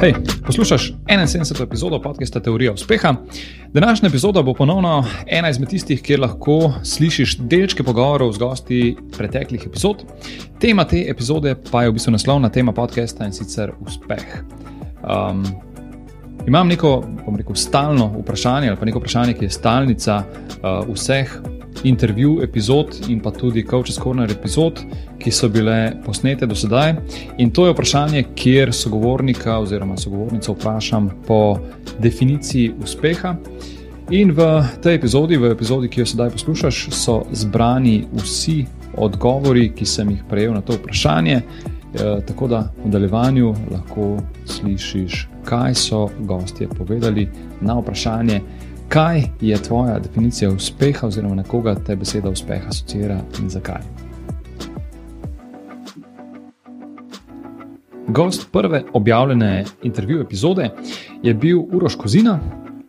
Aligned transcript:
Hej, 0.00 0.14
poslušaj 0.46 0.78
71. 0.78 1.62
epizodo 1.62 2.02
podcasta 2.02 2.40
Teorija 2.40 2.72
uspeha. 2.72 3.14
Današnja 3.72 4.08
epizoda 4.08 4.42
bo 4.42 4.54
ponovno 4.54 5.04
ena 5.26 5.50
izmed 5.50 5.68
tistih, 5.68 6.02
kjer 6.02 6.20
lahko 6.20 6.72
slišiš 6.84 7.36
delčke 7.38 7.82
pogovorov 7.82 8.32
z 8.32 8.38
gosti 8.38 8.96
preteklih 9.16 9.66
epizod. 9.66 9.96
Tema 10.60 10.84
te 10.84 11.04
epizode 11.08 11.54
pa 11.70 11.82
je 11.82 11.90
v 11.90 11.92
bistvu 11.92 12.12
naslovna 12.12 12.48
tema 12.48 12.72
podcasta 12.72 13.26
in 13.26 13.32
sicer 13.32 13.72
uspeh. 13.80 14.24
Um, 15.04 15.44
imam 16.46 16.68
neko, 16.68 17.04
bom 17.26 17.36
rekel, 17.36 17.54
stalno 17.54 18.06
vprašanje 18.22 18.68
ali 18.68 18.78
pa 18.78 18.84
neko 18.84 18.98
vprašanje, 18.98 19.34
ki 19.34 19.44
je 19.44 19.50
stalnica 19.50 20.22
uh, 20.24 20.94
vseh 20.94 21.59
intervju 21.84 22.40
epizod 22.42 22.86
in 23.08 23.20
pa 23.20 23.30
tudi 23.30 23.64
Coach's 23.70 24.00
Corner 24.02 24.30
epizod, 24.30 24.80
ki 25.18 25.30
so 25.30 25.48
bile 25.48 25.92
posnete 26.04 26.46
do 26.46 26.54
sedaj. 26.54 26.94
In 27.38 27.50
to 27.50 27.66
je 27.66 27.72
vprašanje, 27.72 28.24
kjer 28.34 28.72
sogovornika 28.72 29.58
oziroma 29.58 29.96
sogovornico 29.96 30.52
vprašam 30.52 31.10
po 31.26 31.58
definiciji 31.98 32.72
uspeha. 32.82 33.36
In 34.10 34.32
v 34.32 34.62
tej 34.82 34.94
epizodi, 34.94 35.36
v 35.36 35.52
epizodi, 35.52 35.88
ki 35.88 36.00
jo 36.00 36.06
sedaj 36.06 36.30
poslušaš, 36.34 36.88
so 36.90 37.22
zbrani 37.32 38.06
vsi 38.12 38.64
odgovori, 38.98 39.68
ki 39.76 39.86
sem 39.86 40.10
jih 40.10 40.24
prejel 40.28 40.54
na 40.54 40.60
to 40.60 40.74
vprašanje. 40.74 41.36
E, 41.36 41.42
tako 42.26 42.48
da 42.48 42.58
v 42.82 42.88
nadaljevanju 42.88 43.54
lahko 43.70 44.16
slišiš, 44.46 45.28
kaj 45.44 45.74
so 45.74 46.08
gostje 46.18 46.68
povedali 46.68 47.28
na 47.60 47.78
vprašanje, 47.78 48.40
kaj 48.90 49.22
je 49.40 49.62
tvoja 49.62 49.98
definicija 49.98 50.50
uspeha, 50.50 51.06
oziroma 51.06 51.34
na 51.34 51.42
koga 51.42 51.74
te 51.74 51.96
beseda 51.96 52.30
uspeha 52.30 52.68
asocira 52.68 53.20
in 53.42 53.48
zakaj. 53.48 53.82
Gost 58.08 58.48
prve 58.52 58.82
objavljene 58.92 59.64
intervju 59.82 60.20
epizode 60.20 60.70
je 61.22 61.34
bil 61.34 61.60
Uroš 61.72 61.94
Kozina. 61.94 62.38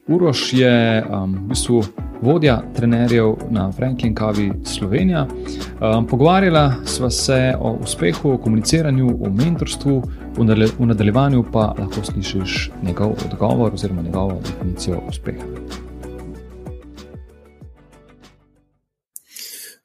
Uroš 0.07 0.53
je 0.53 1.03
um, 1.09 1.33
v 1.33 1.47
bistvu 1.49 1.83
vodja 2.21 2.61
trenerjev 2.75 3.35
na 3.49 3.71
Franklin 3.71 4.15
Kavi 4.15 4.51
Slovenija. 4.65 5.27
Um, 5.27 6.07
pogovarjala 6.07 6.73
sva 6.85 7.09
se 7.09 7.53
o 7.59 7.77
uspehu, 7.83 8.31
o 8.31 8.37
komuniciranju, 8.37 9.07
o 9.25 9.29
mentorstvu, 9.29 10.03
v 10.37 10.85
nadaljevanju 10.85 11.45
pa 11.53 11.73
lahko 11.79 12.03
slišiš 12.03 12.71
njegov 12.83 13.13
odgovor 13.25 13.73
oziroma 13.73 14.01
njegovo 14.01 14.41
definicijo 14.41 15.01
uspeha. 15.09 15.45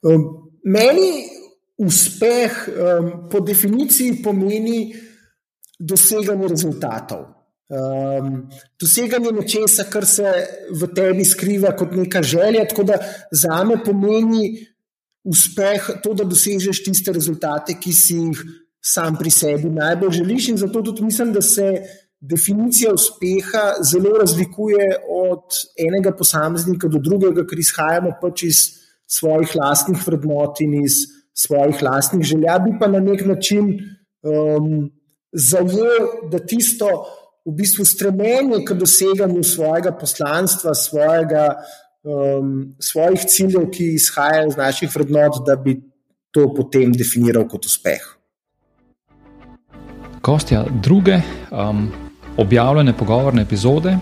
Um, 0.05 0.51
meni 0.63 1.25
uspeh 1.77 2.67
um, 2.67 3.09
po 3.29 3.39
definiciji 3.39 4.21
pomeni 4.23 4.93
doseganje 5.79 6.47
rezultatov. 6.47 7.25
Um, 7.67 8.47
doseganje 8.79 9.31
nečesa, 9.35 9.87
kar 9.91 10.05
se 10.05 10.31
v 10.71 10.87
tebi 10.95 11.25
skriva 11.25 11.73
kot 11.77 11.93
neka 11.97 12.23
želja. 12.23 12.65
Tako 12.69 12.83
da 12.83 12.99
za 13.31 13.63
me 13.63 13.77
pomeni 13.83 14.55
uspeh 15.27 15.89
to, 16.03 16.13
da 16.13 16.23
dosežeš 16.23 16.83
tiste 16.85 17.11
rezultate, 17.11 17.75
ki 17.75 17.93
si 17.93 18.21
jih 18.21 18.43
sam 18.81 19.17
pri 19.19 19.31
sebi 19.33 19.69
najbolj 19.69 20.21
želiš. 20.21 20.49
In 20.53 20.57
zato 20.57 20.81
tudi 20.81 21.03
mislim, 21.03 21.33
da 21.33 21.41
se 21.41 21.67
definicija 22.19 22.93
uspeha 22.93 23.83
zelo 23.83 24.17
razlikuje 24.17 24.87
od 25.09 25.59
enega 25.87 26.15
posameznika 26.17 26.87
do 26.87 26.99
drugega, 27.03 27.45
ker 27.45 27.59
izhajamo 27.59 28.15
pač 28.21 28.43
iz 28.47 28.61
svojih 29.07 29.55
lastnih 29.55 30.07
vrednot 30.07 30.61
in 30.61 30.83
iz 30.83 31.05
svojih 31.33 31.81
lastnih 31.83 32.25
želja, 32.25 32.59
bi 32.59 32.75
pa 32.79 32.87
na 32.87 32.99
nek 32.99 33.25
način 33.25 33.79
um, 34.21 34.89
zajel, 35.31 36.29
da 36.31 36.39
tisto 36.39 36.87
v 37.45 37.53
bistvu 37.55 37.85
stremenje 37.85 38.63
k 38.67 38.75
doseganju 38.75 39.43
svojega 39.43 39.91
poslanstva, 39.95 40.73
svojega, 40.75 41.55
um, 42.03 42.73
svojih 42.79 43.23
ciljev, 43.27 43.69
ki 43.71 43.93
izhajajo 43.95 44.47
iz 44.47 44.57
naših 44.57 44.91
vrednot, 44.95 45.43
da 45.45 45.55
bi 45.55 45.77
to 46.31 46.49
potem 46.55 46.91
definiral 46.91 47.47
kot 47.47 47.65
uspeh. 47.65 48.03
Kostja 50.21 50.65
druge 50.83 51.21
um, 51.51 51.87
objavljene 52.37 52.93
pogovorne 52.97 53.41
epizode 53.41 53.95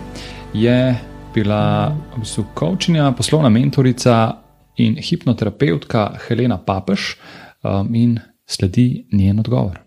je 0.54 0.96
bila 1.34 1.94
v 2.16 2.20
bistvu 2.24 2.44
kočenja, 2.54 3.12
poslovna 3.12 3.48
mentorica 3.48 4.45
in 4.76 4.96
hipnoterapeutka 5.00 6.18
Helena 6.28 6.58
Papež, 6.58 7.16
um, 7.64 7.94
in 7.94 8.18
sledi 8.46 9.06
njen 9.12 9.40
odgovor. 9.40 9.80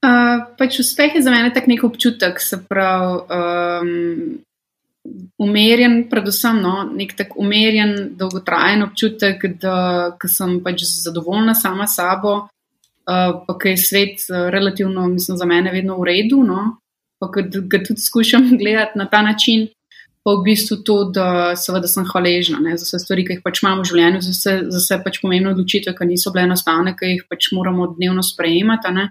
Uh, 0.00 0.46
pač 0.56 0.78
uspeh 0.80 1.14
je 1.14 1.22
za 1.22 1.32
mene 1.32 1.50
tak 1.52 1.66
nek 1.68 1.82
občutek, 1.84 2.40
se 2.40 2.56
pravi, 2.64 3.18
um, 3.36 4.38
umerjen, 5.40 6.06
predvsem 6.08 6.60
no, 6.62 6.86
nek 6.88 7.12
tak 7.18 7.36
umerjen, 7.36 8.14
dolgotrajen 8.16 8.86
občutek, 8.86 9.44
da 9.60 10.16
sem 10.24 10.60
pač 10.64 10.86
zadovoljna 10.88 11.54
sama 11.54 11.88
s 11.88 11.98
sabo, 12.00 12.36
uh, 12.46 13.42
pa 13.44 13.58
je 13.64 13.76
svet 13.76 14.24
relativno, 14.30 15.08
mislim, 15.08 15.36
za 15.36 15.48
mene 15.48 15.72
vedno 15.74 15.98
v 16.00 16.08
redu, 16.08 16.40
no, 16.48 16.80
pa 17.20 17.28
ga 17.28 17.82
tudi 17.84 18.00
skušam 18.00 18.48
gledati 18.60 18.98
na 18.98 19.08
ta 19.10 19.22
način 19.22 19.68
pa 20.24 20.34
v 20.36 20.44
bistvu 20.44 20.82
to, 20.84 20.96
da 21.14 21.56
seveda 21.56 21.88
sem 21.88 22.04
hvaležna 22.04 22.60
ne, 22.60 22.76
za 22.76 22.84
vse 22.84 23.00
stvari, 23.04 23.24
ki 23.24 23.38
jih 23.38 23.44
pač 23.44 23.62
imamo 23.62 23.84
v 23.84 23.90
življenju, 23.90 24.22
za 24.26 24.32
vse, 24.34 24.54
za 24.68 24.82
vse 24.82 24.98
pač 25.04 25.20
pomembne 25.22 25.54
odločitve, 25.54 25.94
ki 25.96 26.08
niso 26.10 26.32
bile 26.34 26.44
enostavne, 26.48 26.92
ki 26.96 27.14
jih 27.14 27.22
pač 27.30 27.48
moramo 27.56 27.88
dnevno 27.94 28.24
sprejemati. 28.26 28.92
Ne. 28.96 29.06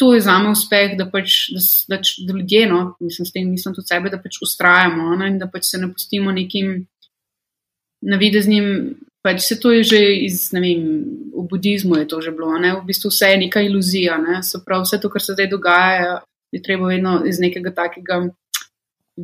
To 0.00 0.14
je 0.14 0.22
za 0.24 0.38
me 0.40 0.54
uspeh, 0.54 0.96
da 0.96 1.04
pač 1.12 1.50
da, 1.52 1.60
da, 1.92 2.00
da 2.00 2.38
ljudje, 2.38 2.64
no, 2.70 2.80
mislim, 3.04 3.28
s 3.28 3.36
tem 3.36 3.50
mislim 3.52 3.76
tudi 3.76 3.92
sebe, 3.92 4.12
da 4.12 4.22
pač 4.22 4.40
ustrajamo 4.40 5.12
ne, 5.20 5.28
in 5.34 5.38
da 5.42 5.50
pač 5.52 5.68
se 5.68 5.82
ne 5.82 5.92
pustimo 5.92 6.32
nekim 6.32 6.86
navideznim. 8.00 8.96
Pač 9.20 9.42
se 9.44 9.58
to 9.60 9.74
je 9.76 9.84
že 9.84 9.98
iz, 10.24 10.46
ne 10.56 10.62
vem, 10.64 10.84
v 11.36 11.42
budizmu 11.44 11.98
je 12.00 12.06
to 12.08 12.22
že 12.24 12.32
bilo, 12.32 12.56
ne? 12.56 12.72
v 12.78 12.86
bistvu 12.88 13.12
vse 13.12 13.34
je 13.34 13.40
neka 13.42 13.60
iluzija, 13.60 14.16
ne? 14.16 14.40
se 14.40 14.62
pravi, 14.64 14.88
vse 14.88 14.96
to, 14.96 15.10
kar 15.12 15.20
se 15.20 15.36
zdaj 15.36 15.50
dogaja, 15.52 16.14
je 16.56 16.62
treba 16.64 16.88
vedno 16.88 17.18
iz 17.28 17.36
nekega 17.36 17.68
takega 17.76 18.22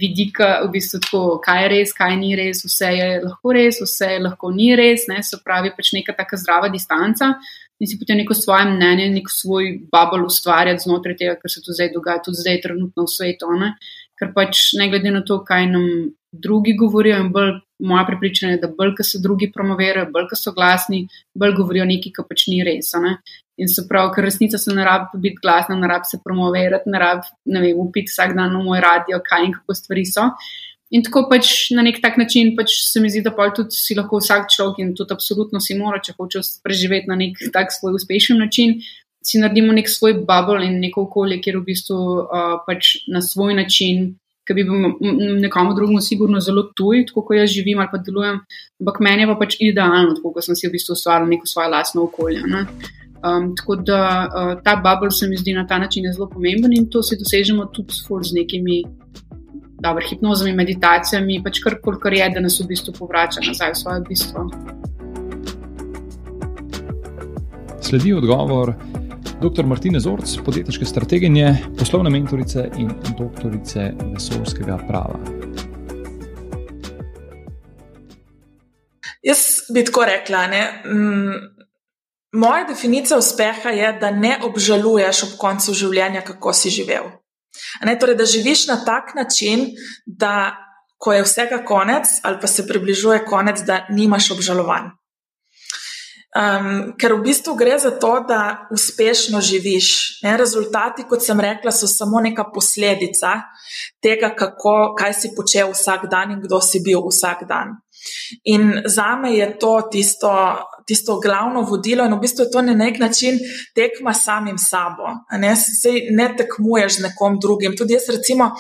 vidika, 0.01 0.61
v 0.65 0.71
bistvu 0.77 1.01
tako, 1.05 1.21
kaj 1.45 1.63
je 1.63 1.69
res, 1.73 1.93
kaj 1.97 2.17
ni 2.21 2.35
res, 2.39 2.63
vse 2.67 2.91
je 2.95 3.09
lahko 3.25 3.55
res, 3.57 3.81
vse 3.83 4.11
je 4.15 4.25
lahko 4.25 4.51
ni 4.55 4.75
res, 4.77 5.07
ne? 5.11 5.23
se 5.23 5.39
pravi, 5.45 5.73
pač 5.77 5.93
neka 5.97 6.17
taka 6.17 6.39
zdrava 6.41 6.73
distanca 6.73 7.35
in 7.81 7.87
si 7.87 7.99
potem 8.01 8.17
neko 8.17 8.35
svoje 8.35 8.65
mnenje, 8.71 9.11
nek 9.13 9.29
svoj 9.29 9.73
bubble 9.93 10.25
ustvarjati 10.25 10.85
znotraj 10.87 11.17
tega, 11.21 11.35
kar 11.41 11.53
se 11.53 11.61
tu 11.65 11.75
zdaj 11.77 11.93
dogaja, 11.93 12.23
tudi 12.25 12.41
zdaj 12.41 12.63
trenutno 12.65 13.05
v 13.05 13.13
svetu. 13.13 13.51
Ne? 13.61 13.75
Ker 14.17 14.33
pač 14.33 14.71
ne 14.81 14.89
glede 14.89 15.13
na 15.13 15.21
to, 15.21 15.43
kaj 15.45 15.69
nam 15.69 15.85
drugi 16.33 16.73
govorijo, 16.77 17.19
in 17.21 17.29
bolj 17.35 17.59
moja 17.85 18.07
prepričanja 18.09 18.57
je, 18.57 18.63
da 18.65 18.71
bolj, 18.73 18.95
ko 18.97 19.05
se 19.05 19.21
drugi 19.21 19.51
promovirajo, 19.53 20.09
bolj, 20.13 20.31
ko 20.31 20.41
so 20.41 20.55
glasni, 20.57 21.05
bolj 21.37 21.53
govorijo 21.59 21.85
nekaj, 21.89 22.15
kar 22.17 22.29
pač 22.29 22.47
ni 22.49 22.63
res. 22.65 22.95
Ne? 23.03 23.19
In 23.57 23.71
se 23.73 23.87
pravi, 23.89 24.13
ker 24.15 24.27
resnica 24.27 24.59
se 24.61 24.75
ne 24.77 24.85
rabi 24.85 25.21
biti 25.23 25.41
glasna, 25.43 25.77
ne 25.81 25.89
rabi 25.89 26.11
se 26.11 26.21
promovirati, 26.25 26.91
ne 26.93 26.99
rabi, 27.01 27.31
ne 27.53 27.63
vem, 27.65 27.79
upiti 27.81 28.13
vsak 28.13 28.35
dan 28.37 28.53
v 28.53 28.65
moj 28.67 28.83
radio, 28.85 29.21
kaj 29.25 29.47
in 29.47 29.55
kako 29.57 29.77
stvari 29.79 30.05
so. 30.09 30.29
In 30.95 31.03
tako 31.03 31.25
pač 31.31 31.73
na 31.75 31.83
nek 31.83 31.99
tak 32.03 32.19
način 32.21 32.53
pač 32.59 32.77
se 32.87 33.01
mi 33.03 33.09
zdi, 33.11 33.25
da 33.25 33.33
pa 33.35 33.49
tudi 33.55 33.75
si 33.75 33.97
lahko 33.99 34.21
vsak 34.21 34.47
človek 34.55 34.85
in 34.85 34.93
tudi 34.95 35.17
absolutno 35.17 35.59
si 35.63 35.75
mora, 35.79 35.99
če 35.99 36.15
hoče 36.15 36.45
preživeti 36.63 37.11
na 37.11 37.17
nek 37.19 37.41
tak 37.55 37.75
svoj 37.75 37.97
uspešen 37.99 38.39
način, 38.39 38.77
si 39.27 39.41
naredimo 39.43 39.75
nek 39.75 39.91
svoj 39.91 40.21
bubble 40.29 40.63
in 40.69 40.79
neko 40.85 41.09
okolje, 41.09 41.41
kjer 41.43 41.59
v 41.59 41.65
bistvu 41.73 41.99
uh, 41.99 42.55
pač 42.69 42.93
na 43.11 43.25
svoj 43.25 43.57
način, 43.59 44.13
ki 44.47 44.55
bi 44.55 44.63
bil 44.69 44.93
nekomu 45.43 45.75
drugemu 45.75 46.01
sigurno 46.05 46.39
zelo 46.45 46.69
tuj, 46.79 47.09
tako 47.09 47.25
kot 47.27 47.41
jaz 47.41 47.51
živim 47.51 47.81
ali 47.83 47.91
pa 47.91 47.99
delujem, 47.99 48.39
ampak 48.79 49.01
meni 49.03 49.25
je 49.25 49.31
pa 49.33 49.35
pač 49.41 49.57
idealno, 49.59 50.15
tako 50.15 50.37
kot 50.37 50.47
sem 50.47 50.55
si 50.55 50.69
v 50.69 50.77
bistvu 50.77 50.95
ustvaril 50.95 51.27
neko 51.33 51.51
svoje 51.51 51.73
lastno 51.73 52.07
okolje. 52.07 52.45
Ne? 52.47 52.63
Um, 53.27 53.55
tako 53.57 53.77
da 53.77 54.29
uh, 54.29 54.63
ta 54.63 54.77
bubble 54.77 55.11
se 55.11 55.27
mi 55.29 55.37
zdi 55.37 55.53
na 55.53 55.67
ta 55.67 55.79
način 55.79 56.05
zelo 56.13 56.29
pomemben 56.31 56.73
in 56.73 56.91
to 56.91 57.03
si 57.03 57.17
dosežemo 57.19 57.65
tudi 57.67 57.93
z 58.23 58.35
nekimi 58.35 58.85
dobro, 59.81 60.05
hipnozami, 60.09 60.53
meditacijami, 60.53 61.41
pač 61.45 61.59
kar 61.65 61.79
kar 62.03 62.13
je, 62.13 62.29
da 62.35 62.41
nas 62.41 62.61
v 62.61 62.67
bistvu 62.69 62.95
povrača 62.99 63.41
nazaj 63.47 63.73
v 63.73 63.79
svoje 63.81 64.01
bistvo. 64.09 64.47
Sledi 67.81 68.15
odgovor 68.15 68.75
dr. 69.41 69.67
Martine 69.67 70.01
Zorc, 70.01 70.37
podjetniške 70.45 70.85
strateginje, 70.85 71.57
poslovne 71.79 72.11
mentorice 72.11 72.69
in 72.79 72.93
doktorice 73.19 73.93
vesoljskega 74.15 74.79
prava. 74.89 75.21
Jaz 79.23 79.39
bi 79.75 79.85
tako 79.85 80.05
rekla, 80.07 80.47
ne. 80.47 80.63
Mm. 80.85 81.56
Moja 82.37 82.65
definicija 82.69 83.19
uspeha 83.19 83.71
je, 83.73 83.93
da 84.01 84.11
ne 84.11 84.35
obžaluješ 84.45 85.23
ob 85.29 85.37
koncu 85.41 85.73
življenja, 85.75 86.21
kako 86.27 86.53
si 86.53 86.73
živel. 86.75 87.09
Ne, 87.85 87.97
torej, 87.99 88.19
da 88.19 88.29
živiš 88.29 88.67
na 88.69 88.77
tak 88.85 89.15
način, 89.17 89.71
da 90.07 90.57
ko 91.01 91.13
je 91.13 91.25
vsega 91.25 91.63
konec, 91.65 92.21
ali 92.23 92.41
pa 92.41 92.47
se 92.47 92.67
približuje 92.69 93.25
konec, 93.25 93.65
da 93.65 93.87
nimaš 93.89 94.31
obžalovanj. 94.37 94.93
Um, 96.37 96.93
ker 97.01 97.15
v 97.17 97.23
bistvu 97.31 97.55
gre 97.57 97.79
za 97.81 97.95
to, 97.97 98.11
da 98.29 98.69
uspešno 98.75 99.41
živiš. 99.41 100.21
Ne? 100.23 100.35
Rezultati, 100.37 101.07
kot 101.09 101.25
sem 101.25 101.41
rekla, 101.41 101.73
so 101.73 101.89
samo 101.89 102.21
neka 102.21 102.45
posledica 102.53 103.39
tega, 104.05 104.35
kako, 104.37 104.93
kaj 104.99 105.15
si 105.17 105.33
počel 105.37 105.73
vsak 105.73 106.11
dan 106.13 106.37
in 106.37 106.43
kdo 106.45 106.61
si 106.61 106.83
bil 106.85 107.01
vsak 107.09 107.47
dan. 107.49 107.79
In 108.45 108.83
za 108.85 109.17
me 109.17 109.35
je 109.37 109.59
to 109.59 109.81
tisto, 109.93 110.33
tisto 110.87 111.21
glavno 111.21 111.63
vodilo, 111.63 112.05
in 112.05 112.15
v 112.15 112.21
bistvu 112.21 112.47
je 112.47 112.51
to 112.51 112.63
na 112.63 112.75
nek 112.75 112.99
način 112.99 113.39
tekma 113.75 114.15
samim 114.15 114.59
sabo. 114.59 115.11
Ne, 115.33 115.55
Sej 115.57 116.09
ne 116.11 116.31
tekmuješ 116.37 116.99
z 116.99 117.09
nekom 117.09 117.41
drugim. 117.43 117.77
Tudi 117.77 117.97
jaz, 117.97 118.09
recimo, 118.09 118.53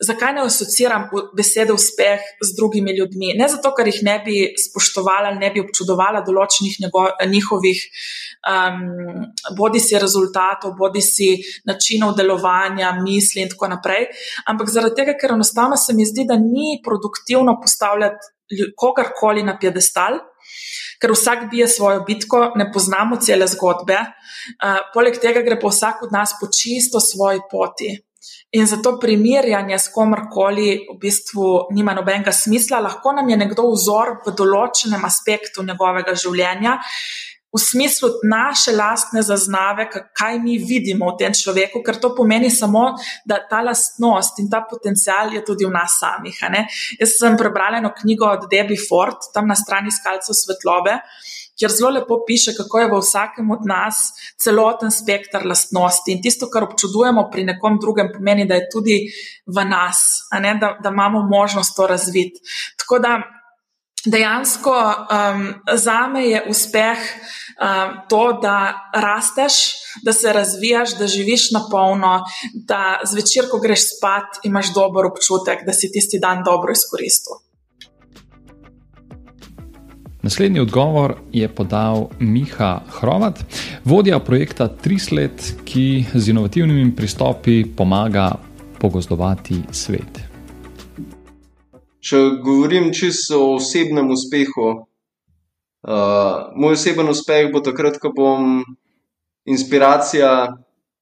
zakaj 0.00 0.34
ne 0.36 0.44
asociiram 0.44 1.08
besede 1.36 1.72
uspeh 1.72 2.20
z 2.42 2.56
drugimi 2.56 2.96
ljudmi? 2.98 3.32
Ne 3.38 3.48
zato, 3.48 3.72
ker 3.74 3.88
jih 3.88 4.02
ne 4.04 4.16
bi 4.24 4.36
spoštovala 4.60 5.32
ne 5.40 5.50
bi 5.54 5.62
občudovala 5.64 6.22
določenih 6.26 6.78
njego, 6.84 7.06
njihovih. 7.32 7.82
Um, 8.46 9.24
bodi 9.58 9.80
si 9.82 9.98
rezultatov, 9.98 10.76
bodi 10.78 11.00
si 11.02 11.32
načinov 11.66 12.14
delovanja, 12.14 12.92
misli, 13.00 13.42
in 13.42 13.50
tako 13.50 13.72
naprej. 13.72 14.06
Ampak 14.46 14.70
zaradi 14.70 15.00
tega, 15.00 15.16
ker 15.18 15.34
enostavno 15.34 15.78
se 15.80 15.96
mi 15.96 16.06
zdi, 16.06 16.28
da 16.28 16.36
ni 16.38 16.76
produktivno 16.84 17.56
postavljati 17.62 18.35
kogarkoli 18.76 19.42
na 19.42 19.56
piedestal, 19.58 20.20
ker 21.00 21.12
vsak 21.12 21.48
bije 21.50 21.68
svojo 21.68 22.04
bitko, 22.06 22.52
ne 22.56 22.70
poznamo 22.72 23.18
cele 23.20 23.46
zgodbe. 23.50 23.98
Uh, 24.62 24.80
poleg 24.94 25.18
tega 25.20 25.42
gre 25.44 25.58
pa 25.60 25.72
vsak 25.72 26.06
od 26.06 26.14
nas 26.14 26.36
po 26.40 26.48
čisto 26.48 27.00
svoji 27.00 27.42
poti. 27.50 27.92
In 28.56 28.66
zato 28.66 28.96
primerjanje 28.98 29.78
s 29.78 29.90
komarkoli 29.94 30.86
v 30.86 30.96
bistvu 31.02 31.68
nima 31.74 31.94
nobenega 31.94 32.32
smisla. 32.32 32.80
Lahko 32.80 33.12
nam 33.12 33.28
je 33.28 33.36
nekdo 33.36 33.66
vzor 33.74 34.20
v 34.26 34.34
določenem 34.38 35.04
aspektu 35.04 35.66
njegovega 35.66 36.14
življenja, 36.14 36.78
v 37.54 37.58
smislu 37.58 38.08
naše 38.22 38.72
lastne 38.76 39.22
zaznave, 39.22 39.88
kaj 39.90 40.38
mi 40.38 40.58
vidimo 40.58 41.12
v 41.12 41.18
tem 41.18 41.32
človeku, 41.32 41.80
ker 41.82 41.96
to 42.00 42.12
pomeni 42.14 42.50
samo, 42.50 42.96
da 43.24 43.38
ta 43.48 43.62
lastnost 43.64 44.40
in 44.42 44.50
ta 44.50 44.60
potencial 44.68 45.32
je 45.32 45.44
tudi 45.44 45.64
v 45.64 45.72
nas 45.72 45.96
samih. 46.00 46.36
Jaz 47.00 47.16
sem 47.16 47.36
prebrala 47.38 47.78
eno 47.78 47.94
knjigo 47.96 48.28
od 48.28 48.50
Debbie 48.50 48.80
Ford, 48.80 49.30
tam 49.32 49.48
na 49.48 49.56
strani 49.56 49.90
Skalcev 49.90 50.36
svetlobe. 50.36 51.00
Kjer 51.56 51.72
zelo 51.72 51.90
lepo 51.96 52.18
piše, 52.28 52.52
kako 52.52 52.80
je 52.82 52.88
v 52.90 52.98
vsakem 53.00 53.50
od 53.50 53.62
nas 53.64 54.12
celoten 54.36 54.92
spektr 54.92 55.46
lastnosti. 55.48 56.12
In 56.12 56.20
tisto, 56.20 56.50
kar 56.52 56.66
občudujemo 56.66 57.30
pri 57.32 57.46
nekom 57.48 57.78
drugem, 57.80 58.12
pomeni, 58.12 58.44
da 58.44 58.60
je 58.60 58.68
tudi 58.68 58.98
v 59.46 59.64
nas, 59.64 60.28
da, 60.28 60.76
da 60.76 60.92
imamo 60.92 61.24
možnost 61.24 61.72
to 61.76 61.86
razviti. 61.88 62.44
Tako 62.76 62.98
da 62.98 63.16
dejansko 64.04 64.72
um, 64.72 65.54
za 65.72 66.06
me 66.08 66.24
je 66.26 66.42
uspeh 66.48 66.98
um, 66.98 67.96
to, 68.08 68.38
da 68.42 68.90
rasteš, 68.94 69.52
da 70.02 70.12
se 70.12 70.32
razvijaš, 70.32 70.98
da 70.98 71.06
živiš 71.06 71.50
na 71.50 71.60
polno, 71.70 72.24
da 72.54 73.00
zvečer, 73.04 73.50
ko 73.50 73.58
greš 73.58 73.80
spat, 73.96 74.44
imaš 74.44 74.74
dober 74.74 75.06
občutek, 75.06 75.66
da 75.66 75.72
si 75.72 75.92
tisti 75.92 76.18
dan 76.18 76.44
dobro 76.44 76.72
izkoristil. 76.72 77.46
Naslednji 80.26 80.60
odgovor 80.60 81.14
je 81.32 81.48
podal 81.54 82.08
Miha 82.18 82.80
Hrovat, 82.88 83.44
vodja 83.84 84.18
projekta 84.18 84.68
Trislet, 84.68 85.54
ki 85.64 86.04
z 86.14 86.28
inovativnimi 86.28 86.96
pristopi 86.96 87.64
pomaga 87.76 88.32
pogozdovati 88.80 89.62
svet. 89.70 90.25
Če 92.06 92.18
govorim 92.44 92.92
čisto 92.94 93.40
o 93.42 93.54
osebnem 93.56 94.12
uspehu, 94.14 94.66
uh, 94.76 96.52
moj 96.54 96.76
oseben 96.76 97.10
uspeh 97.10 97.48
bo 97.54 97.62
takrat, 97.66 97.98
ko 98.02 98.12
bom 98.14 98.60
inspiracija 99.46 100.30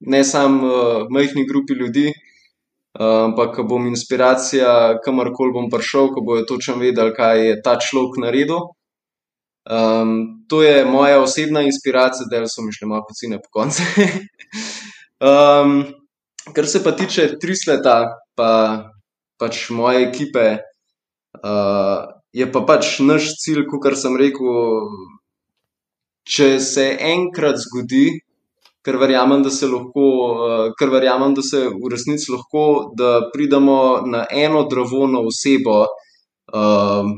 ne 0.00 0.22
samo 0.24 0.70
uh, 0.70 1.10
majhni 1.12 1.44
grupi 1.48 1.76
ljudi, 1.76 2.06
uh, 2.08 3.26
ampak 3.26 3.58
ko 3.58 3.66
bom 3.68 3.90
inspiracija 3.90 5.00
kamorkoli 5.04 5.52
bom 5.52 5.68
prišel, 5.72 6.08
ko 6.14 6.24
bojo 6.24 6.46
točno 6.48 6.78
vedeli, 6.80 7.12
kaj 7.16 7.46
je 7.48 7.60
ta 7.64 7.76
človek 7.80 8.20
naredil. 8.24 8.64
Um, 9.64 10.44
to 10.48 10.62
je 10.62 10.84
moja 10.84 11.20
osebna 11.20 11.62
inspiracija, 11.64 12.28
da 12.30 12.44
so 12.48 12.64
mi 12.64 12.72
šle 12.72 12.88
malo 12.88 13.04
pocine 13.08 13.38
po 13.40 13.48
koncu. 13.60 13.82
um, 15.28 15.84
kar 16.52 16.66
se 16.68 16.84
pa 16.84 16.92
tiče 16.92 17.38
trisleta, 17.40 18.04
pa 18.36 18.50
pač 19.40 19.68
moje 19.70 20.08
ekipe. 20.08 20.56
Uh, 21.42 22.04
je 22.32 22.46
pa 22.52 22.62
pač 22.66 22.98
naš 23.00 23.34
cilj, 23.42 23.64
kot 23.70 23.96
sem 23.98 24.16
rekel, 24.18 24.86
če 26.24 26.48
se 26.62 26.86
enkrat 27.12 27.60
zgodi, 27.62 28.06
ker 28.84 28.98
verjamem, 29.00 29.42
da 29.44 29.50
se 29.50 29.68
lahko, 29.70 30.06
uh, 30.30 30.64
ker 30.78 30.92
verjamem, 30.92 31.34
da 31.36 31.42
se 31.42 31.66
v 31.72 31.92
resnici 31.92 32.32
lahko, 32.32 32.92
da 32.98 33.30
pridemo 33.32 33.78
na 34.06 34.24
eno 34.30 34.64
dravno 34.70 35.24
osebo, 35.30 35.80
uh, 36.54 37.14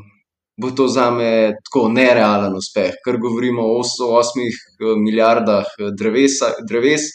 bo 0.56 0.70
to 0.72 0.88
za 0.88 1.10
me 1.10 1.52
tako 1.66 1.88
nerealen 1.92 2.56
uspeh, 2.56 2.96
ker 3.04 3.18
govorimo 3.20 3.66
o 3.76 3.82
8 3.82 4.96
milijardah 5.04 5.76
drevesa, 5.98 6.54
dreves. 6.68 7.10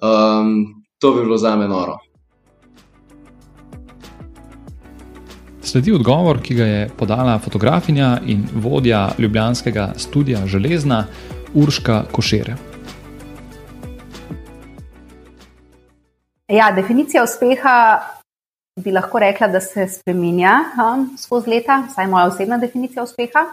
Um, 0.00 0.84
to 0.98 1.12
bi 1.12 1.22
bilo 1.22 1.36
za 1.36 1.56
me 1.56 1.68
noro. 1.68 1.98
Sledi 5.64 5.94
odgovor, 5.96 6.42
ki 6.44 6.54
ga 6.54 6.64
je 6.64 6.88
podala 6.98 7.38
fotografinja 7.38 8.18
in 8.26 8.42
vodja 8.52 9.08
Ljubljanskega 9.18 9.92
studia 9.96 10.46
Železna 10.46 11.06
Urška 11.54 12.02
Košere. 12.12 12.56
Ja, 16.52 16.70
definicija 16.76 17.22
uspeha 17.24 18.00
bi 18.80 18.92
lahko 18.92 19.18
rekla, 19.18 19.48
da 19.48 19.60
se 19.60 19.86
spremenja 19.88 20.52
um, 20.76 21.06
skozi 21.18 21.50
leta, 21.50 21.82
vsaj 21.88 22.06
moja 22.06 22.26
osebna 22.26 22.58
definicija 22.58 23.02
uspeha. 23.02 23.46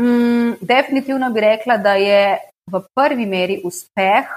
Mm, 0.00 0.58
definitivno 0.60 1.30
bi 1.30 1.40
rekla, 1.40 1.76
da 1.76 1.92
je 1.92 2.38
v 2.70 2.82
prvi 2.94 3.26
meri 3.26 3.60
uspeh 3.64 4.28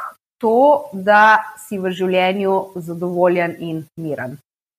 to, 0.42 0.88
da 0.94 1.44
si 1.68 1.78
v 1.78 1.92
življenju 1.92 2.56
zadovoljen 2.76 3.58
in 3.60 3.84
miren. 4.00 4.38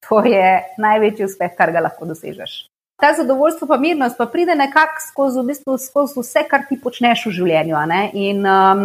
To 0.08 0.24
je 0.26 0.62
največji 0.78 1.26
uspeh, 1.28 1.54
kar 1.56 1.72
ga 1.72 1.84
lahko 1.84 2.08
dosežeš. 2.08 2.66
Ta 3.02 3.12
zadovoljstvo, 3.18 3.66
pa 3.66 3.76
mirnost, 3.82 4.18
pa 4.18 4.26
pride 4.30 4.54
nekako 4.54 5.02
skozi, 5.02 5.40
v 5.40 5.46
bistvu, 5.50 5.78
skozi 5.78 6.20
vse, 6.20 6.44
kar 6.50 6.66
ti 6.68 6.78
počneš 6.78 7.26
v 7.26 7.32
življenju. 7.38 7.78
In 8.14 8.46
um, 8.46 8.82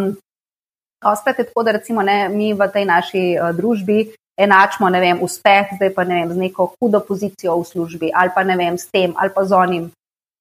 spet 1.18 1.42
je 1.42 1.50
tako, 1.50 1.64
da 1.64 1.76
recimo 1.78 2.06
ne, 2.06 2.30
mi 2.30 2.54
v 2.54 2.70
tej 2.74 2.86
naši 2.90 3.26
uh, 3.38 3.52
družbi 3.54 4.08
enačimo 4.38 4.90
vem, 4.90 5.22
uspeh, 5.22 5.74
zdaj 5.78 5.94
pa 5.94 6.04
ne 6.04 6.22
vem, 6.22 6.34
z 6.34 6.38
neko 6.38 6.74
hudo 6.78 7.02
pozicijo 7.02 7.58
v 7.58 7.66
službi 7.66 8.12
ali 8.14 8.30
pa 8.36 8.44
ne 8.44 8.58
vem, 8.58 8.78
s 8.78 8.90
tem 8.94 9.14
ali 9.18 9.34
pa 9.34 9.44
z 9.46 9.52
onim. 9.54 9.84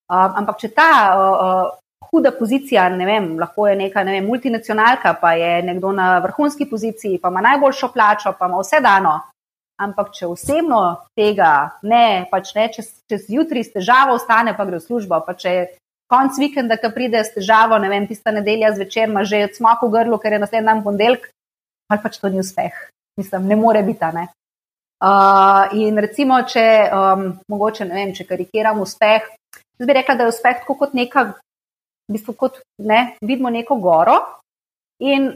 Um, 0.07 0.31
ampak 0.37 0.61
če 0.61 0.69
ta 0.77 0.91
uh, 1.17 1.21
uh, 1.21 2.09
huda 2.11 2.31
pozicija, 2.37 2.89
ne 2.93 3.07
vem, 3.07 3.39
lahko 3.41 3.67
je 3.67 3.77
neka 3.77 4.05
ne 4.05 4.19
vem, 4.19 4.27
multinacionalka, 4.27 5.17
pa 5.21 5.33
je 5.33 5.62
nekdo 5.62 5.93
na 5.93 6.19
vrhunski 6.19 6.69
poziciji, 6.71 7.19
pa 7.19 7.33
ima 7.33 7.41
najboljšo 7.41 7.89
plačo, 7.93 8.37
pa 8.39 8.47
ima 8.47 8.61
vse 8.61 8.81
dano. 8.81 9.21
Ampak, 9.76 10.14
če 10.16 10.25
osebno 10.30 10.80
tega 11.18 11.76
ne, 11.85 12.25
pač 12.30 12.54
ne, 12.56 12.71
če 12.73 12.85
čez 13.12 13.26
jutri 13.28 13.61
s 13.61 13.75
težavo 13.75 14.14
ostane, 14.16 14.54
pa 14.56 14.64
gre 14.64 14.80
v 14.80 14.87
službo, 14.87 15.18
pa 15.26 15.35
če 15.37 15.76
konc 16.09 16.38
vikenda, 16.40 16.78
ki 16.80 16.92
pride 16.95 17.21
s 17.21 17.35
težavo, 17.35 17.76
ne 17.83 17.90
vem, 17.92 18.06
tista 18.09 18.33
nedelja 18.33 18.73
zvečer, 18.73 19.11
ima 19.11 19.26
že 19.28 19.45
smok 19.52 19.85
v 19.85 19.92
grlu, 19.99 20.18
ker 20.23 20.33
je 20.33 20.40
naslednji 20.40 20.71
dan 20.71 20.83
ponedeljek, 20.87 21.28
ali 21.92 22.02
pač 22.02 22.16
to 22.23 22.33
ni 22.33 22.40
uspeh. 22.40 22.73
Mislim, 23.21 23.49
ne 23.50 23.56
more 23.61 23.83
biti. 23.85 24.09
Ne? 24.16 24.28
Uh, 24.97 25.68
in 25.76 25.99
recimo, 26.00 26.40
če 26.49 26.66
um, 26.88 27.26
mogoče, 27.52 27.85
ne 27.85 27.99
vem, 28.00 28.14
če 28.16 28.25
karikiram 28.25 28.80
uspeh, 28.80 29.28
jaz 29.76 29.88
bi 29.88 29.97
rekla, 29.99 30.16
da 30.16 30.25
je 30.25 30.33
uspeh 30.33 30.64
kot 30.64 30.97
neka, 30.97 31.26
v 32.09 32.16
bistvu 32.16 32.33
kot 32.38 32.62
ne, 32.80 33.18
vidimo 33.21 33.52
neko 33.52 33.76
goro 33.83 34.16
in 35.02 35.35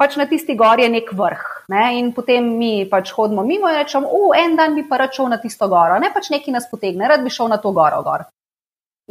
pač 0.00 0.16
na 0.16 0.26
tisti 0.26 0.56
gori 0.58 0.84
je 0.84 0.90
nek 0.90 1.12
vrh. 1.14 1.44
Ne? 1.72 1.84
In 1.98 2.12
potem 2.12 2.44
mi 2.58 2.84
pač 2.90 3.12
hodimo 3.16 3.44
mimo 3.46 3.70
in 3.70 3.78
rečemo, 3.78 4.10
v 4.10 4.36
en 4.38 4.56
dan 4.56 4.74
bi 4.74 4.84
pa 4.88 4.98
račel 5.00 5.28
na 5.30 5.38
tisto 5.40 5.68
goro, 5.68 5.98
ne 5.98 6.10
pač 6.12 6.30
neki 6.34 6.52
nas 6.52 6.68
potegne, 6.70 7.08
rad 7.08 7.24
bi 7.24 7.32
šel 7.32 7.48
na 7.48 7.58
to 7.62 7.72
goro. 7.72 8.02
Gor. 8.04 8.26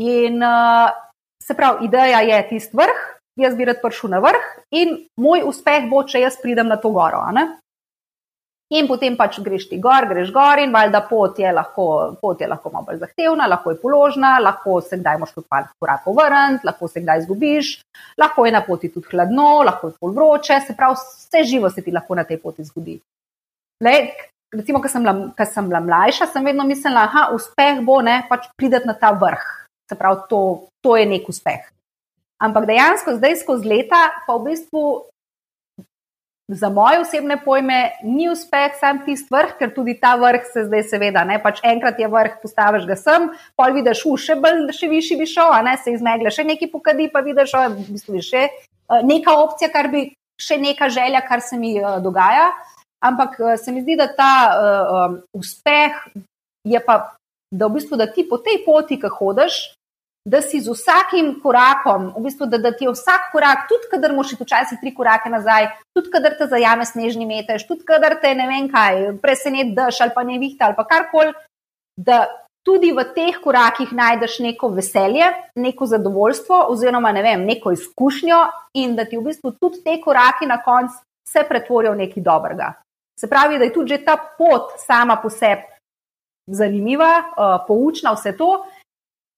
In 0.04 0.44
uh, 0.44 0.94
se 1.42 1.56
pravi, 1.58 1.88
ideja 1.88 2.22
je 2.22 2.40
tisti 2.50 2.78
vrh, 2.78 3.02
jaz 3.40 3.58
bi 3.58 3.66
rad 3.66 3.82
prišel 3.82 4.14
na 4.14 4.22
vrh 4.24 4.46
in 4.76 4.96
moj 5.18 5.48
uspeh 5.50 5.90
bo, 5.90 6.04
če 6.06 6.22
jaz 6.26 6.38
pridem 6.42 6.70
na 6.70 6.78
to 6.78 6.94
goro. 6.94 7.24
In 8.74 8.88
potem 8.90 9.14
pač 9.20 9.38
greš 9.44 9.68
ti 9.70 9.78
gor, 9.82 10.08
greš 10.10 10.32
gor 10.34 10.58
in 10.58 10.72
valjda 10.74 11.04
pot 11.06 11.38
je 11.38 11.52
lahko, 11.54 11.86
pot 12.22 12.40
je 12.42 12.48
lahko 12.50 12.72
malo 12.74 12.88
bolj 12.88 13.04
zahtevna, 13.04 13.46
lahko 13.52 13.74
je 13.74 13.78
položna, 13.82 14.32
lahko 14.42 14.80
se 14.82 14.98
kdaj 14.98 15.20
moš 15.22 15.34
tudi 15.36 15.50
par 15.52 15.68
korakov 15.82 16.18
vrniti, 16.18 16.66
lahko 16.66 16.90
se 16.90 17.04
kdaj 17.04 17.22
izgubiš, 17.22 17.74
lahko 18.18 18.48
je 18.48 18.54
na 18.56 18.64
poti 18.66 18.90
tudi 18.90 19.12
hladno, 19.12 19.50
lahko 19.68 19.92
je 19.92 19.98
pol 20.00 20.16
vroče, 20.16 20.58
se 20.66 20.78
pravi, 20.80 20.98
vse 20.98 21.44
živo 21.52 21.70
se 21.70 21.84
ti 21.86 21.94
lahko 21.94 22.18
na 22.18 22.26
tej 22.26 22.42
poti 22.42 22.66
zgodi. 22.66 22.98
Le, 23.84 23.94
recimo, 24.56 24.82
ko 24.82 24.90
sem, 24.90 25.06
sem 25.54 25.70
bila 25.70 25.84
mlajša, 25.84 26.32
sem 26.34 26.50
vedno 26.50 26.66
mislila, 26.66 27.06
da 27.14 27.28
uspeh 27.36 27.84
bo 27.86 28.02
ne 28.02 28.24
pač 28.30 28.50
prideti 28.58 28.90
na 28.90 28.98
ta 28.98 29.14
vrh. 29.14 29.46
Se 29.92 30.00
pravi, 30.00 30.26
to, 30.32 30.44
to 30.82 30.98
je 30.98 31.06
nek 31.14 31.30
uspeh. 31.30 31.70
Ampak 32.42 32.66
dejansko 32.68 33.20
zdaj 33.20 33.38
skozi 33.44 33.70
leta, 33.70 34.08
pa 34.26 34.36
v 34.40 34.50
bistvu 34.50 35.04
za 36.48 36.70
moje 36.70 37.00
osebne 37.00 37.38
pojme 37.46 37.92
ni 38.04 38.28
uspeh 38.30 38.76
sam 38.80 39.00
tisti 39.06 39.32
vrh, 39.32 39.56
ker 39.60 39.72
tudi 39.76 39.96
ta 40.00 40.16
vrh 40.20 40.44
se 40.54 40.66
zdaj, 40.68 40.84
seveda, 40.92 41.24
ne, 41.28 41.40
pač 41.40 41.62
enkrat 41.64 42.00
je 42.00 42.10
vrh, 42.12 42.36
postaviš 42.44 42.88
ga 42.90 42.98
sem, 43.00 43.30
pol 43.56 43.76
vidiš, 43.78 44.04
u, 44.10 44.18
še 44.20 44.36
bolj, 44.44 44.68
še 44.76 44.90
višji 44.92 45.20
bi 45.22 45.28
šel, 45.30 45.54
a 45.56 45.62
ne 45.64 45.78
se 45.80 45.96
izmegle, 45.96 46.34
še 46.34 46.44
neki 46.48 46.68
pokadi, 46.74 47.08
pa 47.14 47.24
vidiš, 47.24 47.56
o, 47.56 47.64
v 47.72 47.88
bistvu 47.96 48.20
je 48.20 48.26
še 48.28 48.44
uh, 48.52 49.00
neka 49.08 49.38
opcija, 49.40 49.72
kar 49.72 49.88
bi 49.94 50.10
še 50.42 50.60
neka 50.60 50.92
želja, 50.92 51.24
kar 51.24 51.42
se 51.46 51.60
mi 51.60 51.78
uh, 51.80 52.02
dogaja. 52.04 52.52
Ampak 53.04 53.40
uh, 53.40 53.56
se 53.60 53.72
mi 53.72 53.84
zdi, 53.84 53.96
da 54.00 54.10
ta 54.12 54.34
uh, 54.52 54.92
um, 55.00 55.18
uspeh 55.40 55.96
je 56.68 56.80
pa, 56.84 57.16
da 57.56 57.72
v 57.72 57.80
bistvu, 57.80 58.00
da 58.00 58.08
ti 58.12 58.28
po 58.28 58.40
tej 58.44 58.64
poti, 58.68 59.00
ki 59.00 59.12
hodiš, 59.16 59.64
da 60.26 60.42
si 60.42 60.62
z 60.62 60.72
vsakim 60.72 61.40
korakom, 61.44 62.14
v 62.16 62.24
bistvu, 62.24 62.48
da, 62.48 62.58
da 62.58 62.72
ti 62.72 62.88
je 62.88 62.94
vsak 62.94 63.32
korak, 63.32 63.66
tudi 63.68 63.90
kadar 63.92 64.14
moš 64.16 64.34
iti 64.34 64.46
včasih 64.48 64.80
tri 64.80 64.94
korake 64.96 65.30
nazaj, 65.30 65.68
tudi 65.96 66.12
kadar 66.14 66.38
te 66.40 66.48
zajame 66.48 66.86
snežni 66.88 67.28
metež, 67.28 67.66
tudi 67.68 67.84
kadar 67.84 68.16
te 68.22 68.32
ne 68.36 68.48
vem 68.48 68.70
kaj, 68.72 69.18
presenet 69.24 69.76
dež 69.76 70.00
ali 70.06 70.16
pa 70.16 70.24
ne 70.24 70.40
vihta 70.40 70.70
ali 70.70 70.80
pa 70.80 70.88
karkoli, 70.88 71.36
da 72.00 72.24
tudi 72.64 72.94
v 72.96 73.04
teh 73.12 73.42
korakih 73.44 73.92
najdeš 73.92 74.40
neko 74.40 74.72
veselje, 74.72 75.28
neko 75.60 75.86
zadovoljstvo 75.92 76.62
oziroma 76.72 77.12
ne 77.12 77.24
vem, 77.24 77.44
neko 77.44 77.76
izkušnjo 77.76 78.40
in 78.80 78.96
da 78.96 79.04
ti 79.06 79.20
v 79.20 79.28
bistvu 79.28 79.52
tudi 79.60 79.84
te 79.84 80.00
koraki 80.00 80.48
na 80.48 80.62
koncu 80.64 81.04
se 81.28 81.44
pretvorijo 81.50 81.92
v 81.92 82.06
nekaj 82.06 82.24
dobrega. 82.24 82.74
Se 83.20 83.28
pravi, 83.30 83.60
da 83.60 83.68
je 83.68 83.74
tudi 83.74 84.00
ta 84.06 84.16
pot 84.38 84.72
sama 84.80 85.20
po 85.22 85.30
sebi 85.30 85.68
zanimiva, 86.48 87.12
uh, 87.20 87.66
poučna, 87.68 88.14
vse 88.14 88.34
to. 88.38 88.66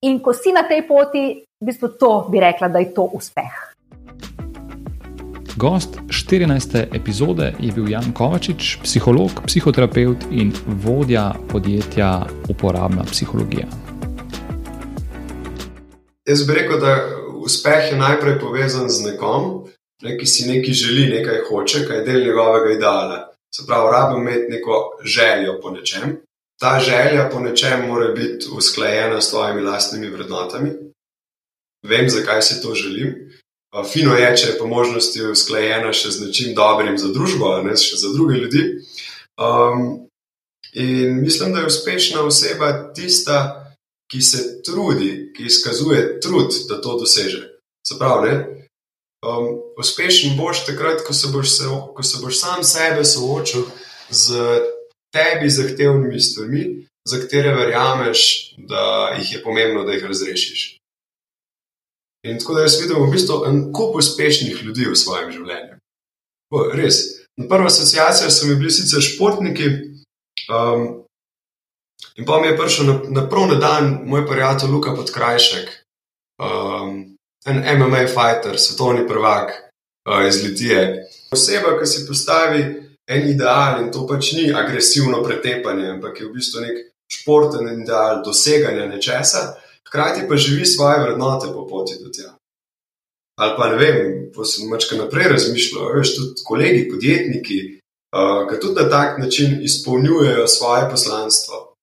In 0.06 0.22
ko 0.22 0.38
si 0.38 0.54
na 0.54 0.62
tej 0.70 0.86
poti, 0.86 1.42
v 1.42 1.64
bistvu 1.66 1.98
to 1.98 2.30
bi 2.30 2.38
rekla, 2.38 2.70
da 2.70 2.78
je 2.78 2.94
to 2.94 3.10
uspeh. 3.10 3.74
Gost 5.58 5.98
14. 6.14 6.94
epizode 6.94 7.56
je 7.58 7.72
bil 7.74 7.90
Jan 7.90 8.14
Kovačič, 8.14 8.86
psiholog, 8.86 9.42
psihoterapeut 9.48 10.30
in 10.30 10.54
vodja 10.86 11.34
podjetja 11.50 12.28
Uporabna 12.52 13.02
psihologija. 13.10 13.66
Jaz 16.30 16.46
bi 16.46 16.54
rekel, 16.54 16.78
da 16.78 16.94
uspeh 17.42 17.90
je 17.90 17.98
najprej 17.98 18.38
povezan 18.38 18.86
z 18.90 19.10
nekom, 19.10 19.66
ne, 20.06 20.18
ki 20.20 20.28
si 20.30 20.46
nekaj 20.46 20.74
želi, 20.74 21.10
nekaj 21.18 21.48
hoče, 21.50 21.88
kaj 21.88 21.98
je 21.98 22.06
del 22.06 22.22
njegovega 22.30 22.78
ideala. 22.78 23.18
Se 23.50 23.66
pravi, 23.66 23.90
rabim 23.90 24.22
imeti 24.22 24.54
neko 24.54 25.00
željo 25.02 25.58
po 25.64 25.74
nečem, 25.74 26.20
ta 26.60 26.80
želja 26.80 27.30
po 27.32 27.40
nečem 27.40 27.88
mora 27.88 28.12
biti 28.12 28.48
usklajena 28.52 29.22
s 29.22 29.30
tvojimi 29.30 29.62
lastnimi 29.62 30.10
vrednotami. 30.10 30.72
Vem, 31.84 32.10
zakaj 32.10 32.42
si 32.42 32.62
to 32.62 32.76
želim. 32.76 33.32
Fino 33.92 34.16
je, 34.16 34.38
če 34.38 34.48
je 34.48 34.58
po 34.58 34.68
možnosti 34.68 35.22
usklajena 35.22 35.92
še 35.94 36.12
z 36.12 36.28
nečim 36.28 36.54
dobrim 36.56 36.98
za 36.98 37.12
družbo, 37.12 37.58
ne 37.64 37.76
še 37.78 38.00
za 38.00 38.14
druge 38.14 38.40
ljudi. 38.40 38.64
Um, 39.36 40.08
in 40.74 41.20
mislim, 41.22 41.52
da 41.54 41.60
je 41.60 41.72
uspešna 41.72 42.24
oseba 42.24 42.72
tista, 42.96 43.66
ki 44.12 44.22
se 44.22 44.62
trudi, 44.64 45.34
ki 45.36 45.50
izkazuje 45.50 46.20
trud, 46.24 46.56
da 46.70 46.80
to 46.82 46.96
doseže. 47.02 47.42
Se 47.88 47.98
pravi, 48.00 48.32
um, 49.28 49.50
uspešen 49.82 50.38
boš 50.40 50.64
takrat, 50.70 51.04
ko 51.04 51.14
se 51.14 51.34
boš, 51.34 51.52
se, 51.58 51.68
ko 51.96 52.04
se 52.04 52.22
boš 52.24 52.40
sam 52.40 52.64
sebe 52.64 53.04
soočil 53.06 53.68
z 54.10 54.40
tebi 55.16 55.50
zahtevnimi 55.50 56.20
stvarmi, 56.20 56.64
za 57.08 57.20
katere 57.22 57.54
verjameš, 57.56 58.22
da 58.58 59.16
jih 59.18 59.34
je 59.34 59.44
pomembno, 59.44 59.84
da 59.84 59.94
jih 59.94 60.04
razrešiš. 60.04 60.78
In 62.26 62.40
tako 62.40 62.54
da 62.54 62.62
jaz 62.62 62.82
vidim 62.82 63.04
v 63.04 63.12
bistvu 63.12 63.44
en 63.48 63.74
kup 63.74 63.96
uspešnih 63.96 64.64
ljudi 64.64 64.88
v 64.90 64.98
svojem 64.98 65.32
življenju. 65.32 65.78
Bo, 66.52 66.70
res. 66.74 67.02
Na 67.38 67.48
prvo 67.52 67.68
asociacijo 67.68 68.32
so 68.32 68.48
mi 68.48 68.56
bili 68.56 68.72
sicer 68.72 69.04
športniki, 69.04 69.68
um, 70.50 70.86
in 72.16 72.26
pa 72.26 72.40
mi 72.42 72.48
je 72.48 72.58
prišel 72.58 72.88
na, 72.88 72.96
na 73.18 73.24
prvi 73.30 73.50
na 73.52 73.58
dan 73.60 73.90
moj 74.08 74.24
prijatelj 74.28 74.72
Luka 74.72 74.96
Podkrajšek, 74.96 75.74
um, 76.40 76.96
en 77.46 77.62
MMA 77.80 78.06
fighter, 78.08 78.58
svetovni 78.60 79.04
prvak 79.08 79.52
uh, 79.52 80.24
iz 80.30 80.42
Litije. 80.44 81.06
Oseba, 81.36 81.76
ki 81.80 81.90
si 81.92 82.08
postavi 82.08 82.64
en 83.08 83.28
ideal 83.30 83.84
in 83.84 83.92
to 83.92 84.06
pač 84.08 84.32
ni 84.34 84.54
agresivno 84.54 85.24
pretepanje, 85.24 85.90
ampak 85.90 86.20
je 86.20 86.28
v 86.28 86.34
bistvu 86.34 86.62
nek 86.62 86.82
športen 87.12 87.70
ideal 87.82 88.24
doseganja 88.26 88.88
nečesa, 88.90 89.54
hkrati 89.88 90.26
pa 90.28 90.38
živi 90.38 90.66
svoje 90.66 91.04
vrednote 91.04 91.54
po 91.54 91.68
poti 91.68 92.00
do 92.02 92.10
tega. 92.10 92.34
Ali 93.38 93.54
pa 93.58 93.70
ne 93.70 93.78
vem, 93.78 94.32
pa 94.36 94.46
sem 94.48 94.70
mačka 94.72 94.96
naprej 94.96 95.28
razmišljal, 95.34 95.92
veš, 95.98 96.16
tudi 96.16 96.44
kolegi, 96.48 96.86
podjetniki, 96.90 97.58
uh, 98.16 98.46
ki 98.50 98.60
tudi 98.64 98.80
na 98.80 98.90
tak 98.90 99.20
način 99.20 99.60
izpolnjujejo 99.64 100.48
svoje 100.48 100.90
poslanstvo. 100.92 101.76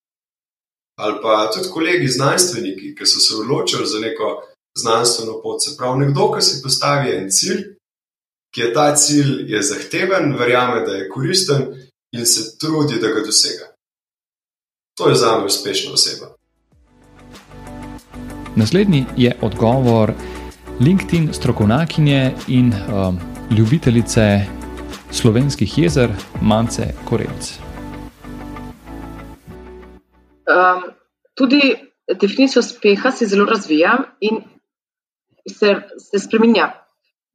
Ali 1.00 1.20
pa 1.22 1.50
tudi 1.54 1.68
kolegi 1.68 2.08
znanstveniki, 2.08 2.94
ki 2.96 3.06
so 3.06 3.20
se 3.20 3.36
odločili 3.36 3.86
za 3.86 4.00
neko 4.00 4.30
znanstveno 4.78 5.40
pot. 5.42 5.60
Se 5.64 5.76
pravi, 5.76 6.06
nekdo, 6.06 6.30
ki 6.32 6.42
si 6.42 6.62
postavi 6.64 7.12
en 7.16 7.30
cilj, 7.30 7.62
ki 8.54 8.60
je 8.60 8.72
ta 8.72 8.94
cilj 8.96 9.52
je 9.52 9.62
zahteven, 9.62 10.36
verjame, 10.38 10.80
da 10.86 10.92
je 10.92 11.08
koristen 11.08 11.66
in 12.12 12.26
se 12.26 12.58
trudi, 12.58 13.00
da 13.00 13.08
ga 13.08 13.20
dosega. 13.24 13.72
To 14.98 15.08
je 15.08 15.14
za 15.14 15.38
me 15.38 15.44
uspešna 15.44 15.92
oseba. 15.92 16.36
Naslednji 18.56 19.04
je 19.16 19.38
odgovor 19.40 20.12
LinkedIn 20.80 21.32
strokovnjakinje 21.32 22.32
in 22.48 22.72
um, 22.72 23.18
ljubitelice 23.58 24.46
slovenskih 25.10 25.78
jezer, 25.78 26.10
Mance 26.42 26.94
Korejc. 27.08 27.58
Um, 30.44 30.92
tudi 31.34 31.76
definicijo 32.20 32.60
uspeha 32.60 33.10
se 33.10 33.26
zelo 33.26 33.44
razvija 33.44 33.98
in 34.20 34.42
se, 35.48 35.74
se 36.10 36.18
spremenja. 36.18 36.81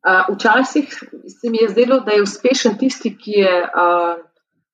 Včasih 0.07 0.87
se 1.27 1.49
mi 1.49 1.57
je 1.61 1.69
zdelo, 1.69 1.99
da 1.99 2.11
je 2.11 2.21
uspešen 2.21 2.77
tisti, 2.79 3.11
ki 3.17 3.31
je 3.31 3.55
uh, 3.63 4.15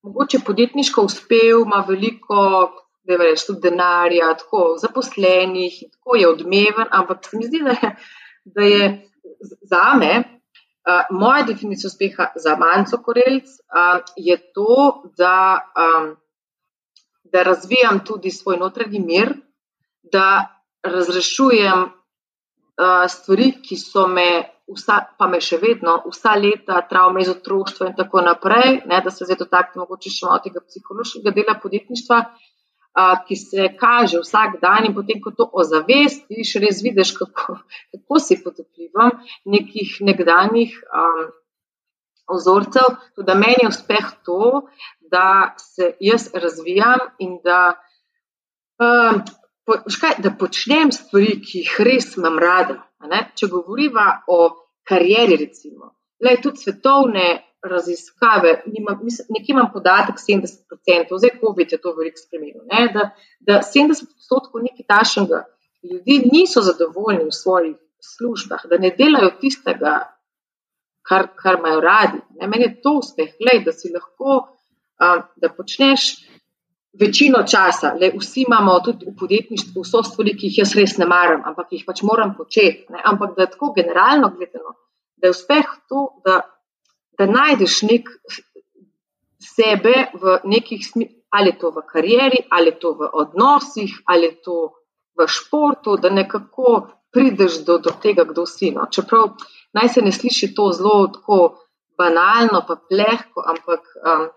mogoče 0.04 0.40
podjetniško 0.46 1.02
uspel, 1.02 1.64
ima 1.66 1.86
veliko 1.88 2.70
veš, 3.08 3.48
denarja, 3.62 4.34
tako 4.38 4.76
zaposlenih, 4.82 5.74
tako 5.92 6.16
je 6.16 6.30
odmeven, 6.30 6.88
ampak 6.92 7.26
se 7.26 7.38
mi 7.38 7.46
zdi, 7.46 7.60
da 7.64 7.72
je, 7.72 7.96
da 8.46 8.62
je 8.62 9.10
za 9.62 9.94
me, 10.00 10.14
uh, 10.20 11.02
moja 11.10 11.44
definicija 11.44 11.88
uspeha 11.88 12.30
za 12.36 12.56
manjco 12.58 13.02
korelc, 13.04 13.50
uh, 13.74 14.04
je 14.16 14.38
to, 14.54 15.04
da, 15.18 15.60
um, 15.74 16.16
da 17.24 17.44
razvijam 17.44 18.06
tudi 18.06 18.32
svoj 18.32 18.58
notranji 18.58 19.00
mir, 19.00 19.34
da 20.04 20.60
razrešujem 20.84 21.84
uh, 21.84 23.06
stvari, 23.10 23.52
ki 23.64 23.78
so 23.78 24.08
me 24.08 24.53
vsa, 24.72 25.00
pa 25.18 25.28
me 25.28 25.42
še 25.44 25.60
vedno, 25.62 25.98
vsa 26.08 26.36
leta, 26.40 26.80
travme 26.90 27.24
iz 27.24 27.30
otroštva 27.34 27.90
in 27.90 27.98
tako 27.98 28.24
naprej, 28.24 28.82
ne, 28.90 29.02
da 29.04 29.12
se 29.12 29.28
zdaj 29.28 29.42
dotaknemo 29.44 29.84
mogoče 29.84 30.12
še 30.14 30.28
malo 30.30 30.42
tega 30.46 30.64
psihološkega 30.64 31.34
dela 31.36 31.58
podjetništva, 31.64 32.20
a, 32.94 33.06
ki 33.28 33.36
se 33.40 33.68
kaže 33.80 34.22
vsak 34.24 34.60
dan 34.62 34.88
in 34.88 34.96
potem, 34.96 35.20
ko 35.24 35.34
to 35.36 35.50
ozavestiš, 35.64 36.56
res 36.64 36.82
vidiš, 36.86 37.16
kako, 37.20 37.60
kako 37.96 38.24
si 38.24 38.40
pod 38.44 38.62
vplivom 38.64 39.18
nekih 39.50 39.98
nekdanjih 40.06 40.78
ozorcev. 42.32 43.00
Tudi 43.18 43.36
meni 43.36 43.66
je 43.66 43.72
uspeh 43.74 44.12
to, 44.24 44.68
da 45.12 45.56
se 45.60 45.96
jaz 46.00 46.30
razvijam 46.34 47.10
in 47.20 47.40
da. 47.44 47.74
Um, 48.82 49.24
Po, 49.64 49.78
škaj, 49.88 50.18
da 50.20 50.34
počnem 50.36 50.90
stvari, 50.92 51.38
ki 51.40 51.62
jih 51.62 51.76
res 51.88 52.18
imam 52.18 52.36
rada. 52.36 52.82
Če 53.36 53.48
govoriva 53.52 54.24
o 54.28 54.38
karieri, 54.88 55.38
recimo, 55.40 55.94
le 56.24 56.38
tudi 56.42 56.64
svetovne 56.64 57.26
raziskave, 57.64 58.62
nekje 58.68 59.54
imam 59.54 59.70
podatek 59.74 60.20
70%, 60.20 61.18
zdaj 61.18 61.38
COVID 61.40 61.72
je 61.72 61.80
to 61.82 61.94
veliko 61.96 62.20
spremenil, 62.20 62.64
ne, 62.72 62.88
da, 62.94 63.10
da 63.40 63.62
70% 63.64 64.64
nekaj 64.68 64.88
tašnega 64.88 65.44
ljudi 65.84 66.30
niso 66.32 66.62
zadovoljni 66.62 67.24
v 67.24 67.32
svojih 67.32 67.76
službah, 68.18 68.66
da 68.70 68.78
ne 68.78 68.92
delajo 68.98 69.32
tistega, 69.42 69.94
kar, 71.08 71.28
kar 71.36 71.60
imajo 71.60 71.82
radi. 71.82 72.20
Ne. 72.40 72.48
Meni 72.48 72.64
je 72.64 72.82
to 72.82 72.98
uspeh, 73.00 73.36
le, 73.40 73.60
da 73.66 73.72
si 73.72 73.92
lahko, 73.92 74.40
a, 75.00 75.16
da 75.36 75.50
počneš 75.50 76.12
večino 77.00 77.44
časa, 77.44 77.94
le 78.00 78.12
vsi 78.18 78.46
imamo 78.48 78.80
tudi 78.86 79.06
v 79.10 79.16
podjetništvu 79.20 79.82
vso 79.82 80.04
stvari, 80.04 80.36
ki 80.38 80.48
jih 80.48 80.60
jaz 80.62 80.76
res 80.78 80.98
ne 81.02 81.08
maram, 81.10 81.42
ampak 81.46 81.72
jih 81.74 81.86
pač 81.86 82.04
moram 82.06 82.36
početi. 82.38 82.86
Ne? 82.94 83.02
Ampak 83.04 83.36
da 83.38 83.44
je 83.44 83.54
tako 83.56 83.74
generalno 83.76 84.30
gledano, 84.36 84.76
da 85.18 85.28
je 85.28 85.36
uspeh 85.36 85.72
to, 85.90 86.06
da, 86.26 86.42
da 87.18 87.26
najdeš 87.26 87.82
nek 87.90 88.10
sebe 89.42 90.08
v 90.14 90.40
nekih 90.44 90.86
smislih, 90.86 91.20
ali 91.34 91.50
je 91.50 91.58
to 91.60 91.72
v 91.74 91.82
karieri, 91.90 92.40
ali 92.54 92.70
je 92.70 92.80
to 92.80 92.92
v 92.94 93.10
odnosih, 93.14 93.94
ali 94.06 94.28
je 94.28 94.36
to 94.46 94.58
v 95.18 95.26
športu, 95.28 95.98
da 95.98 96.10
nekako 96.14 96.90
prideš 97.14 97.64
do, 97.66 97.80
do 97.82 97.90
tega, 98.02 98.24
kdo 98.24 98.46
si. 98.46 98.70
No. 98.72 98.86
Čeprav 98.86 99.34
naj 99.74 99.90
se 99.90 100.02
ne 100.06 100.12
sliši 100.12 100.54
to 100.54 100.70
zelo 100.78 101.10
banalno, 101.98 102.62
pa 102.68 102.78
plehko, 102.90 103.42
ampak 103.50 103.82
um, 103.98 104.30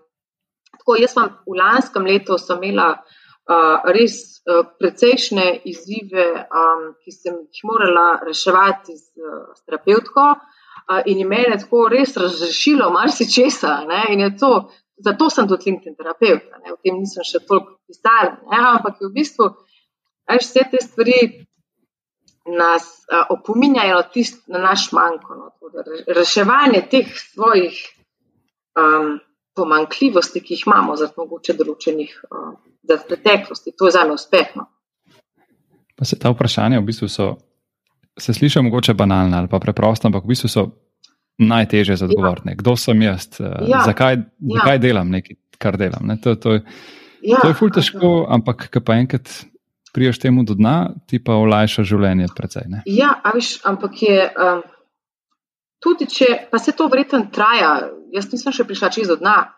tako 0.87 1.03
jaz 1.03 1.13
sem 1.13 1.31
v 1.47 1.59
lanskem 1.59 2.05
letu 2.07 2.37
imela 2.55 2.93
uh, 2.95 3.83
res 3.91 4.39
uh, 4.47 4.63
precejšnje 4.79 5.63
izzive, 5.67 6.27
um, 6.47 6.95
ki 7.03 7.11
sem 7.11 7.35
jih 7.51 7.65
morala 7.67 8.21
reševati 8.23 8.95
z, 8.95 9.11
uh, 9.19 9.51
s 9.57 9.67
terapeutko. 9.67 10.37
Uh, 10.87 11.03
in 11.11 11.19
je 11.19 11.27
meni 11.27 11.59
tako 11.59 11.89
res 11.89 12.15
razrešilo 12.17 12.91
marsikesa. 12.91 13.83
Zato 14.97 15.29
sem 15.29 15.49
tudi 15.49 15.71
LinkedIn 15.71 15.97
terapeut, 15.97 16.47
ne? 16.63 16.73
o 16.73 16.79
tem 16.81 16.95
nisem 16.97 17.25
še 17.27 17.43
toliko 17.45 17.75
pisala. 17.85 18.39
Ampak 18.49 19.03
v 19.03 19.11
bistvu 19.13 19.51
vse 20.31 20.63
te 20.71 20.81
stvari 20.81 21.19
nas 22.47 22.87
uh, 23.11 23.27
opominjajo 23.35 23.99
tist, 24.15 24.47
na 24.49 24.63
naš 24.63 24.93
manjko. 24.97 25.35
No? 25.35 25.51
Reševanje 26.17 26.87
teh 26.89 27.11
svojih 27.13 27.77
um, 28.79 29.19
pomankljivosti, 29.57 30.43
ki 30.45 30.55
jih 30.55 30.65
imamo, 30.67 30.97
zaradi 31.01 31.21
mogoče 31.23 31.57
določenih 31.57 32.15
uh, 32.29 32.55
preteklosti, 33.09 33.73
to 33.77 33.89
je 33.89 33.97
za 33.97 34.05
me 34.05 34.17
uspešno. 34.17 34.67
Pa 35.97 36.05
se 36.05 36.19
ta 36.21 36.31
vprašanja 36.31 36.81
v 36.81 36.87
bistvu 36.91 37.09
so, 37.09 37.31
se 38.21 38.35
slišijo 38.37 38.63
mogoče 38.67 38.95
banalna 38.95 39.41
ali 39.41 39.49
pa 39.49 39.61
preprosta, 39.63 40.11
ampak 40.11 40.27
v 40.27 40.35
bistvu 40.35 40.53
so 40.53 40.67
najtežje 41.39 41.97
za 41.97 42.09
odgovor. 42.09 42.41
Ja. 42.45 42.55
Kdo 42.57 42.77
sem 42.77 43.03
jaz, 43.03 43.29
eh, 43.41 43.49
ja. 43.69 43.83
zakaj, 43.87 44.21
zakaj 44.41 44.77
ja. 44.77 44.83
delam 44.85 45.11
nekaj, 45.13 45.37
kar 45.59 45.77
delam. 45.81 46.07
Ne? 46.09 46.21
To, 46.25 46.37
to, 46.37 46.61
ja. 47.25 47.41
to 47.41 47.53
je 47.53 47.57
ful 47.57 47.73
teško, 47.73 48.15
ampak 48.33 48.69
ko 48.73 48.81
pa 48.85 48.97
enkrat 49.01 49.29
priješ 49.97 50.21
temu 50.21 50.45
do 50.45 50.53
dna, 50.57 50.93
ti 51.09 51.17
pa 51.25 51.37
olajša 51.41 51.85
življenje. 51.89 52.29
Precej, 52.37 52.69
ja, 52.85 53.17
viš, 53.35 53.57
ampak 53.65 54.03
je. 54.05 54.31
Um, 54.37 54.65
tudi 55.83 56.09
če 56.11 56.49
pa 56.51 56.59
se 56.59 56.73
to 56.77 56.89
verjetno 56.93 57.27
traja, 57.33 57.91
jaz 58.15 58.31
nisem 58.33 58.55
še 58.55 58.67
prišla 58.69 58.91
čez 58.95 59.13
do 59.13 59.19
dna. 59.21 59.53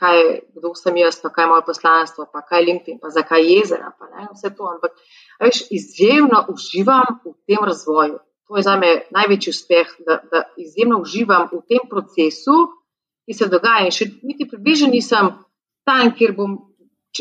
Kaj, 0.00 0.18
kdo 0.56 0.70
sem 0.72 0.96
jaz, 0.96 1.18
pa 1.20 1.28
kaj 1.28 1.44
je 1.44 1.48
moje 1.50 1.64
poslanstvo, 1.66 2.24
pa 2.32 2.40
kaj 2.40 2.62
je 2.62 2.66
LinkedIn, 2.70 2.96
pa 2.96 3.10
zakaj 3.12 3.44
jezera. 3.44 3.90
Pa, 3.92 4.08
vse 4.32 4.54
to, 4.56 4.64
ampak 4.70 4.94
veš, 5.42 5.66
izjemno 5.76 6.46
uživam 6.48 7.18
v 7.26 7.34
tem 7.44 7.60
razvoju 7.68 8.16
to 8.50 8.56
je 8.56 8.62
za 8.62 8.76
me 8.76 9.02
največji 9.10 9.50
uspeh, 9.50 9.86
da, 10.06 10.18
da 10.30 10.42
izjemno 10.56 10.98
uživam 11.00 11.46
v 11.52 11.60
tem 11.68 11.84
procesu, 11.90 12.56
ki 13.26 13.34
se 13.34 13.46
dogaja. 13.46 13.84
In 13.86 13.94
še 13.94 14.08
niti 14.26 14.48
približno 14.50 14.88
nisem 14.90 15.30
tam, 15.86 16.10
kjer 16.18 16.34
bom, 16.34 16.56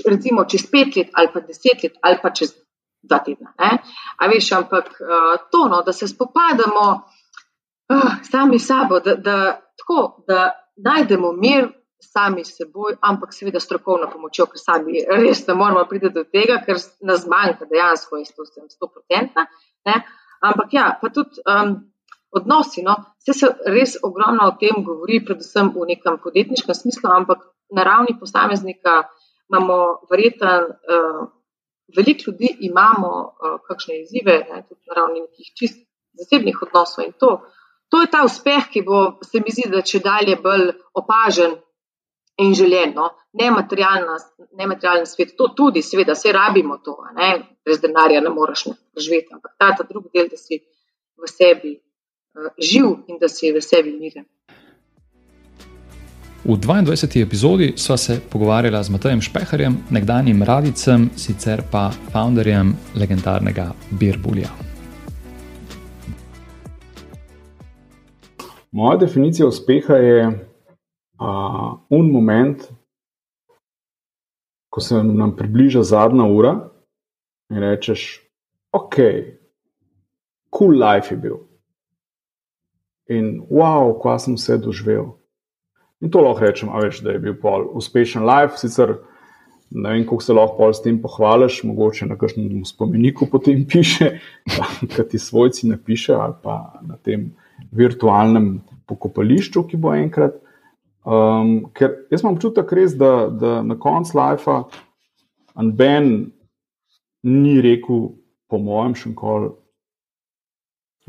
recimo, 0.10 0.48
čez 0.50 0.66
pet 0.72 0.98
let 0.98 1.14
ali 1.14 1.30
pa 1.34 1.44
deset 1.46 1.86
let 1.86 2.00
ali 2.02 2.18
pa 2.24 2.34
čez 2.34 2.56
dva 3.06 3.20
tedna. 3.22 3.54
A 3.62 4.30
veš, 4.32 4.50
ampak 4.58 4.90
to, 5.54 5.68
no, 5.70 5.84
da 5.86 5.94
se 5.94 6.10
spopadamo 6.10 6.88
uh, 7.94 8.12
sami 8.32 8.60
sabo, 8.60 9.00
da, 9.00 9.16
da, 9.16 9.36
tako, 9.78 10.24
da 10.28 10.52
najdemo 10.78 11.34
mir. 11.34 11.70
Sami 12.00 12.46
s 12.48 12.54
seboj, 12.56 12.94
ampak 13.04 13.34
seveda 13.36 13.60
strokovno 13.60 14.08
pomočjo, 14.08 14.46
ker 14.48 14.62
sami 14.62 15.02
res 15.04 15.42
ne 15.50 15.54
moramo 15.60 15.82
priti 15.90 16.08
do 16.16 16.22
tega, 16.24 16.62
ker 16.64 16.78
nas 17.04 17.26
manjka, 17.28 17.68
dejansko, 17.68 18.22
jaz 18.22 18.30
to 18.38 18.46
sem 18.48 18.70
100%. 18.72 19.44
Ampak 20.40 20.74
ja, 20.74 20.86
pa 21.02 21.10
tudi 21.12 21.44
um, 21.44 21.74
odnosi. 22.32 22.86
No, 22.88 22.96
vse 23.20 23.36
se 23.36 23.50
res 23.76 23.98
ogromno 24.04 24.48
o 24.48 24.56
tem 24.62 24.80
govori, 24.86 25.20
predvsem 25.26 25.74
v 25.76 25.90
nekem 25.92 26.22
podjetniškem 26.24 26.78
smislu, 26.78 27.12
ampak 27.12 27.44
na 27.76 27.84
ravni 27.84 28.16
posameznika 28.20 29.02
imamo 29.52 29.82
verjetno. 30.12 30.56
Uh, 30.96 31.28
Veliko 31.98 32.30
ljudi 32.30 32.50
imamo 32.68 33.08
uh, 33.10 33.56
kakšne 33.66 33.96
izzive, 34.04 34.36
ne, 34.46 34.60
tudi 34.70 34.92
na 34.92 34.94
ravni 34.94 35.24
nekih 35.24 35.48
čist 35.58 35.80
zasebnih 36.20 36.60
odnosov 36.62 37.08
in 37.08 37.16
to. 37.18 37.32
To 37.90 38.02
je 38.02 38.12
ta 38.12 38.24
uspeh, 38.26 38.70
ki 38.70 38.84
bo, 38.86 39.20
se 39.26 39.42
mi 39.42 39.52
zdi, 39.54 39.66
da 39.72 39.82
če 39.82 40.02
dalje 40.06 40.38
bolj 40.44 40.70
opažen 40.94 41.58
in 42.40 42.54
željeno, 42.56 43.10
nematerialen 43.34 45.06
svet, 45.06 45.34
to 45.38 45.50
tudi, 45.58 45.82
seveda, 45.82 46.14
vse 46.14 46.32
rabimo 46.32 46.78
to, 46.86 46.96
ne? 47.18 47.32
brez 47.66 47.82
denarja 47.82 48.22
ne 48.22 48.30
moreš 48.30 48.70
živeti, 48.98 49.34
ampak 49.34 49.58
ta, 49.58 49.74
ta 49.78 49.86
drugi 49.90 50.10
del, 50.14 50.30
da 50.32 50.38
si 50.38 50.62
v 51.20 51.28
sebi 51.30 51.74
uh, 51.76 52.52
živ 52.58 53.10
in 53.12 53.20
da 53.22 53.28
si 53.28 53.52
v 53.52 53.62
sebi 53.62 53.98
miren. 53.98 54.26
V 56.46 56.56
22. 56.56 57.20
epizodi 57.22 57.74
sva 57.76 57.98
se 57.98 58.22
pogovarjala 58.32 58.84
z 58.84 58.96
Matejem 58.96 59.22
Špeharjem, 59.22 59.76
nekdanjim 59.92 60.44
radicem, 60.44 61.10
sicer 61.20 61.66
pa 61.72 61.90
founderjem 62.14 62.72
legendarnega 62.96 63.74
Birbulja. 63.92 64.69
Moja 68.72 68.98
definicija 68.98 69.48
uspeha 69.48 69.96
je 69.96 70.28
uh, 70.28 71.80
un 71.90 72.12
moment, 72.12 72.64
ko 74.70 74.82
se 74.82 75.04
nam 75.04 75.36
približa 75.36 75.84
zadnja 75.84 76.26
ura 76.26 76.70
in 77.50 77.58
rečeš, 77.58 78.22
ok, 78.72 78.96
cool 80.58 80.78
life 80.78 81.16
je 81.16 81.18
bil. 81.18 81.38
In 83.10 83.40
wow, 83.50 83.96
ko 83.98 84.14
sem 84.20 84.38
vse 84.38 84.60
doživel. 84.62 85.16
In 86.02 86.12
to 86.14 86.22
lahko 86.22 86.46
rečem, 86.46 86.70
veš, 86.70 87.02
da 87.02 87.12
je 87.12 87.20
bil 87.20 87.34
pol 87.42 87.66
uspešen 87.74 88.22
life, 88.24 88.62
sicer 88.62 89.00
ne 89.72 89.90
vem, 89.90 90.04
kako 90.06 90.22
se 90.24 90.34
lahko 90.34 90.70
s 90.74 90.82
tem 90.82 91.02
pohvališ, 91.02 91.64
mogoče 91.64 92.06
na 92.06 92.18
kakšnem 92.18 92.66
spomeniku 92.66 93.26
potem 93.32 93.66
piše, 93.68 94.20
kaj 94.96 95.10
ti 95.10 95.20
svojci 95.20 95.68
napiše, 95.68 96.14
ali 96.14 96.38
pa 96.44 96.80
na 96.86 96.98
tem 96.98 97.32
virtualnem 97.72 98.60
pokopališču, 98.90 99.66
ki 99.70 99.78
bo 99.78 99.94
enkrat. 99.96 100.40
Um, 101.10 101.70
ker 101.74 102.06
jaz 102.12 102.24
imam 102.24 102.36
občutek, 102.36 102.72
res, 102.76 102.96
da, 103.00 103.30
da 103.32 103.60
na 103.66 103.78
koncu 103.80 104.18
life 104.20 104.60
Ben 105.76 106.32
ni 107.24 107.62
rekel, 107.62 108.14
po 108.50 108.60
mojem, 108.64 108.96
še 108.96 109.10
enkoli, 109.12 109.50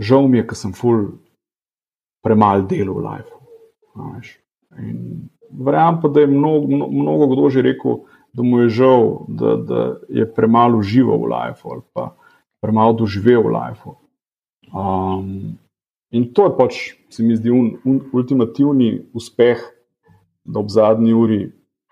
žal 0.00 0.26
mi 0.28 0.40
je, 0.40 0.46
ker 0.50 0.58
sem 0.58 0.72
ful 0.76 1.04
premalo 2.24 2.66
delal 2.68 2.98
v 2.98 3.04
life. 3.04 3.34
Verjamem 5.50 6.00
pa, 6.02 6.10
da 6.12 6.24
je 6.24 6.30
mnogo, 6.32 6.88
mnogo 6.90 7.30
kdo 7.34 7.50
že 7.50 7.64
rekel, 7.64 8.02
da 8.32 8.42
mu 8.46 8.60
je 8.64 8.68
žal, 8.80 9.06
da, 9.28 9.56
da 9.56 9.80
je 10.08 10.26
premalo 10.34 10.78
užival 10.78 11.18
v 11.24 11.30
life 11.32 11.66
ali 11.66 11.82
pa 11.94 12.12
premalo 12.62 12.94
doživel 12.94 13.42
v 13.42 13.54
life. 13.54 13.96
Um, 14.70 15.58
in 16.10 16.32
to 16.34 16.44
je 16.44 16.56
pač, 16.58 16.78
se 17.10 17.22
mi 17.22 17.36
zdi, 17.36 17.50
un, 17.50 17.76
un, 17.84 18.00
ultimativni 18.12 18.98
uspeh 19.14 19.62
da 20.44 20.60
ob 20.60 20.70
zadnji 20.70 21.14
uri 21.14 21.40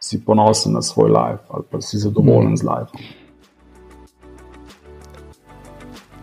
si 0.00 0.24
ponosen 0.24 0.72
na 0.72 0.82
svoj 0.82 1.10
life 1.10 1.44
ali 1.48 1.64
pa 1.70 1.80
si 1.80 1.98
zadovoljen 1.98 2.56
z 2.56 2.62
life. 2.62 2.92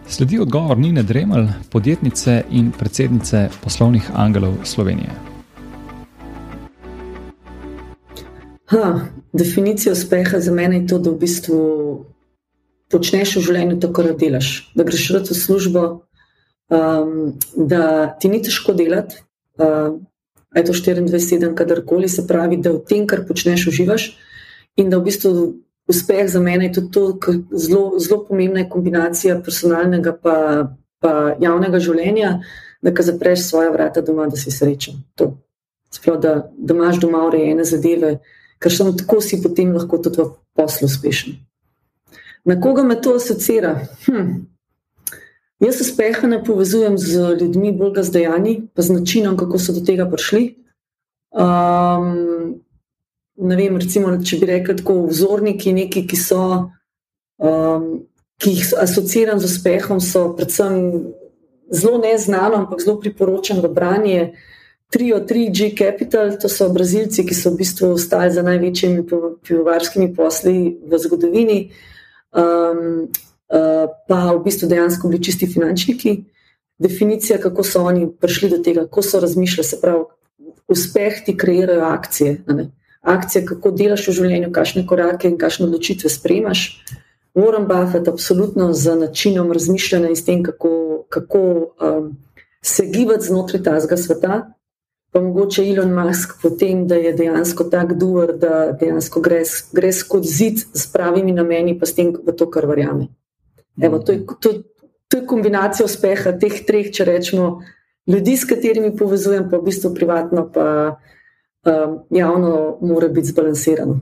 Sledi 0.08 0.40
odgovor 0.40 0.78
Nine 0.78 1.04
Dremelj, 1.04 1.48
podjetnice 1.72 2.44
in 2.52 2.72
predsednice 2.72 3.50
poslovnih 3.64 4.12
angelov 4.14 4.54
Slovenije. 4.64 5.12
Ha, 8.66 9.00
definicija 9.34 9.92
uspeha 9.94 10.40
za 10.40 10.52
mene 10.52 10.78
je 10.78 10.88
to, 10.88 11.00
da 11.00 11.10
v 11.10 11.20
bistvu 11.20 11.60
počneš 12.92 13.36
v 13.36 13.42
življenju 13.50 13.80
tako, 13.80 14.04
da 14.04 14.14
delaš, 14.14 14.72
da 14.76 14.84
greš 14.84 15.10
v 15.10 15.36
službo, 15.36 15.84
um, 16.70 17.34
da 17.56 18.08
ti 18.20 18.30
ni 18.30 18.42
težko 18.44 18.74
delati, 18.74 19.22
uh, 19.58 19.96
je 20.56 20.64
to 20.66 20.74
24-7, 20.74 21.56
kadarkoli 21.56 22.10
se 22.10 22.28
pravi, 22.28 22.58
da 22.58 22.72
v 22.72 22.84
tem, 22.88 23.08
kar 23.08 23.26
počneš, 23.28 23.68
uživaš. 23.68 24.14
In 24.76 24.90
da 24.90 25.00
v 25.00 25.08
bistvu 25.08 25.32
uspeh 25.88 26.28
za 26.32 26.40
mene 26.40 26.70
je 26.70 26.74
tudi 26.80 26.92
to, 26.92 27.04
da 27.12 27.58
zelo, 27.58 28.00
zelo 28.00 28.26
pomembna 28.28 28.64
je 28.64 28.70
kombinacija 28.70 29.42
personalnega 29.44 30.16
in 30.24 31.44
javnega 31.44 31.80
življenja, 31.80 32.40
da 32.82 32.94
ka 32.94 33.04
zapreš 33.04 33.50
svoje 33.50 33.72
vrata 33.72 34.02
doma, 34.02 34.28
da 34.28 34.38
si 34.38 34.52
srečen. 34.52 35.04
Sprav, 35.94 36.18
da, 36.22 36.34
da 36.58 36.74
imaš 36.74 37.00
doma 37.00 37.24
urejene 37.28 37.64
zadeve, 37.64 38.20
ker 38.60 38.74
samo 38.74 38.96
tako 38.98 39.22
si 39.22 39.42
potem 39.44 39.74
lahko 39.76 40.00
tudi 40.02 40.24
v 40.24 40.32
poslu 40.56 40.90
uspešen. 40.90 41.38
Na 42.46 42.60
koga 42.62 42.84
me 42.84 42.98
to 43.02 43.16
asocira? 43.18 43.80
Hm. 44.06 44.46
Jaz 45.64 45.80
uspeha 45.82 46.28
ne 46.28 46.44
povezujem 46.44 46.98
z 46.98 47.38
ljudmi, 47.42 47.72
bolj 47.72 48.04
z 48.04 48.12
dejanji, 48.12 48.56
pa 48.76 48.82
z 48.82 48.98
načinom, 49.00 49.38
kako 49.38 49.60
so 49.60 49.74
do 49.74 49.86
tega 49.88 50.08
prišli. 50.10 50.56
Um, 51.32 52.60
ne 53.36 53.56
vem, 53.56 53.78
recimo, 53.80 54.12
če 54.20 54.40
bi 54.42 54.50
rekli 54.52 54.76
tako, 54.82 55.06
vzorniki, 55.08 55.72
neki, 55.76 56.04
ki 56.08 56.20
so, 56.20 56.42
um, 57.40 57.88
ki 58.40 58.58
jih 58.58 58.74
asociiram 58.84 59.40
z 59.40 59.48
uspehom, 59.48 60.04
so 60.04 60.28
predvsem 60.36 60.76
zelo 61.72 62.04
neznano, 62.04 62.66
ampak 62.66 62.84
zelo 62.84 63.00
priporočam 63.00 63.64
v 63.64 63.72
branje. 63.72 64.22
Trio 64.92 65.18
3G 65.24 65.74
Capital, 65.76 66.36
to 66.40 66.52
so 66.52 66.68
Brazilci, 66.70 67.24
ki 67.26 67.36
so 67.36 67.56
v 67.56 67.64
bistvu 67.64 67.96
ostali 67.96 68.32
za 68.32 68.44
največjimi 68.46 69.08
pivovarskimi 69.44 70.12
posli 70.16 70.76
v 70.84 71.00
zgodovini. 71.00 71.60
Um, 72.36 73.08
pa 74.08 74.20
v 74.34 74.44
bistvu 74.44 74.70
dejansko 74.70 75.08
bili 75.08 75.24
čisti 75.24 75.48
finančniki. 75.48 76.24
Definicija, 76.78 77.40
kako 77.40 77.64
so 77.64 77.84
oni 77.84 78.10
prišli 78.20 78.50
do 78.50 78.58
tega, 78.58 78.84
kako 78.90 79.02
so 79.02 79.20
razmišljali, 79.20 79.68
se 79.68 79.82
pravi, 79.82 80.04
uspeh 80.68 81.22
ti 81.26 81.38
kreirajo 81.38 81.86
akcije. 81.86 82.44
Akcije, 83.02 83.46
kako 83.46 83.72
delaš 83.72 84.08
v 84.08 84.16
življenju, 84.18 84.52
kakšne 84.52 84.86
korake 84.88 85.30
in 85.30 85.38
kakšne 85.38 85.68
odločitve 85.70 86.10
sprejmaš. 86.10 86.66
Warren 87.36 87.68
Buffett, 87.68 88.08
absolutno 88.08 88.74
z 88.74 88.96
načinom 88.96 89.52
razmišljanja 89.52 90.10
in 90.10 90.16
s 90.16 90.26
tem, 90.26 90.44
kako, 90.44 91.04
kako 91.10 91.40
um, 91.40 92.16
se 92.64 92.86
gibati 92.86 93.28
znotraj 93.28 93.64
tega 93.64 93.98
sveta, 93.98 94.38
pa 95.12 95.22
mogoče 95.22 95.64
Elon 95.70 95.94
Musk 95.94 96.40
potem, 96.42 96.88
da 96.88 96.96
je 96.96 97.14
dejansko 97.14 97.64
tak 97.64 97.94
duer, 98.00 98.34
da 98.40 98.72
dejansko 98.80 99.22
gre, 99.22 99.44
gre 99.72 99.92
skozi 99.94 100.32
zid 100.34 100.64
s 100.74 100.88
pravimi 100.92 101.32
nameni, 101.32 101.78
pa 101.80 101.86
s 101.86 101.96
tem, 101.96 102.10
v 102.16 102.36
to, 102.36 102.50
kar 102.52 102.66
verjame. 102.68 103.08
Evo, 103.82 104.00
to, 104.00 104.12
je, 104.12 104.26
to, 104.40 104.54
to 105.08 105.18
je 105.18 105.26
kombinacija 105.28 105.86
uspeha 105.86 106.32
teh 106.40 106.62
treh, 106.68 106.92
če 106.94 107.06
rečemo, 107.06 107.62
ljudi, 108.08 108.38
s 108.38 108.46
katerimi 108.46 108.96
povezujem, 108.98 109.50
pa 109.50 109.58
v 109.58 109.68
bistvu 109.70 109.94
privatno, 109.96 110.48
pa 110.54 110.68
um, 110.96 112.00
javno, 112.10 112.78
mora 112.82 113.08
biti 113.08 113.34
zbalansirano. 113.34 114.00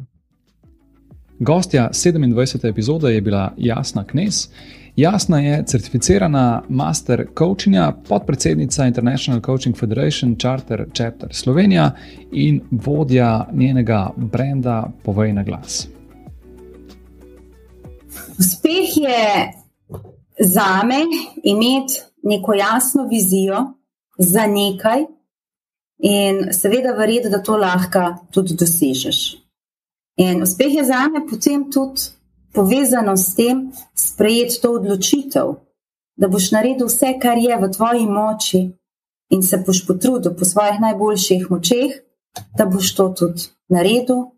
Gostja 1.40 1.90
27. 1.94 2.70
epizode 2.70 3.14
je 3.14 3.22
bila 3.22 3.54
Jasna 3.58 4.04
Knes. 4.08 4.50
Jasna 4.96 5.40
je 5.40 5.64
certificirana 5.66 6.62
master 6.70 7.26
coachinja, 7.38 7.92
podpredsednica 8.10 8.86
International 8.86 9.42
Coaching 9.42 9.78
Federation 9.78 10.36
Charter 10.36 10.86
Chapter 10.94 11.34
Slovenija 11.34 11.92
in 12.32 12.62
vodja 12.72 13.48
njenega 13.54 14.12
brenda 14.16 14.92
Povej 15.04 15.34
na 15.34 15.44
glas. 15.44 15.88
Uspeh 18.40 18.98
je 18.98 19.63
za 20.40 20.84
me 20.86 21.06
imeti 21.44 22.02
neko 22.24 22.54
jasno 22.54 23.08
vizijo 23.08 23.74
za 24.18 24.48
nekaj 24.48 25.06
in 25.98 26.54
seveda 26.54 26.92
verjeti, 26.92 27.30
da 27.30 27.44
to 27.44 27.58
lahko 27.58 28.16
tudi 28.32 28.56
dosežeš. 28.60 29.38
In 30.18 30.44
uspeh 30.44 30.76
je 30.76 30.84
za 30.84 31.08
me 31.08 31.28
potem 31.30 31.72
tudi 31.72 32.02
povezano 32.54 33.18
s 33.18 33.36
tem, 33.36 33.72
sprejeti 33.96 34.62
to 34.62 34.72
odločitev, 34.72 35.56
da 36.16 36.28
boš 36.28 36.52
naredil 36.52 36.88
vse, 36.88 37.16
kar 37.22 37.38
je 37.38 37.58
v 37.58 37.72
tvoji 37.72 38.06
moči, 38.06 38.62
in 39.34 39.42
se 39.44 39.58
boš 39.66 39.86
potrudil 39.88 40.36
po 40.38 40.46
svojih 40.46 40.80
najboljših 40.82 41.50
močeh, 41.52 41.98
da 42.58 42.66
boš 42.66 42.96
to 42.96 43.10
tudi 43.10 43.50
naredil. 43.70 44.30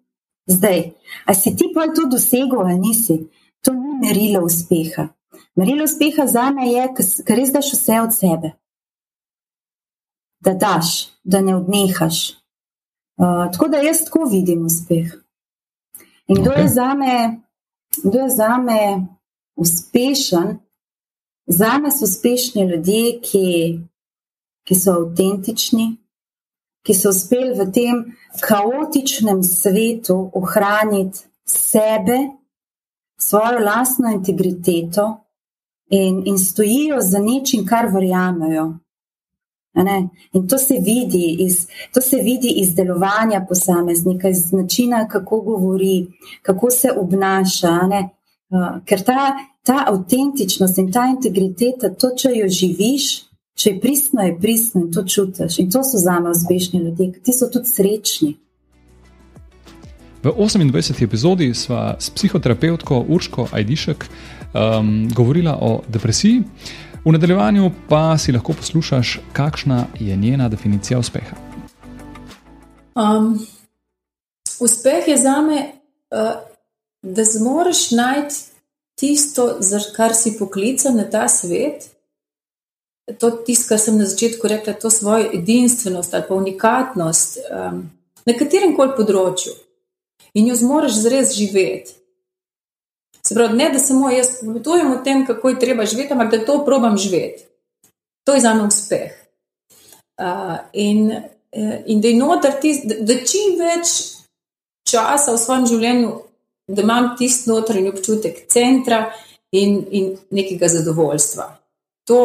Zdaj, 0.48 0.92
a 1.26 1.34
si 1.34 1.56
ti 1.56 1.72
pa 1.74 1.88
to 1.96 2.08
dosegel 2.12 2.62
ali 2.62 2.80
nisi, 2.80 3.18
to 3.62 3.74
ni 3.74 3.98
merilo 4.02 4.46
uspeha. 4.46 5.08
Merilo 5.56 5.84
uspeha 5.84 6.28
za 6.28 6.50
me 6.52 6.68
je, 6.68 6.88
ker 7.26 7.38
res 7.38 7.52
daš 7.54 7.74
vse 7.74 8.02
od 8.02 8.16
sebe. 8.16 8.52
Da 10.44 10.54
daš, 10.54 11.08
da 11.24 11.42
ne 11.42 11.56
odnehaš. 11.56 12.36
Uh, 13.16 13.48
tako 13.52 13.68
da 13.72 13.80
jaz 13.80 14.04
tako 14.06 14.28
vidim 14.32 14.66
uspeh. 14.66 15.14
In 16.28 16.42
kdo 16.42 16.52
okay. 16.52 16.62
je 16.62 16.70
za 16.70 16.94
me 16.94 17.46
kdo 18.04 18.20
je 18.20 18.30
za 18.30 18.58
me 18.58 19.08
uspešen. 19.56 20.60
Za 21.48 21.78
me 21.78 21.92
so 21.92 22.04
uspešni 22.04 22.62
ljudje, 22.64 23.22
ki, 23.22 23.80
ki 24.66 24.76
so 24.76 24.92
avtentični, 24.92 25.98
ki 26.86 26.94
so 26.94 27.10
uspeli 27.10 27.54
v 27.54 27.68
tem 27.72 28.00
kaotičnem 28.42 29.44
svetu 29.44 30.32
ohraniti 30.34 31.20
sebe, 31.46 32.18
svojo 33.22 33.60
lastno 33.60 34.12
integriteto 34.12 35.25
in, 35.90 36.24
in 36.26 36.38
stojijo 36.40 37.02
za 37.02 37.20
nečim, 37.20 37.66
kar 37.66 37.90
verjamejo. 37.94 38.74
In 40.34 40.48
to 40.48 40.58
se, 40.58 40.76
iz, 41.40 41.68
to 41.94 42.02
se 42.02 42.18
vidi 42.18 42.54
iz 42.58 42.76
delovanja 42.76 43.46
posameznika, 43.50 44.30
iz 44.30 44.52
načina, 44.52 45.08
kako 45.08 45.42
govori, 45.42 46.08
kako 46.42 46.72
se 46.72 46.90
obnaša. 46.98 47.80
Uh, 48.50 48.84
ker 48.86 49.04
ta, 49.04 49.34
ta 49.64 49.84
avtentičnost 49.88 50.78
in 50.78 50.92
ta 50.92 51.08
integriteta, 51.10 51.90
to, 51.90 52.12
če 52.18 52.30
jo 52.36 52.48
živiš, 52.50 53.08
če 53.58 53.70
je 53.70 53.80
pristno, 53.82 54.22
je 54.22 54.36
pristno 54.40 54.82
in 54.82 54.92
to 54.94 55.04
čutiš. 55.04 55.60
In 55.60 55.72
to 55.72 55.84
so 55.84 55.98
za 55.98 56.20
me 56.20 56.30
uspešni 56.30 56.80
ljudje, 56.80 57.12
ti 57.24 57.34
so 57.34 57.50
tudi 57.52 57.68
srečni. 57.68 58.36
V 60.26 60.32
28. 60.34 61.04
epizodi 61.04 61.54
sva 61.54 61.98
s 62.00 62.10
psihoterapevtko 62.10 63.06
Urško 63.10 63.48
Ajdišek 63.52 64.06
um, 64.06 65.10
govorila 65.14 65.58
o 65.62 65.82
depresiji. 65.88 66.42
V 67.06 67.12
nadaljevanju 67.12 67.72
pa 67.90 68.18
si 68.18 68.32
lahko 68.32 68.54
poslušaš, 68.54 69.20
kakšna 69.34 69.86
je 70.00 70.16
njena 70.16 70.50
definicija 70.50 71.00
uspeha. 71.00 71.36
Um, 72.96 73.48
uspeh 74.60 75.08
je 75.08 75.18
za 75.18 75.42
me, 75.42 75.72
uh, 76.10 76.32
da 77.02 77.24
zmoriš 77.24 77.92
najti 77.92 78.36
tisto, 78.96 79.58
za 79.60 79.80
kar 79.96 80.16
si 80.16 80.38
poklican 80.40 80.96
na 80.96 81.04
ta 81.10 81.28
svet. 81.28 81.86
To 83.20 83.28
je 83.28 83.44
tisto, 83.46 83.70
kar 83.70 83.80
sem 83.80 83.98
na 83.98 84.06
začetku 84.06 84.48
rekla, 84.48 84.74
to 84.74 84.90
svojo 84.90 85.30
edinstvenost 85.34 86.14
ali 86.14 86.24
pa 86.28 86.34
unikatnost 86.34 87.38
um, 87.38 87.92
na 88.26 88.34
katerem 88.34 88.74
koli 88.76 88.98
področju 88.98 89.54
in 90.36 90.48
jo 90.48 90.56
zmoriš 90.56 90.94
zres 90.94 91.34
živeti. 91.34 91.94
Se 93.28 93.36
pravi, 93.36 93.58
ne 93.58 93.70
da 93.74 93.80
samo 93.80 94.10
jaz 94.10 94.28
povedujem 94.40 94.92
o 94.92 94.98
tem, 95.04 95.26
kako 95.26 95.50
je 95.50 95.60
treba 95.60 95.86
živeti, 95.86 96.14
ampak 96.14 96.32
da 96.32 96.46
to 96.46 96.66
probam 96.66 96.98
živeti. 96.98 97.44
To 98.24 98.34
je 98.34 98.42
za 98.42 98.54
me 98.54 98.68
uspeh. 98.68 99.12
Uh, 100.22 100.58
in, 100.74 101.12
eh, 101.52 101.84
in 101.86 102.02
da 102.02 102.08
je 102.08 102.16
noter 102.16 102.52
tisti, 102.62 102.88
da, 102.88 102.96
da 103.00 103.14
čim 103.26 103.58
več 103.60 103.88
časa 104.90 105.34
v 105.34 105.42
svojem 105.42 105.66
življenju, 105.66 106.12
da 106.68 106.82
imam 106.82 107.10
tisti 107.18 107.50
notranji 107.50 107.90
občutek 107.90 108.46
centra 108.50 109.12
in, 109.52 109.82
in 109.92 110.14
nekega 110.30 110.68
zadovoljstva. 110.68 111.50
To, 112.08 112.22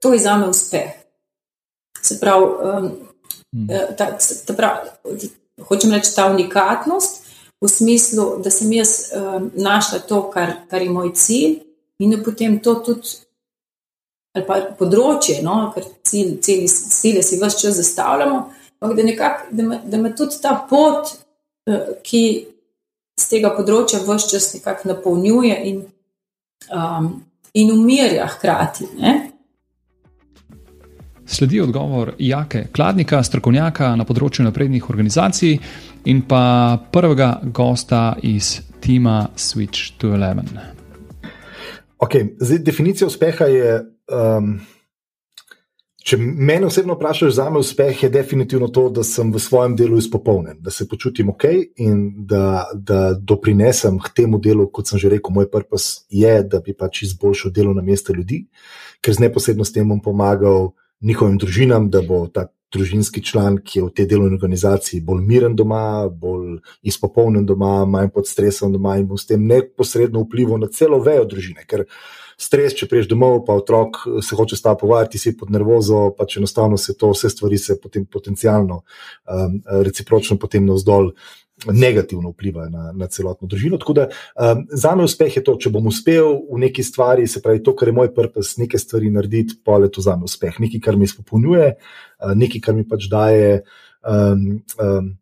to 0.00 0.12
je 0.12 0.18
za 0.18 0.36
me 0.36 0.48
uspeh. 0.48 0.90
Se 2.02 2.18
pravi, 2.20 2.44
um, 2.44 2.90
ta, 3.96 4.10
ta 4.46 4.54
prav, 4.54 4.90
hočem 5.62 5.92
reči, 5.92 6.14
ta 6.14 6.26
unikatnost 6.32 7.22
v 7.60 7.68
smislu, 7.68 8.42
da 8.42 8.50
sem 8.50 8.72
jaz 8.72 9.10
uh, 9.14 9.42
našla 9.54 9.98
to, 10.08 10.22
kar, 10.30 10.52
kar 10.70 10.82
je 10.82 10.90
moj 10.90 11.12
cilj, 11.14 11.60
in 11.98 12.10
da 12.10 12.22
potem 12.24 12.58
to 12.60 12.74
tudi, 12.84 13.16
ali 14.34 14.44
pa 14.46 14.58
področje, 14.78 15.38
no, 15.46 15.70
ker 15.74 15.86
cilj, 16.04 16.38
cilj, 16.42 16.66
cilje 16.68 17.22
si 17.22 17.38
vse 17.40 17.60
čas 17.62 17.78
zastavljamo, 17.78 18.40
ampak 18.82 18.96
da, 18.98 19.06
nekak, 19.06 19.44
da, 19.50 19.68
me, 19.68 19.78
da 19.84 20.00
me 20.02 20.12
tudi 20.16 20.40
ta 20.42 20.56
pot, 20.70 21.14
uh, 21.70 21.94
ki 22.02 22.24
z 23.14 23.30
tega 23.30 23.54
področja 23.54 24.02
vse 24.02 24.34
čas 24.34 24.50
nekako 24.56 24.90
napolnjuje 24.90 25.60
in, 25.70 25.84
um, 26.74 27.12
in 27.54 27.70
umirja 27.72 28.26
hkrati. 28.34 28.90
Ne? 28.98 29.14
Sledi 31.26 31.60
odgovor 31.60 32.12
Jake 32.18 32.66
Kladnika, 32.72 33.22
strokovnjaka 33.24 33.94
na 33.96 34.04
področju 34.04 34.44
naprednih 34.44 34.90
organizacij 34.90 35.56
in 36.10 36.20
pa 36.28 36.76
prvega 36.92 37.38
gosta 37.44 38.12
iz 38.22 38.58
tima 38.84 39.30
Switch 39.36 39.96
to 39.98 40.12
Eleven. 40.12 40.52
Okay, 42.04 42.34
zdaj, 42.38 42.60
definicija 42.66 43.08
uspeha 43.08 43.48
je. 43.48 43.72
Um, 44.12 44.58
če 46.04 46.18
me 46.20 46.58
osebno 46.66 46.98
vprašaš, 46.98 47.32
za 47.38 47.48
me 47.50 47.62
uspeh 47.64 48.02
je 48.04 48.10
definitivno 48.12 48.68
to, 48.68 48.90
da 48.92 49.00
sem 49.08 49.30
v 49.32 49.40
svojem 49.40 49.72
delu 49.76 49.96
izpopolnjen, 49.96 50.58
da 50.60 50.70
se 50.70 50.84
počutim 50.88 51.32
ok 51.32 51.44
in 51.80 52.02
da, 52.28 52.66
da 52.74 53.14
doprinesem 53.16 53.96
k 54.04 54.12
temu 54.20 54.38
delu, 54.38 54.68
kot 54.68 54.92
sem 54.92 55.00
že 55.00 55.14
rekel, 55.16 55.32
moj 55.32 55.48
purpose 55.48 56.04
je, 56.12 56.42
da 56.44 56.60
bi 56.60 56.76
pač 56.76 57.06
izboljšal 57.08 57.54
delo 57.56 57.72
na 57.72 57.82
mestu 57.82 58.12
ljudi, 58.12 58.42
ker 59.00 59.16
z 59.16 59.24
neposredno 59.24 59.64
s 59.64 59.72
tem 59.72 59.88
bom 59.88 60.04
pomagal 60.04 60.74
njihovim 61.04 61.38
družinam, 61.38 61.90
da 61.90 62.02
bo 62.02 62.24
ta 62.32 62.48
družinski 62.74 63.22
član, 63.22 63.60
ki 63.62 63.78
je 63.78 63.84
v 63.84 63.92
tej 63.94 64.08
delovni 64.10 64.34
organizaciji, 64.34 65.02
bolj 65.06 65.22
miren 65.28 65.54
doma, 65.56 66.08
bolj 66.08 66.58
izpopolnjen 66.82 67.46
doma, 67.46 67.84
manj 67.86 68.10
pod 68.14 68.28
stresom 68.28 68.72
doma 68.74 68.96
in 68.98 69.06
bo 69.10 69.18
s 69.20 69.28
tem 69.30 69.44
neposredno 69.46 70.24
vplival 70.24 70.62
na 70.64 70.70
celo 70.74 70.98
vejo 71.04 71.26
družine. 71.30 71.66
Ker 71.70 71.84
stres, 72.40 72.74
če 72.74 72.88
priješ 72.90 73.08
domov, 73.12 73.44
pa 73.46 73.54
otrok 73.60 74.00
se 74.24 74.36
hoče 74.36 74.58
sta 74.58 74.74
pogovarjati, 74.80 75.20
si 75.22 75.36
pod 75.38 75.52
nervozo, 75.54 76.08
pač 76.18 76.38
enostavno 76.40 76.78
se 76.80 76.96
to, 76.98 77.12
vse 77.14 77.30
stvari 77.30 77.60
se 77.62 77.78
potem 77.80 78.06
potencialno, 78.10 78.82
um, 78.82 79.60
recipročno 79.86 80.38
potem 80.42 80.66
navzdol 80.66 81.12
negativno 81.66 82.30
vplivajo 82.30 82.70
na, 82.70 82.92
na 82.92 83.06
celotno 83.06 83.48
družino. 83.48 83.78
Tako 83.78 83.92
da 83.92 84.06
um, 84.08 84.64
za 84.70 84.94
me 84.94 85.04
uspeh 85.04 85.36
je 85.36 85.44
to, 85.44 85.56
če 85.60 85.72
bom 85.74 85.86
uspel 85.86 86.34
v 86.50 86.60
neki 86.66 86.82
stvari, 86.84 87.26
se 87.30 87.42
pravi, 87.42 87.62
to, 87.64 87.74
kar 87.78 87.88
je 87.88 87.96
moj 87.96 88.10
purpose, 88.14 88.58
nekaj 88.60 88.82
stvari 88.82 89.10
narediti, 89.14 89.58
pa 89.64 89.78
je 89.82 89.92
to 89.94 90.04
za 90.04 90.16
me 90.18 90.28
uspeh. 90.28 90.58
Nekaj, 90.60 90.82
kar 90.84 90.98
mi 90.98 91.08
izpopolnjuje, 91.08 91.74
uh, 91.76 92.32
nekaj, 92.36 92.64
kar 92.64 92.76
mi 92.76 92.86
pač 92.88 93.08
daje 93.12 93.60
um, 94.02 94.48
um, 94.82 95.12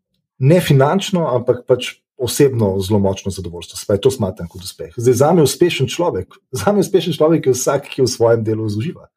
ne 0.42 0.60
finančno, 0.60 1.28
ampak 1.36 1.64
pač 1.68 1.94
osebno 2.22 2.74
zelo 2.80 3.00
močno 3.02 3.30
zadovoljstvo. 3.34 3.78
Spaj 3.78 4.00
to 4.02 4.10
smatram 4.10 4.48
kot 4.48 4.62
uspeh. 4.62 4.92
Zdaj, 4.96 5.14
za 5.14 5.32
me 5.32 5.42
je 5.42 5.50
uspešen 5.50 5.90
človek, 5.90 6.38
za 6.62 6.72
me 6.72 6.82
je 6.82 6.88
uspešen 6.88 7.18
človek, 7.18 7.46
je 7.50 7.56
vsak, 7.56 7.90
ki 7.92 8.06
v 8.06 8.10
svojem 8.10 8.44
delu 8.46 8.66
uživa. 8.66 9.08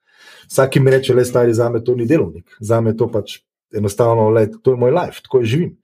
Vsak, 0.49 0.75
ki 0.75 0.79
mi 0.79 0.93
reče, 0.93 1.13
le 1.17 1.25
stari, 1.25 1.53
za 1.53 1.69
me 1.69 1.81
to 1.83 1.95
ni 1.95 2.05
delovnik, 2.05 2.57
za 2.59 2.81
me 2.81 2.93
to 2.97 3.07
pač 3.09 3.39
enostavno, 3.75 4.29
le, 4.29 4.47
to 4.61 4.75
je 4.75 4.79
moj 4.79 4.93
life, 4.95 5.23
tako 5.23 5.43
živim. 5.43 5.75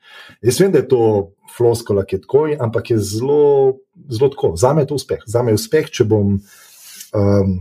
Jaz 0.46 0.60
vem, 0.62 0.72
da 0.72 0.84
je 0.84 0.88
to 0.92 1.02
floskola, 1.56 2.06
ki 2.06 2.20
je 2.20 2.22
tako, 2.28 2.46
ampak 2.60 2.94
je 2.94 3.00
zelo, 3.00 3.82
zelo 4.10 4.30
tako. 4.30 4.54
Za 4.60 4.74
me 4.74 4.86
je 4.86 4.92
to 4.92 5.00
uspeh. 5.00 5.24
Za 5.26 5.44
me 5.44 5.56
je 5.56 5.60
uspeh, 5.60 5.92
če 5.92 6.08
bom. 6.08 6.40
Um, 7.14 7.60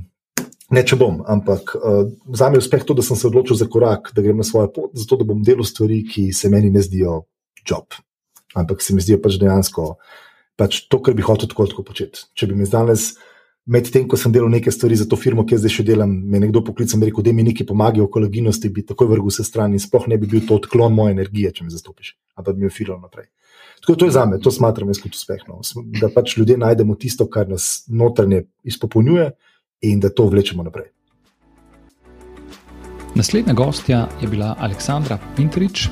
Ne, 0.70 0.84
če 0.86 0.94
bom, 0.94 1.16
ampak 1.26 1.72
uh, 1.74 2.04
za 2.38 2.46
me 2.46 2.54
je 2.54 2.62
uspeh 2.62 2.84
to, 2.86 2.94
da 2.94 3.02
sem 3.02 3.18
se 3.18 3.26
odločil 3.26 3.56
za 3.58 3.66
korak, 3.66 4.12
da 4.14 4.22
grem 4.22 4.38
na 4.38 4.44
svojo 4.46 4.68
pot, 4.70 4.92
zato 4.94 5.16
da 5.18 5.26
bom 5.26 5.40
delal 5.42 5.66
stvari, 5.66 5.96
ki 6.06 6.28
se 6.30 6.46
meni 6.46 6.70
ne 6.70 6.78
zdijo 6.86 7.16
job 7.66 7.98
ampak 8.54 8.82
se 8.82 8.94
mi 8.94 9.02
zdi 9.02 9.18
pač 9.20 9.38
dejansko 9.40 9.94
pač 10.58 10.84
to, 10.92 11.00
kar 11.00 11.16
bi 11.16 11.24
hotel 11.24 11.48
tako, 11.48 11.68
tako 11.70 11.84
početi. 11.88 12.26
Če 12.36 12.50
bi 12.50 12.58
mi 12.58 12.68
danes, 12.68 13.14
medtem 13.66 14.06
ko 14.08 14.16
sem 14.16 14.32
delal 14.32 14.50
neke 14.50 14.72
stvari 14.72 14.96
za 14.96 15.06
to 15.08 15.16
firmo, 15.16 15.44
ki 15.46 15.58
zdaj 15.60 15.74
še 15.74 15.84
delam, 15.86 16.10
me 16.10 16.40
nekdo 16.40 16.62
poklical 16.64 16.98
in 16.98 17.08
rekel, 17.08 17.24
da 17.26 17.34
mi 17.36 17.44
nekaj 17.46 17.66
pomaga 17.68 18.02
v 18.02 18.10
koleginosti, 18.12 18.70
bi 18.72 18.86
takoj 18.86 19.10
vrgel 19.10 19.34
se 19.34 19.44
stran 19.44 19.74
in 19.76 19.82
sploh 19.82 20.08
ne 20.08 20.18
bi 20.18 20.30
bil 20.30 20.46
to 20.46 20.56
odklon 20.60 20.94
moje 20.94 21.16
energije, 21.16 21.52
če 21.58 21.66
me 21.66 21.74
zastopiš, 21.74 22.14
ampak 22.40 22.56
bi 22.56 22.68
me 22.68 22.72
filal 22.74 23.00
naprej. 23.02 23.28
Tako 23.80 23.96
to 23.96 24.08
je 24.08 24.16
za 24.16 24.26
me, 24.28 24.38
to 24.40 24.52
smatram 24.52 24.90
jaz 24.92 25.00
kot 25.00 25.16
uspeh. 25.16 25.44
No. 25.48 25.60
Da 26.00 26.10
pač 26.12 26.36
ljudje 26.36 26.58
najdemo 26.60 26.98
tisto, 27.00 27.24
kar 27.32 27.48
nas 27.48 27.86
notranje 27.88 28.44
izpopolnjuje 28.68 29.30
in 29.88 30.00
da 30.00 30.10
to 30.12 30.28
vlečemo 30.28 30.62
naprej. 30.66 30.90
Naslednja 33.16 33.56
gostja 33.56 34.04
je 34.20 34.28
bila 34.28 34.52
Aleksandra 34.60 35.18
Pintrič 35.36 35.88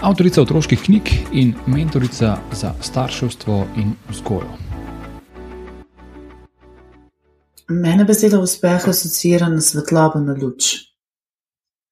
avtorica 0.00 0.42
otroških 0.42 0.80
knjig 0.80 1.12
in 1.32 1.54
mentorica 1.66 2.38
za 2.52 2.74
starševstvo 2.80 3.64
in 3.76 3.94
vzgojo. 4.08 4.69
Mene 7.70 8.04
beseda 8.04 8.40
uspeh 8.42 8.88
asocira 8.88 9.48
na 9.48 9.60
svetlobo, 9.62 10.18
na 10.18 10.34
luč. 10.34 10.72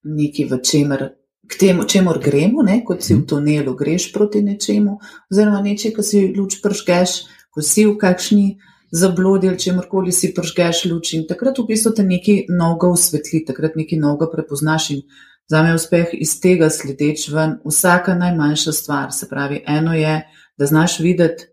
Nekaj, 0.05 0.49
v 0.51 0.59
čemer, 0.63 1.05
k 1.47 1.59
temu, 1.59 1.85
čemor 1.87 2.19
gremo, 2.19 2.65
ne? 2.67 2.81
kot 2.85 3.03
si 3.03 3.15
v 3.15 3.21
mhm. 3.21 3.27
tunelu, 3.31 3.75
greš 3.79 4.11
proti 4.13 4.43
nečemu, 4.43 4.99
oziroma 5.31 5.63
nečemu, 5.63 5.95
ko 5.95 6.03
si 6.03 6.25
luč 6.35 6.59
pržgeš, 6.65 7.23
ko 7.55 7.63
si 7.63 7.87
v 7.87 7.95
kakšni 7.99 8.59
zablodi 8.91 9.49
ali 9.49 9.61
čemorkoli 9.61 10.13
si 10.13 10.33
pržgeš 10.35 10.87
luč 10.91 11.13
in 11.15 11.27
takrat 11.29 11.59
v 11.61 11.69
bistvu 11.71 11.93
te 11.95 12.03
nekaj 12.03 12.49
novega 12.49 12.89
usvetli, 12.89 13.45
takrat 13.47 13.77
nekaj 13.77 14.01
novega 14.01 14.31
prepoznaš 14.33 14.91
in 14.97 15.03
Za 15.49 15.63
me 15.63 15.69
je 15.69 15.75
uspeh 15.75 16.09
iz 16.13 16.35
tega 16.41 16.69
sledeč 16.71 17.31
ven 17.33 17.55
vsaka 17.65 18.15
najmanjša 18.15 18.73
stvar. 18.73 19.13
Se 19.13 19.29
pravi, 19.29 19.63
eno 19.67 19.95
je, 19.95 20.29
da 20.59 20.67
znaš 20.67 20.99
videti 21.01 21.47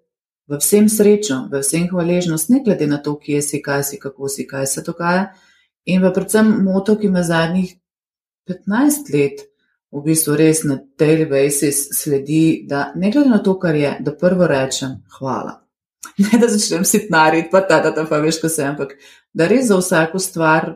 v 0.47 0.59
vsem 0.61 0.89
srečo, 0.89 1.47
v 1.51 1.61
vsem 1.61 1.87
hvaležnost, 1.89 2.49
ne 2.49 2.61
glede 2.65 2.87
na 2.87 3.01
to, 3.01 3.15
kje 3.17 3.41
si, 3.41 3.61
kaj 3.61 3.83
si, 3.83 3.99
kako 3.99 4.29
si, 4.29 4.45
kaj 4.47 4.67
se 4.67 4.83
dogaja. 4.85 5.33
In 5.85 6.01
pa 6.01 6.13
predvsem 6.13 6.47
moto, 6.65 6.95
ki 6.97 7.09
me 7.09 7.23
zadnjih 7.23 7.75
15 8.49 9.13
let 9.13 9.45
v 9.93 10.01
bistvu 10.05 10.37
res 10.37 10.63
na 10.67 10.77
daily 10.99 11.25
basis 11.29 11.89
sledi, 11.97 12.65
da 12.67 12.91
ne 12.95 13.11
glede 13.11 13.29
na 13.29 13.41
to, 13.41 13.57
kar 13.59 13.75
je, 13.75 13.95
da 13.99 14.13
prvo 14.13 14.47
rečem 14.47 15.01
hvala. 15.19 15.61
Ne 16.21 16.37
da 16.39 16.47
začnem 16.47 16.85
sitnariti, 16.85 17.49
pa 17.51 17.59
ta, 17.65 17.81
da 17.83 17.89
ta 17.91 18.05
pa 18.07 18.21
veš, 18.23 18.37
ko 18.39 18.47
sem, 18.47 18.69
ampak 18.71 18.93
da 19.33 19.49
res 19.51 19.65
za 19.67 19.75
vsako 19.79 20.21
stvar 20.21 20.75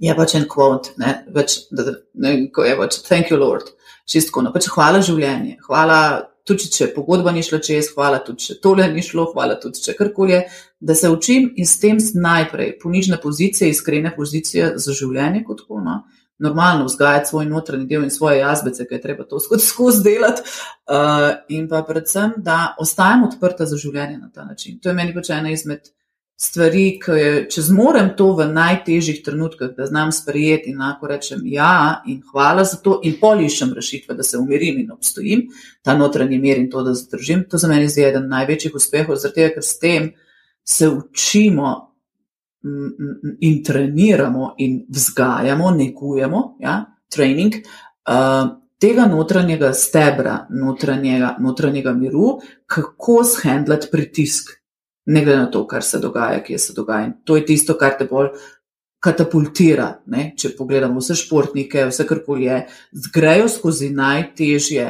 je 0.00 0.14
pač 0.14 0.34
en 0.38 0.44
kvot, 0.50 0.92
ne, 1.00 1.14
več, 1.34 1.56
da, 1.74 1.96
ne, 2.22 2.34
ko 2.54 2.66
je 2.66 2.76
pač 2.78 3.00
thank 3.06 3.32
you, 3.32 3.38
Lord, 3.40 3.72
čistko, 4.10 4.44
no, 4.44 4.52
pač 4.54 4.68
hvala 4.70 5.00
življenje, 5.02 5.56
hvala 5.66 5.98
tudi, 6.44 6.68
če 6.72 6.90
pogodba 6.94 7.32
ni 7.32 7.42
šla 7.44 7.60
čez, 7.64 7.90
hvala 7.94 8.20
tudi, 8.24 8.48
če 8.48 8.58
tole 8.62 8.86
ni 8.92 9.02
šlo, 9.04 9.26
hvala 9.32 9.56
tudi, 9.60 9.80
če 9.84 9.96
karkoli 9.98 10.36
je, 10.36 10.42
da 10.84 10.96
se 10.98 11.10
učim 11.10 11.48
in 11.56 11.68
s 11.68 11.80
tem 11.80 11.98
najprej 11.98 12.74
ponižne 12.82 13.18
pozicije, 13.22 13.70
iskrene 13.72 14.12
pozicije 14.16 14.74
za 14.80 14.96
življenje 14.96 15.44
kot 15.48 15.64
tako, 15.64 15.80
no, 15.84 16.02
normalno 16.44 16.84
vzgajati 16.84 17.30
svoj 17.30 17.46
notranji 17.46 17.86
del 17.88 18.04
in 18.04 18.12
svoje 18.12 18.40
jazbece, 18.42 18.86
ki 18.88 18.98
je 18.98 19.00
treba 19.00 19.24
to 19.24 19.40
skozi 19.40 20.02
delati, 20.04 20.42
uh, 20.90 21.30
in 21.48 21.68
pa 21.70 21.84
predvsem, 21.86 22.34
da 22.36 22.74
ostajam 22.82 23.28
odprta 23.28 23.66
za 23.70 23.78
življenje 23.80 24.18
na 24.18 24.30
ta 24.34 24.44
način. 24.44 24.80
To 24.82 24.90
je 24.90 24.98
meni 24.98 25.14
pač 25.14 25.30
ena 25.32 25.52
izmed 25.54 25.94
stvari, 26.36 26.98
ki 27.02 27.16
je, 27.18 27.30
če 27.50 27.62
zmorem 27.68 28.10
to 28.18 28.32
v 28.38 28.48
najtežjih 28.50 29.20
trenutkih, 29.24 29.72
da 29.76 29.86
znam 29.86 30.12
sprejeti 30.12 30.72
in 30.72 30.82
lahko 30.82 31.08
rečem 31.10 31.44
ja 31.46 32.02
in 32.10 32.20
hvala 32.32 32.64
za 32.66 32.80
to 32.82 32.98
in 33.04 33.16
polišem 33.20 33.72
rešitve, 33.74 34.16
da 34.18 34.26
se 34.26 34.38
umirim 34.38 34.80
in 34.82 34.92
obstojim, 34.92 35.46
ta 35.82 35.94
notranji 35.96 36.38
mir 36.38 36.58
in 36.58 36.70
to, 36.70 36.82
da 36.82 36.94
zdržim, 36.94 37.46
to 37.50 37.58
za 37.58 37.70
mene 37.70 37.86
je 37.86 38.08
eden 38.08 38.28
največjih 38.28 38.74
uspehov, 38.74 39.16
zato 39.22 39.48
ker 39.54 39.62
s 39.62 39.78
tem 39.78 40.12
se 40.64 40.88
učimo 40.88 41.94
in 43.40 43.62
treniramo 43.64 44.54
in 44.58 44.84
vzgajamo, 44.88 45.70
negujemo, 45.70 46.56
ja, 46.60 46.84
trening. 47.08 47.54
Uh, 48.08 48.58
Tega 48.84 49.06
notranjega 49.08 49.70
stebra, 49.72 50.46
notranjega, 50.50 51.36
notranjega 51.40 51.92
miru, 51.96 52.40
kako 52.66 53.22
shendlati 53.24 53.88
pritisk, 53.92 54.50
ne 55.06 55.24
glede 55.24 55.38
na 55.38 55.50
to, 55.50 55.66
kar 55.66 55.82
se 55.84 55.98
dogaja, 56.00 56.42
kje 56.42 56.58
se 56.58 56.72
dogaja. 56.76 57.06
In 57.06 57.16
to 57.24 57.36
je 57.36 57.46
tisto, 57.46 57.76
kar 57.78 57.96
te 57.98 58.06
bolj 58.10 58.32
katapultira. 59.04 59.90
Ne? 60.06 60.30
Če 60.38 60.54
pogledamo 60.56 61.02
vse 61.02 61.16
športnike, 61.20 61.88
vse 61.90 62.06
kar 62.08 62.22
koli 62.24 62.48
je, 62.48 62.62
grejo 63.12 63.50
skozi 63.52 63.90
najtežje 63.92 64.88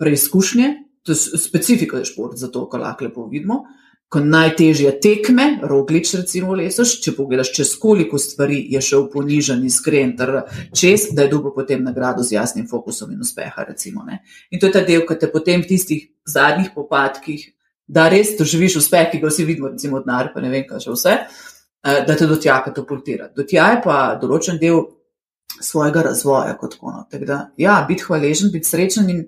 preizkušnje, 0.00 0.74
to 1.06 1.14
je 1.14 1.40
specifika 1.40 2.02
za 2.02 2.04
šport, 2.10 2.36
zato 2.36 2.68
lahko 2.72 3.06
lepo 3.06 3.26
vidimo. 3.30 3.64
Ko 4.12 4.20
najtežje 4.22 4.92
tekme, 5.02 5.46
roglič, 5.66 6.12
recimo, 6.14 6.52
lesoš, 6.54 6.92
če 7.02 7.16
pogledaš, 7.16 7.48
čez 7.56 7.72
koliko 7.82 8.20
stvari 8.22 8.60
je 8.70 8.78
šel 8.84 9.08
ponižen, 9.10 9.64
iskren, 9.66 10.12
ter 10.18 10.44
čez, 10.70 11.08
da 11.16 11.24
je 11.24 11.32
dobil 11.32 11.50
potem 11.56 11.82
nagrado 11.82 12.22
z 12.22 12.36
jasnim 12.36 12.68
fokusom 12.70 13.16
in 13.16 13.24
uspeha. 13.24 13.64
Recimo, 13.66 14.04
in 14.50 14.62
to 14.62 14.68
je 14.68 14.76
ta 14.76 14.84
del, 14.86 15.02
ki 15.08 15.18
te 15.18 15.30
potem 15.32 15.64
v 15.64 15.70
tistih 15.72 16.06
zadnjih 16.22 16.70
popadkih 16.76 17.48
da 17.86 18.08
res 18.12 18.34
doživiš 18.38 18.80
uspeh, 18.82 19.10
ki 19.12 19.20
ga 19.22 19.30
vsi 19.30 19.46
vidimo, 19.46 19.70
recimo 19.72 20.02
denar, 20.02 20.32
pa 20.34 20.42
ne 20.42 20.50
vem, 20.52 20.66
kaj 20.68 20.84
še 20.86 20.94
vse, 20.94 21.16
eh, 21.16 22.04
da 22.06 22.16
te 22.16 22.26
do 22.26 22.36
tja 22.36 22.60
katapultira. 22.64 23.30
Do 23.34 23.46
tja 23.46 23.70
je 23.74 23.82
pa 23.84 23.98
določen 24.20 24.58
del 24.62 24.82
svojega 25.62 26.02
razvoja 26.02 26.56
kot 26.58 26.78
kono. 26.78 27.06
Tako 27.10 27.24
da, 27.24 27.42
ja, 27.56 27.84
biti 27.88 28.04
hvaležen, 28.04 28.50
biti 28.52 28.68
srečen 28.68 29.10
in 29.10 29.22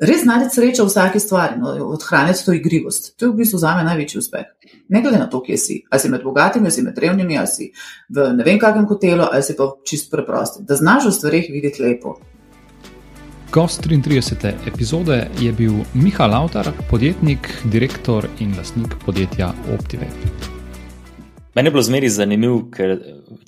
res 0.00 0.24
najti 0.24 0.54
srečo 0.54 0.84
v 0.84 0.90
vsaki 0.90 1.20
stvari, 1.20 1.58
no, 1.60 1.72
odhraniti 1.94 2.44
to 2.44 2.54
igrivost. 2.56 3.12
To 3.18 3.26
je 3.26 3.32
v 3.32 3.40
bistvu 3.42 3.60
za 3.60 3.74
me 3.76 3.84
največji 3.84 4.18
uspeh. 4.18 4.48
Ne 4.88 5.02
glede 5.04 5.20
na 5.20 5.28
to, 5.30 5.42
kje 5.44 5.58
si. 5.60 5.78
Ali 5.90 6.00
si 6.00 6.08
med 6.08 6.24
bogatimi, 6.24 6.66
ali 6.66 6.74
si 6.74 6.82
med 6.82 6.98
revnimi, 6.98 7.38
ali 7.38 7.46
si 7.46 7.70
v 8.08 8.32
ne 8.36 8.44
vem 8.44 8.58
kakšnem 8.58 8.88
hotelu, 8.88 9.28
ali 9.28 9.44
si 9.44 9.56
pa 9.56 9.70
čist 9.84 10.10
preprosti. 10.10 10.64
Da 10.64 10.76
znaš 10.76 11.10
v 11.10 11.16
stvarih 11.18 11.50
videti 11.52 11.84
lepo. 11.84 12.16
Gost 13.52 13.86
33. 13.86 14.52
epizode 14.66 15.26
je 15.40 15.52
bil 15.52 15.72
Miha 15.94 16.26
Lautar, 16.26 16.72
podjetnik, 16.90 17.48
direktor 17.64 18.28
in 18.38 18.54
lastnik 18.56 18.94
podjetja 19.06 19.48
Optive. 19.74 20.06
Meni 21.54 21.66
je 21.66 21.70
bilo 21.70 21.82
zmeri 21.82 22.08
zanimivo, 22.08 22.60
ker 22.70 22.94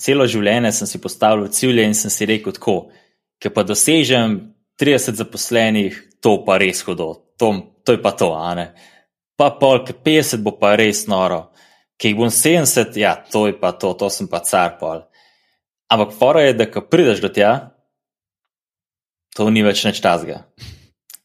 celo 0.03 0.27
življenje 0.27 0.73
sem 0.75 0.91
si 0.91 0.99
postavil 0.99 1.47
cilje 1.55 1.85
in 1.87 1.95
sem 1.95 2.11
si 2.11 2.27
rekel 2.27 2.57
tako, 2.57 2.75
ker 3.39 3.55
pa 3.55 3.63
dosežem 3.63 4.35
30 4.83 5.21
zaposlenih, 5.23 6.01
to 6.19 6.35
pa 6.43 6.59
res 6.59 6.83
hudo, 6.83 7.13
to, 7.39 7.53
to 7.87 7.95
je 7.95 8.01
pa 8.03 8.11
to, 8.11 8.33
a 8.35 8.57
ne. 8.59 8.67
Pa 9.39 9.53
pol, 9.61 9.85
ker 9.87 10.03
50 10.03 10.43
bo 10.43 10.57
pa 10.59 10.75
res 10.75 11.05
noro, 11.07 11.53
ker 11.95 12.11
jih 12.11 12.19
bom 12.19 12.33
70, 12.43 12.99
ja, 12.99 13.15
to 13.23 13.47
je 13.47 13.55
pa 13.55 13.71
to, 13.71 13.95
to 13.95 14.11
sem 14.11 14.27
pa 14.27 14.43
car 14.43 14.75
pol. 14.83 15.07
Ampak 15.95 16.19
fora 16.19 16.43
je, 16.43 16.59
da 16.59 16.67
ko 16.67 16.83
prideš 16.91 17.23
do 17.23 17.31
tja, 17.31 17.53
to 19.37 19.49
ni 19.51 19.65
več 19.65 19.85
nič 19.87 20.01
tazga. 20.05 20.43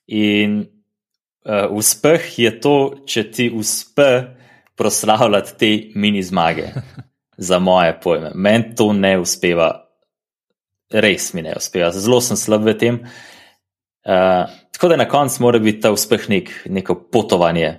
In 0.08 0.62
uh, 0.64 1.68
uspeh 1.76 2.28
je 2.40 2.52
to, 2.64 2.78
če 3.08 3.24
ti 3.32 3.50
uspe 3.52 4.12
proslavljati 4.78 5.58
te 5.58 5.72
mini 6.00 6.24
zmage, 6.24 6.70
za 7.38 7.60
moje 7.60 7.98
pojme. 8.04 8.32
Meni 8.36 8.76
to 8.78 8.92
ne 8.94 9.18
uspeva, 9.20 9.72
res 10.94 11.34
mi 11.34 11.44
ne 11.46 11.58
uspeva, 11.58 11.92
zelo 11.92 12.22
sem 12.24 12.40
slab 12.40 12.66
v 12.68 12.78
tem. 12.80 13.02
Uh, 14.08 14.48
tako 14.72 14.94
da 14.94 15.02
na 15.02 15.10
koncu 15.10 15.44
mora 15.44 15.60
biti 15.60 15.82
ta 15.84 15.92
uspeh 15.92 16.30
nek, 16.32 16.54
neko 16.72 16.96
potovanje 17.12 17.74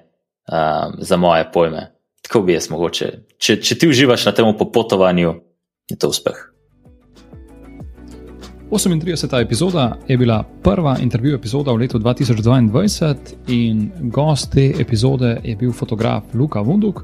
um, 0.53 0.99
za 0.99 1.17
moje 1.17 1.49
pojme. 1.53 1.87
Tako 2.29 2.43
bi 2.45 2.53
jaz 2.53 2.69
mogoče. 2.69 3.13
Če, 3.41 3.57
če 3.65 3.79
ti 3.79 3.89
uživaš 3.89 4.27
na 4.29 4.35
tem 4.37 4.49
popotovanju, 4.59 5.39
je 5.89 5.97
to 5.97 6.11
uspeh. 6.13 6.43
38. 8.71 9.41
epizoda 9.43 9.99
je 10.09 10.17
bila 10.17 10.45
prva 10.63 10.97
intervju 11.03 11.35
epizoda 11.35 11.73
v 11.73 11.77
letu 11.77 11.99
2022 11.99 13.15
in 13.49 13.91
gost 14.01 14.53
te 14.53 14.73
epizode 14.81 15.41
je 15.45 15.57
bil 15.57 15.73
fotograf 15.73 16.25
Luka 16.35 16.61
Vunduk 16.61 17.03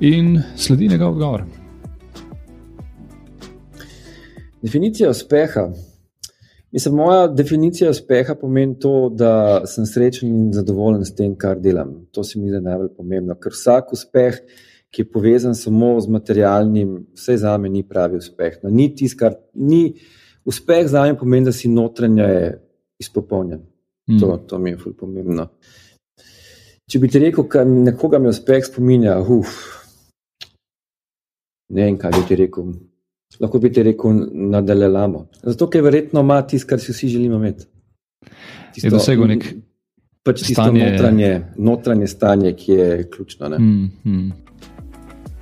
in 0.00 0.42
sledi 0.56 0.88
njegov 0.88 1.12
odgovor. 1.12 1.44
Definicija 4.62 5.10
uspeha 5.10 5.68
Mislim, 6.74 6.94
moja 6.94 7.26
definicija 7.28 7.90
uspeha 7.90 8.34
pomeni 8.34 8.78
to, 8.78 9.08
da 9.14 9.62
sem 9.66 9.86
srečen 9.86 10.28
in 10.28 10.52
zadovoljen 10.52 11.04
s 11.04 11.14
tem, 11.14 11.36
kar 11.38 11.60
delam. 11.60 11.92
To 12.10 12.24
se 12.24 12.38
mi 12.38 12.50
zdi 12.50 12.58
najbolj 12.60 12.88
pomembno, 12.96 13.36
ker 13.38 13.54
vsak 13.54 13.92
uspeh, 13.94 14.40
ki 14.90 15.02
je 15.04 15.10
povezan 15.10 15.54
samo 15.54 15.92
z 16.00 16.10
materialnim, 16.10 16.96
vse 17.14 17.36
za 17.44 17.52
me 17.58 17.70
ni 17.70 17.84
pravi 17.86 18.18
uspeh. 18.18 18.56
No, 18.64 18.72
ni 18.74 18.88
tis, 18.94 19.14
kar, 19.14 19.36
ni, 19.54 19.94
uspeh 20.44 20.88
za 20.88 21.02
me 21.02 21.18
pomeni, 21.18 21.48
da 21.48 21.52
si 21.52 21.68
notranje 21.68 22.26
izpopolnjen. 23.00 23.62
Mm. 24.10 24.20
To, 24.20 24.36
to 24.48 24.58
mi 24.58 24.70
je 24.70 24.78
fully 24.78 24.96
pomembno. 24.98 25.48
Če 26.90 26.98
bi 27.00 27.08
ti 27.08 27.18
rekel, 27.18 27.46
da 27.52 27.64
nekoga 27.64 28.18
mi 28.20 28.28
uspeh 28.28 28.64
spominja, 28.66 29.16
uf, 29.20 29.54
ne 31.72 31.86
vem, 31.86 31.96
kaj 31.98 32.12
bi 32.18 32.26
ti 32.28 32.36
rekel 32.36 32.74
lahko 33.40 33.58
bi 33.58 33.72
ti 33.72 33.82
rekel, 33.82 34.10
nadaljujemo. 34.32 35.26
Zato, 35.42 35.68
ker 35.70 35.82
verjetno 35.82 36.20
ima 36.20 36.42
tisto, 36.46 36.68
kar 36.68 36.80
si 36.80 36.92
vsi 36.92 37.08
želimo 37.08 37.36
imeti. 37.36 37.64
Tisto, 38.74 38.86
je 38.86 38.90
dosegel 38.90 39.26
nek 39.26 39.46
pač 40.22 40.44
stanje. 40.52 40.90
Notranje, 40.90 41.40
notranje 41.56 42.06
stanje, 42.06 42.52
ki 42.56 42.72
je 42.72 43.10
ključno. 43.10 43.48
Mm, 43.58 43.90
mm. 44.04 44.32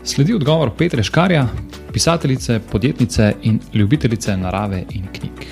Sledi 0.05 0.35
odgovor 0.35 0.71
Petra 0.79 1.03
Škarja, 1.03 1.47
pisateljice, 1.93 2.61
podjetnice 2.71 3.33
in 3.43 3.61
ljubiteljice 3.75 4.37
narave 4.37 4.85
in 4.91 5.07
knjig. 5.13 5.47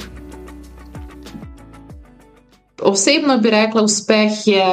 Osebno 2.82 3.38
bi 3.38 3.50
rekla, 3.50 3.82
uspeh 3.82 4.30
je 4.46 4.66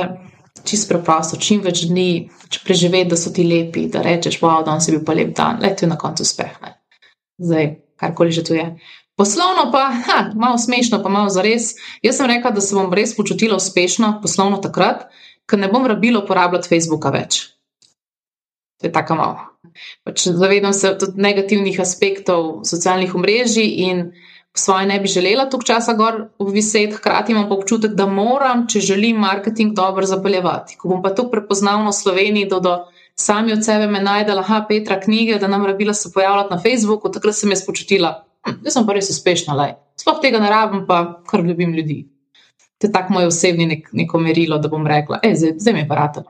čist 0.64 0.90
preprosto, 0.90 1.38
čim 1.38 1.62
več 1.62 1.84
dni, 1.86 2.30
če 2.50 2.60
preživeti, 2.66 3.10
da 3.10 3.20
so 3.20 3.30
ti 3.34 3.46
lepi, 3.46 3.86
da 3.94 4.02
rečeš, 4.02 4.40
wow, 4.42 4.66
danes 4.66 4.88
je 4.88 4.96
bil 4.98 5.06
pa 5.06 5.14
lep 5.14 5.36
dan, 5.38 5.62
le 5.62 5.76
to 5.76 5.86
je 5.86 5.90
na 5.90 5.98
koncu 5.98 6.26
uspeh. 6.26 6.58
Ne? 6.62 6.74
zdaj, 7.38 7.76
karkoli 7.96 8.32
že 8.32 8.44
to 8.44 8.54
je. 8.54 8.80
Poslovno 9.18 9.72
pa, 9.72 9.90
ha, 9.94 10.18
malo 10.36 10.58
smešno, 10.58 11.02
pa 11.04 11.10
malo 11.10 11.30
za 11.30 11.42
res. 11.42 11.74
Jaz 12.02 12.18
sem 12.18 12.30
rekla, 12.30 12.52
da 12.52 12.62
se 12.62 12.76
bom 12.76 12.94
res 12.94 13.16
počutila 13.18 13.58
uspešno, 13.58 14.20
poslovno 14.22 14.58
takrat, 14.62 15.08
ker 15.50 15.60
ne 15.60 15.70
bom 15.70 15.86
rabila 15.86 16.22
uporabljati 16.22 16.70
Facebooka 16.70 17.10
več. 17.10 17.48
To 18.78 18.88
je 18.88 18.94
tako 18.94 19.16
malo. 19.16 19.57
Pač 20.04 20.28
zavedam 20.28 20.74
se 20.74 20.94
tudi 21.00 21.22
negativnih 21.22 21.80
aspektov 21.80 22.64
socialnih 22.66 23.16
omrežij 23.16 23.74
in 23.90 24.12
svoje 24.58 24.86
ne 24.86 25.00
bi 25.00 25.08
želela 25.08 25.50
toliko 25.50 25.68
časa 25.68 25.94
gor 25.94 26.28
viseti, 26.40 26.96
hkrati 26.96 27.32
imam 27.32 27.50
pa 27.50 27.56
občutek, 27.56 27.92
da 27.92 28.06
moram, 28.06 28.68
če 28.68 28.80
želim 28.80 29.18
marketing 29.18 29.76
dobro 29.76 30.06
zapeljevati. 30.06 30.78
Ko 30.78 30.90
bom 30.90 31.02
pa 31.04 31.14
to 31.16 31.30
prepoznavno 31.32 31.90
v 31.90 32.00
Sloveniji, 32.02 32.50
da 32.50 32.60
do. 32.60 32.78
sami 33.20 33.54
od 33.54 33.66
sebe 33.66 33.88
me 33.88 34.00
najdela, 34.00 34.44
ha, 34.46 34.66
Petra, 34.70 35.00
knjige, 35.02 35.40
da 35.42 35.48
nam 35.48 35.66
rabila 35.66 35.94
se 35.94 36.12
pojavljati 36.14 36.54
na 36.54 36.60
Facebooku, 36.62 37.10
takrat 37.12 37.36
sem 37.36 37.50
jaz 37.50 37.66
počutila, 37.66 38.12
hm, 38.46 38.60
da 38.62 38.72
sem 38.72 38.86
pa 38.86 38.94
res 38.94 39.10
uspešna, 39.10 39.54
laj. 39.54 39.74
sploh 39.98 40.20
tega 40.22 40.40
ne 40.40 40.50
rabim, 40.50 40.86
pa 40.88 41.22
kar 41.30 41.42
ljubim 41.42 41.74
ljudi. 41.74 42.08
To 42.78 42.88
je 42.88 42.92
tako 42.92 43.14
moj 43.14 43.26
osebni 43.26 43.66
nek, 43.66 43.90
neko 43.94 44.20
merilo, 44.20 44.58
da 44.58 44.70
bom 44.70 44.88
rekla, 44.88 45.20
e, 45.24 45.34
zdaj, 45.36 45.56
zdaj 45.58 45.74
mi 45.74 45.80
je 45.80 45.88
parata. 45.88 46.24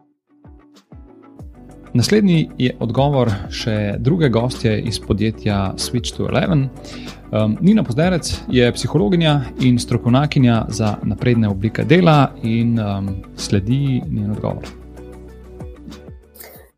Naslednji 1.98 2.50
je 2.62 2.76
odgovor 2.80 3.32
še 3.50 3.96
druge 3.98 4.30
gostje 4.30 4.76
iz 4.86 5.00
podjetja 5.02 5.74
Switch 5.82 6.14
to 6.14 6.28
Eleven. 6.30 6.68
Um, 7.32 7.56
Nina 7.62 7.82
Pozderec 7.84 8.30
je 8.54 8.68
psihologinja 8.76 9.40
in 9.66 9.80
strokovnjakinja 9.82 10.66
za 10.70 10.92
napredne 11.04 11.50
oblike 11.50 11.88
dela, 11.90 12.36
in 12.44 12.78
um, 12.78 13.10
sledi 13.36 14.04
njen 14.06 14.36
odgovor. 14.36 14.70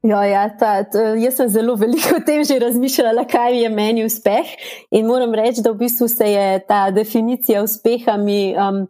Ja, 0.07 0.23
ja, 0.23 0.45
ta, 0.55 0.85
ta, 0.87 1.09
jaz 1.19 1.35
sem 1.35 1.49
zelo 1.51 1.75
veliko 1.75 2.15
o 2.15 2.23
tem 2.23 2.45
že 2.47 2.55
razmišljala, 2.63 3.27
kaj 3.27 3.59
je 3.63 3.69
meni 3.75 4.07
uspeh. 4.07 4.55
In 4.95 5.09
moram 5.11 5.35
reči, 5.35 5.59
da 5.65 5.73
v 5.75 5.81
bistvu 5.83 6.07
se 6.07 6.31
je 6.31 6.63
ta 6.67 6.85
definicija 6.95 7.65
uspeha 7.67 8.15
mi 8.17 8.53
um, 8.55 8.85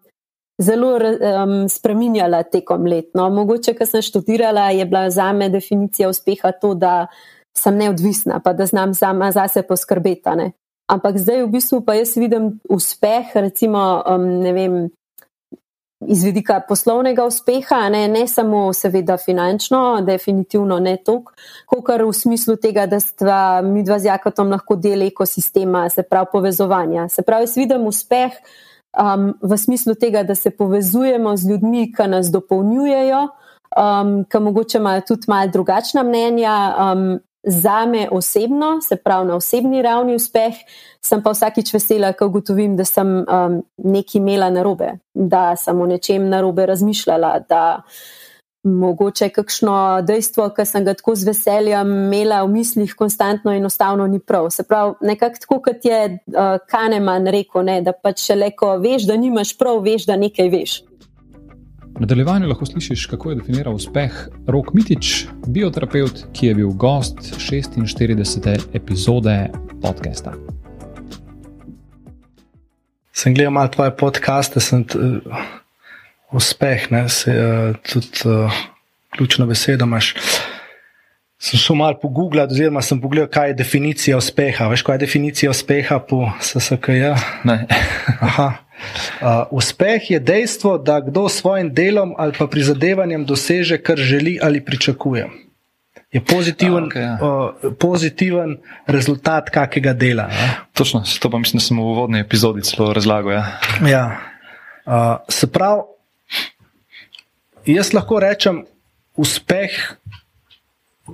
zelo 0.60 0.93
um, 0.95 1.69
spremenjala 1.69 2.43
tekom 2.43 2.86
let. 2.86 3.10
No, 3.15 3.30
mogoče, 3.34 3.74
ker 3.78 3.88
sem 3.88 4.04
študirala, 4.04 4.69
je 4.76 4.86
bila 4.86 5.10
za 5.10 5.32
me 5.34 5.50
definicija 5.50 6.10
uspeha 6.10 6.52
to, 6.52 6.74
da 6.76 7.08
sem 7.58 7.78
neodvisna, 7.78 8.39
pa 8.43 8.54
da 8.54 8.65
znam 8.65 8.93
sama 8.93 9.32
zase 9.32 9.63
poskrbeti. 9.67 10.52
Ampak 10.89 11.17
zdaj 11.22 11.43
v 11.43 11.52
bistvu 11.54 11.84
pa 11.86 11.93
jaz 11.93 12.15
vidim 12.17 12.56
uspeh, 12.69 13.36
recimo, 13.36 14.04
um, 14.08 14.26
ne 14.43 14.54
vem 14.54 14.80
iz 16.08 16.24
vidika 16.24 16.62
poslovnega 16.67 17.26
uspeha, 17.28 17.89
ne, 17.91 18.08
ne 18.08 18.24
samo, 18.28 18.69
seveda, 18.74 19.17
finančno, 19.19 20.02
definitivno 20.08 20.80
ne 20.80 20.95
toliko, 20.98 21.36
kot 21.67 21.91
v 22.02 22.13
smislu 22.15 22.56
tega, 22.56 22.86
da 22.88 23.00
sta 23.04 23.60
mi 23.63 23.84
dva 23.84 24.00
z 24.00 24.08
Jakotom 24.08 24.50
lahko 24.56 24.80
del 24.80 25.04
ekosistema, 25.10 25.89
se 25.89 26.04
pravi 26.04 26.32
povezovanja. 26.32 27.10
Se 27.10 27.22
pravi, 27.22 27.48
jaz 27.48 27.58
vidim 27.60 27.88
uspeh 27.88 28.39
um, 28.97 29.34
v 29.41 29.58
smislu 29.58 29.95
tega, 29.95 30.23
da 30.23 30.36
se 30.36 30.52
povezujemo 30.52 31.38
z 31.38 31.49
ljudmi, 31.49 31.89
ki 31.93 32.08
nas 32.08 32.32
dopolnjujejo. 32.32 33.28
Um, 33.78 34.23
ki 34.25 34.39
mogoče 34.41 34.78
imajo 34.78 35.02
tudi 35.08 35.30
malo 35.30 35.52
drugačna 35.54 36.04
mnenja, 36.04 36.54
um, 36.73 37.19
za 37.43 37.86
me 37.86 38.08
osebno, 38.12 38.82
se 38.82 38.95
pravi 38.95 39.28
na 39.28 39.36
osebni 39.36 39.82
ravni 39.82 40.15
uspeh, 40.15 40.56
sem 41.02 41.21
pa 41.23 41.32
vsakič 41.32 41.73
vesela, 41.73 42.12
ko 42.13 42.28
ugotovim, 42.28 42.75
da 42.75 42.86
sem 42.86 43.08
um, 43.21 43.60
nekaj 43.78 44.19
imela 44.19 44.49
na 44.49 44.63
robe, 44.63 44.97
da 45.13 45.56
sem 45.56 45.82
o 45.82 45.86
nečem 45.88 46.28
na 46.30 46.41
robe 46.41 46.65
razmišljala, 46.65 47.39
da 47.49 47.62
mogoče 48.63 49.30
kakšno 49.30 50.02
dejstvo, 50.08 50.50
ki 50.56 50.65
sem 50.67 50.84
ga 50.86 50.93
tako 50.98 51.15
z 51.15 51.30
veseljem 51.30 51.93
imela 52.06 52.41
v 52.43 52.52
mislih, 52.58 52.93
konstantno 52.95 53.54
in 53.54 53.63
enostavno 53.63 54.08
ni 54.08 54.19
prav. 54.19 54.50
Se 54.52 54.63
pravi, 54.67 54.93
nekako 55.02 55.39
tako, 55.39 55.60
kot 55.69 55.86
je 55.86 56.02
uh, 56.10 56.60
Kahneman 56.69 57.28
rekel, 57.32 57.63
ne, 57.65 57.80
da 57.82 57.93
pač 57.95 58.30
le 58.36 58.52
ko 58.52 58.76
veš, 58.84 59.08
da 59.08 59.17
nimaš 59.17 59.56
prav, 59.58 59.80
veš, 59.84 60.10
da 60.10 60.19
nekaj 60.19 60.52
veš. 60.52 60.76
V 61.95 62.04
nadaljevanju 62.04 62.48
lahko 62.48 62.65
slišiš, 62.65 63.06
kako 63.12 63.32
je 63.32 63.39
definiral 63.39 63.76
uspeh 63.76 64.15
Rok 64.48 64.74
Mitič, 64.74 65.28
bioterapeut, 65.48 66.28
ki 66.34 66.52
je 66.52 66.56
bil 66.60 66.69
gost 66.76 67.19
46. 67.36 68.69
epizode 68.74 69.38
podcasta. 69.82 70.36
Sem 73.12 73.34
gledal 73.36 73.52
malo 73.52 73.72
tvoje 73.72 73.95
podcaste, 74.00 74.60
sem 74.63 74.86
uh, 74.95 75.48
uspeh, 76.32 76.92
ne, 76.92 77.10
se, 77.10 77.32
uh, 77.32 77.76
tudi 77.92 78.08
uh, 78.26 78.54
ključno 79.15 79.46
besedo 79.46 79.86
imaš. 79.86 80.13
Sem 81.39 81.60
šel 81.60 81.76
malo 81.76 82.00
po 82.02 82.10
Google, 82.12 82.44
oziroma 82.44 82.82
sem 82.82 83.00
pogledal, 83.02 83.30
kaj 83.32 83.54
je 83.54 83.60
definicija 83.62 84.18
uspeha. 84.18 84.68
Veš, 84.68 84.82
kaj 84.84 84.96
je 84.96 85.06
definicija 85.06 85.52
uspeha 85.52 86.00
po 86.00 86.32
SSKJ? 86.42 87.13
Ne. 87.48 87.65
Aha. 88.28 88.54
Uh, 89.20 89.44
uspeh 89.52 90.12
je 90.12 90.20
dejstvo, 90.20 90.78
da 90.78 91.00
kdo 91.00 91.30
s 91.30 91.39
svojim 91.39 91.74
delom 91.74 92.13
ali 92.18 92.34
pa 92.38 92.48
prizadevanjem 92.48 93.26
doseže, 93.26 93.78
kar 93.78 93.98
želi 93.98 94.39
ali 94.44 94.65
pričakuje. 94.65 95.30
Je 96.12 96.22
pozitiven, 96.26 96.84
A, 96.84 96.88
okay, 96.88 97.02
ja. 97.02 97.18
uh, 97.22 97.74
pozitiven 97.80 98.58
rezultat 98.88 99.50
kakega 99.50 99.94
dela. 99.94 100.28
Ne? 100.28 100.50
Točno, 100.74 101.04
to 101.20 101.30
pa 101.30 101.38
mislim, 101.38 101.60
da 101.60 101.63
sem 101.63 101.78
v 101.78 101.82
uvodni 101.82 102.20
epizodi 102.20 102.62
celo 102.62 102.94
razlagal. 102.94 103.32
Ja. 103.32 103.46
Ja. 103.88 104.18
Uh, 104.86 104.94
se 105.30 105.52
pravi, 105.52 105.82
jaz 107.73 107.93
lahko 107.93 108.19
rečem, 108.19 108.63
uspeh 109.15 109.77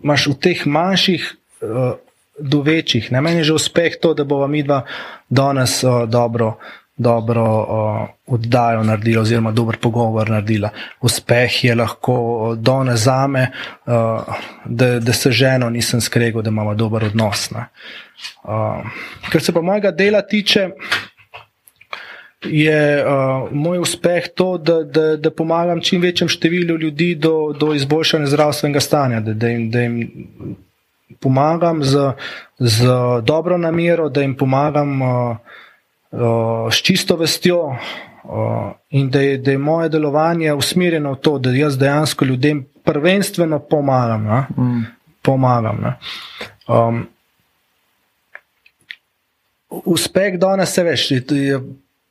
imaš 0.04 0.28
v 0.28 0.40
teh 0.40 0.66
manjših. 0.66 1.32
Uh, 1.62 1.94
Do 2.36 2.60
večjih. 2.68 3.06
Ne? 3.16 3.22
Meni 3.24 3.40
je 3.40 3.44
že 3.48 3.54
uspeh 3.56 3.94
to, 3.96 4.10
da 4.12 4.26
bomo 4.28 4.44
mi 4.52 4.60
dva 4.60 4.82
danes 5.32 5.78
uh, 5.88 6.04
dobro 6.04 6.58
dobro 6.98 7.44
uh, 7.44 8.08
oddajo 8.28 8.84
naredila, 8.84 9.22
oziroma 9.22 9.52
dober 9.52 9.78
pogovor 9.78 10.30
naredila. 10.30 10.70
Uspeh 11.02 11.64
je 11.64 11.76
lahko 11.76 12.56
done 12.58 12.96
za 12.98 13.28
me, 13.28 13.52
uh, 13.86 13.94
da, 14.66 15.00
da 15.00 15.14
se 15.14 15.32
ženo 15.32 15.70
nisem 15.70 16.02
skregal, 16.02 16.42
da 16.42 16.50
imamo 16.50 16.76
dober 16.76 17.04
odnos. 17.04 17.52
Uh, 17.52 18.86
kar 19.30 19.42
se 19.42 19.54
pa 19.54 19.62
mojega 19.62 19.92
dela 19.92 20.22
tiče. 20.22 20.70
Je 22.46 23.06
uh, 23.06 23.48
moj 23.52 23.80
uspeh 23.80 24.28
to, 24.36 24.58
da, 24.58 24.84
da, 24.84 25.16
da 25.18 25.32
pomagam 25.32 25.82
čim 25.82 26.02
večjem 26.02 26.30
številu 26.30 26.78
ljudi 26.78 27.16
do, 27.16 27.54
do 27.60 27.74
izboljšanja 27.74 28.32
zdravstvenega 28.34 28.80
stanja, 28.80 29.20
da, 29.20 29.34
da, 29.34 29.48
jim, 29.48 29.70
da 29.72 29.82
jim 29.82 30.28
pomagam 31.20 31.84
z, 31.84 32.12
z 32.60 32.90
dobro 33.24 33.58
namero, 33.58 34.10
da 34.10 34.22
jim 34.22 34.36
pomagam 34.38 35.02
uh, 35.02 35.38
uh, 36.12 36.74
s 36.74 36.82
čisto 36.84 37.16
vestjo 37.16 37.62
uh, 37.68 38.72
in 38.90 39.10
da 39.10 39.22
je, 39.22 39.38
da 39.38 39.52
je 39.52 39.58
moje 39.58 39.90
delovanje 39.90 40.54
usmerjeno 40.54 41.16
v 41.16 41.22
to, 41.22 41.38
da 41.40 41.56
jaz 41.56 41.78
dejansko 41.78 42.26
ljudem 42.26 42.66
prvenstveno 42.84 43.60
pomagam. 43.60 44.48
Mm. 44.58 44.86
pomagam 45.22 45.96
um, 46.68 47.08
uspeh 49.70 50.38
danes 50.40 50.78
veš. 50.78 51.12
Je, 51.12 51.60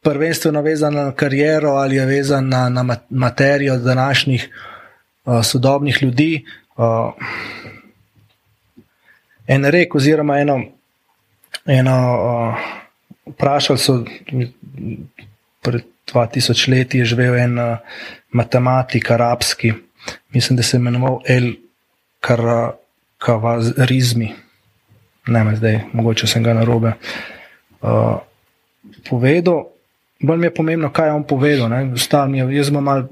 Prvenstveno 0.05 0.63
vezan 0.63 0.95
na 0.95 1.13
kariero 1.13 1.71
ali 1.81 1.97
je 1.97 2.07
vezan 2.07 2.49
na, 2.49 2.69
na 2.69 2.97
materijo 3.11 3.77
današnjih 3.77 4.49
uh, 5.25 5.45
sodobnih 5.45 6.03
ljudi. 6.03 6.45
Uh, 6.77 7.13
en 9.47 9.65
rek, 9.65 9.95
oziroma 9.95 10.39
eno, 10.39 10.63
eno 11.67 11.97
uh, 12.15 12.55
vprašali 13.27 13.79
so 13.79 14.05
pred 15.63 15.83
2000 16.13 16.71
leti 16.71 16.99
je 16.99 17.05
živel 17.05 17.37
en 17.39 17.59
uh, 17.59 17.77
matematik 18.33 19.11
arabski, 19.11 19.73
mislim, 20.33 20.57
da 20.57 20.63
se 20.63 20.77
je 20.77 20.79
imenoval 20.79 21.21
El 21.27 21.53
Kavarizmi. 23.19 24.35
Ne, 25.27 25.57
zdaj, 25.57 25.81
mogoče 25.93 26.27
sem 26.27 26.43
ga 26.43 26.55
narobe 26.55 26.93
uh, 27.81 28.19
povedal. 29.09 29.74
Bolj 30.25 30.41
mi 30.41 30.47
je 30.47 30.55
pomembno, 30.55 30.89
kaj 30.93 31.09
je 31.09 31.12
on 31.12 31.25
povedal. 31.29 31.72
Je, 31.72 32.45
jaz 32.57 32.70
sem 32.70 32.81
mal 32.81 33.07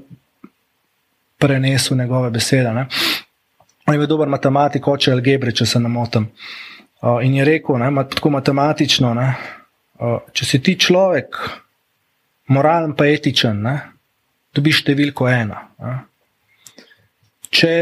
prenesel 1.37 1.97
njegove 1.97 2.31
besede. 2.31 2.73
Ne. 2.73 2.87
On 3.85 3.93
je 3.93 3.99
bil 3.99 4.07
dober 4.07 4.29
matematik, 4.31 4.87
oče 4.87 5.11
algebre, 5.11 5.51
če 5.51 5.65
se 5.67 5.79
ne 5.79 5.91
motim. 5.91 6.29
Uh, 7.03 7.19
in 7.25 7.35
je 7.35 7.45
rekel, 7.45 7.75
ne, 7.81 7.89
tako 8.07 8.31
matematično, 8.37 9.11
ne, 9.17 9.25
uh, 9.99 10.21
če 10.31 10.45
si 10.47 10.59
ti 10.63 10.77
človek, 10.79 11.35
moralen 12.55 12.93
pa 12.95 13.09
etičen, 13.11 13.59
ne, 13.59 13.73
dobiš 14.55 14.79
številko 14.85 15.27
ena. 15.27 15.65
Ne. 15.83 15.97
Če 17.51 17.73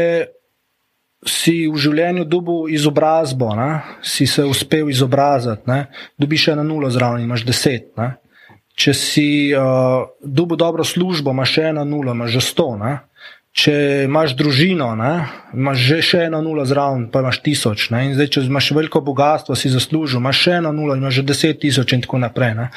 si 1.22 1.54
v 1.70 1.78
življenju 1.78 2.26
dobil 2.26 2.74
izobrazbo, 2.74 3.52
ne, 3.54 3.70
si 4.02 4.26
se 4.26 4.42
uspel 4.42 4.90
izobraziti, 4.90 5.70
ne, 5.70 5.84
dobiš 6.18 6.48
eno 6.56 6.66
nulo 6.66 6.90
zraven, 6.90 7.22
imaš 7.22 7.46
deset. 7.46 7.92
Ne. 8.02 8.16
Če 8.72 8.92
si 8.96 9.28
uh, 9.52 10.08
dobil 10.24 10.56
dobro 10.56 10.84
službo, 10.84 11.34
imaš 11.34 11.56
še 11.58 11.64
eno 11.72 11.84
nulo, 11.84 12.14
imaš 12.16 12.38
že 12.38 12.42
sto. 12.46 12.72
Ne. 12.80 13.02
Če 13.52 13.74
imaš 14.06 14.32
družino, 14.32 14.94
ne, 14.96 15.12
imaš 15.52 15.82
že 15.84 15.98
še 16.08 16.20
eno 16.30 16.40
nulo 16.40 16.64
zraven, 16.64 17.10
pa 17.12 17.20
imaš 17.20 17.42
tisoč. 17.44 17.90
Ne. 17.92 18.06
In 18.08 18.16
zdaj, 18.16 18.30
če 18.32 18.46
imaš 18.48 18.70
veliko 18.72 19.04
bogatstvo, 19.04 19.58
si 19.58 19.68
zaslužil, 19.68 20.22
imaš 20.22 20.40
še 20.46 20.56
eno 20.62 20.72
nulo, 20.72 20.96
imaš 20.96 21.20
že 21.20 21.28
deset 21.28 21.60
tisoč 21.60 21.92
in 21.92 22.06
tako 22.06 22.22
naprej. 22.24 22.56
Ne. 22.56 22.70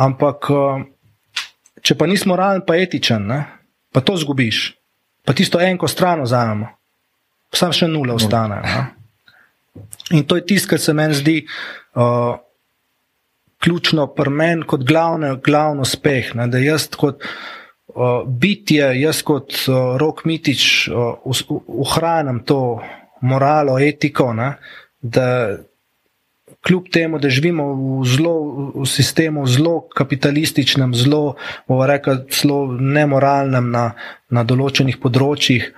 Ampak, 0.00 0.48
uh, 0.48 1.44
če 1.84 2.00
pa 2.00 2.08
nisi 2.08 2.28
moralen, 2.32 2.64
pa 2.64 2.80
etičen, 2.80 3.28
ne, 3.28 3.40
pa 3.92 4.00
to 4.00 4.16
zgubiš, 4.16 4.70
pa 5.28 5.36
tisto 5.36 5.60
enko 5.60 5.84
stran 5.84 6.24
vzamemo 6.24 6.80
samo 7.56 7.74
še 7.74 7.88
nula 7.90 8.16
ostane. 8.18 8.60
Ne? 8.62 8.82
In 10.18 10.24
to 10.26 10.38
je 10.38 10.46
tisto, 10.46 10.70
kar 10.72 10.82
se 10.82 10.94
meni 10.94 11.14
zdi 11.18 11.36
uh, 11.42 12.38
ključno 13.60 14.06
pri 14.16 14.30
meni 14.30 14.66
kot 14.66 14.84
glavne, 14.84 15.36
glavno 15.44 15.82
uspeh. 15.82 16.34
Ne? 16.34 16.46
Da 16.48 16.58
jaz 16.58 16.88
kot 16.96 17.22
uh, 17.22 18.22
bitje, 18.26 18.92
jaz 19.00 19.22
kot 19.22 19.52
uh, 19.68 19.96
rok 20.00 20.24
mitič, 20.24 20.88
ohranjam 21.66 22.40
uh, 22.40 22.44
to 22.44 22.60
moralo, 23.20 23.78
etiko. 23.78 24.32
Ne? 24.32 24.54
Da 25.00 25.26
kljub 26.66 26.88
temu, 26.92 27.18
da 27.18 27.28
živimo 27.28 27.66
v, 27.74 28.04
zelo, 28.04 28.34
v 28.74 28.86
sistemu 28.86 29.46
zelo 29.46 29.80
kapitalističnem, 29.96 30.94
zelo, 30.94 31.36
rekel, 31.68 32.24
zelo 32.32 32.66
nemoralnem 32.72 33.70
na, 33.72 33.84
na 34.28 34.44
določenih 34.44 35.00
področjih. 35.00 35.70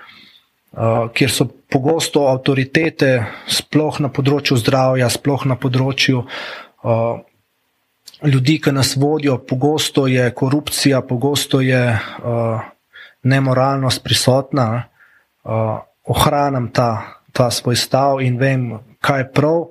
Uh, 0.72 1.10
kjer 1.12 1.28
so 1.28 1.44
pogosto 1.68 2.24
avtoritete, 2.30 3.10
sploh 3.44 3.98
na 4.00 4.08
področju 4.08 4.56
zdravja, 4.56 5.10
sploh 5.12 5.44
na 5.44 5.58
področju 5.60 6.22
uh, 6.22 7.20
ljudi, 8.24 8.60
ki 8.60 8.72
nas 8.72 8.96
vodijo, 8.96 9.38
pogosto 9.38 10.06
je 10.06 10.30
korupcija, 10.30 11.00
pogosto 11.02 11.60
je 11.60 11.82
uh, 11.92 12.60
nemoralnost 13.22 14.04
prisotna. 14.04 14.84
Uh, 15.44 15.78
ohranjam 16.04 16.70
ta, 16.72 17.02
ta 17.32 17.50
svoj 17.50 17.76
stav 17.76 18.20
in 18.22 18.38
vem, 18.38 18.78
kaj 19.00 19.20
je 19.20 19.28
prav, 19.32 19.64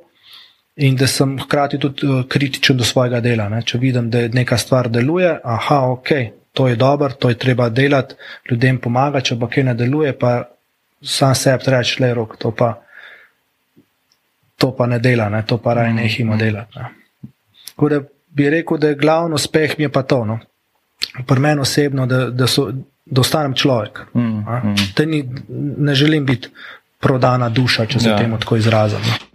in 0.76 0.96
da 0.96 1.08
sem 1.08 1.38
hkrati 1.40 1.80
tudi 1.80 2.08
uh, 2.08 2.24
kritičen 2.28 2.78
do 2.78 2.84
svojega 2.84 3.20
dela. 3.20 3.50
Ne? 3.50 3.62
Če 3.64 3.78
vidim, 3.78 4.10
da 4.10 4.28
neka 4.28 4.58
stvar 4.58 4.90
deluje, 4.90 5.40
aha, 5.44 5.82
ok, 5.92 6.14
to 6.54 6.68
je 6.68 6.76
dobro, 6.76 7.14
to 7.14 7.30
je 7.30 7.38
treba 7.40 7.70
delati, 7.70 8.16
ljudem 8.52 8.80
pomagati, 8.80 9.32
če 9.32 9.40
pa 9.40 9.50
kaj 9.50 9.64
ne 9.64 9.76
deluje, 9.76 10.14
pa 10.20 10.44
sam 11.02 11.36
sebi 11.36 11.72
reči, 11.72 12.02
le 12.04 12.14
rok, 12.14 12.38
to 12.40 12.52
pa, 12.52 12.74
to 14.58 14.72
pa 14.78 14.88
ne 14.88 15.00
dela, 15.00 15.30
ne? 15.30 15.46
to 15.48 15.58
pa 15.58 15.74
raj 15.74 15.94
nehimo 15.94 16.38
delati. 16.38 16.80
Ne? 16.80 16.90
Da 17.90 18.02
bi 18.32 18.50
rekel, 18.50 18.78
da 18.78 18.88
je 18.88 18.96
glavno 18.96 19.36
uspeh 19.36 19.76
mi 19.78 19.84
je 19.84 19.90
pa 19.92 20.04
to. 20.04 20.26
No? 20.26 20.40
Pri 21.28 21.40
meni 21.40 21.62
osebno, 21.62 22.06
da, 22.06 22.26
da, 22.30 22.48
so, 22.48 22.72
da 23.06 23.22
ostanem 23.22 23.54
človek. 23.54 24.06
Mm, 24.14 24.22
mm. 24.22 24.76
Ni, 25.06 25.24
ne 25.78 25.96
želim 25.96 26.26
biti 26.26 26.50
prodana 27.00 27.50
duša, 27.50 27.86
če 27.86 28.00
se 28.00 28.10
ja. 28.10 28.18
temu 28.18 28.40
tako 28.40 28.56
izrazim. 28.56 29.00
No. 29.08 29.32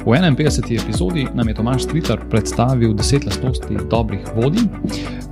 V 0.00 0.16
51. 0.16 0.82
epizodi 0.82 1.26
nam 1.34 1.48
je 1.48 1.54
Tomaš 1.54 1.82
Stritar 1.84 2.18
predstavil 2.30 2.94
deset 2.94 3.24
lastnosti 3.24 3.76
dobrih 3.90 4.20
vodij, 4.34 4.64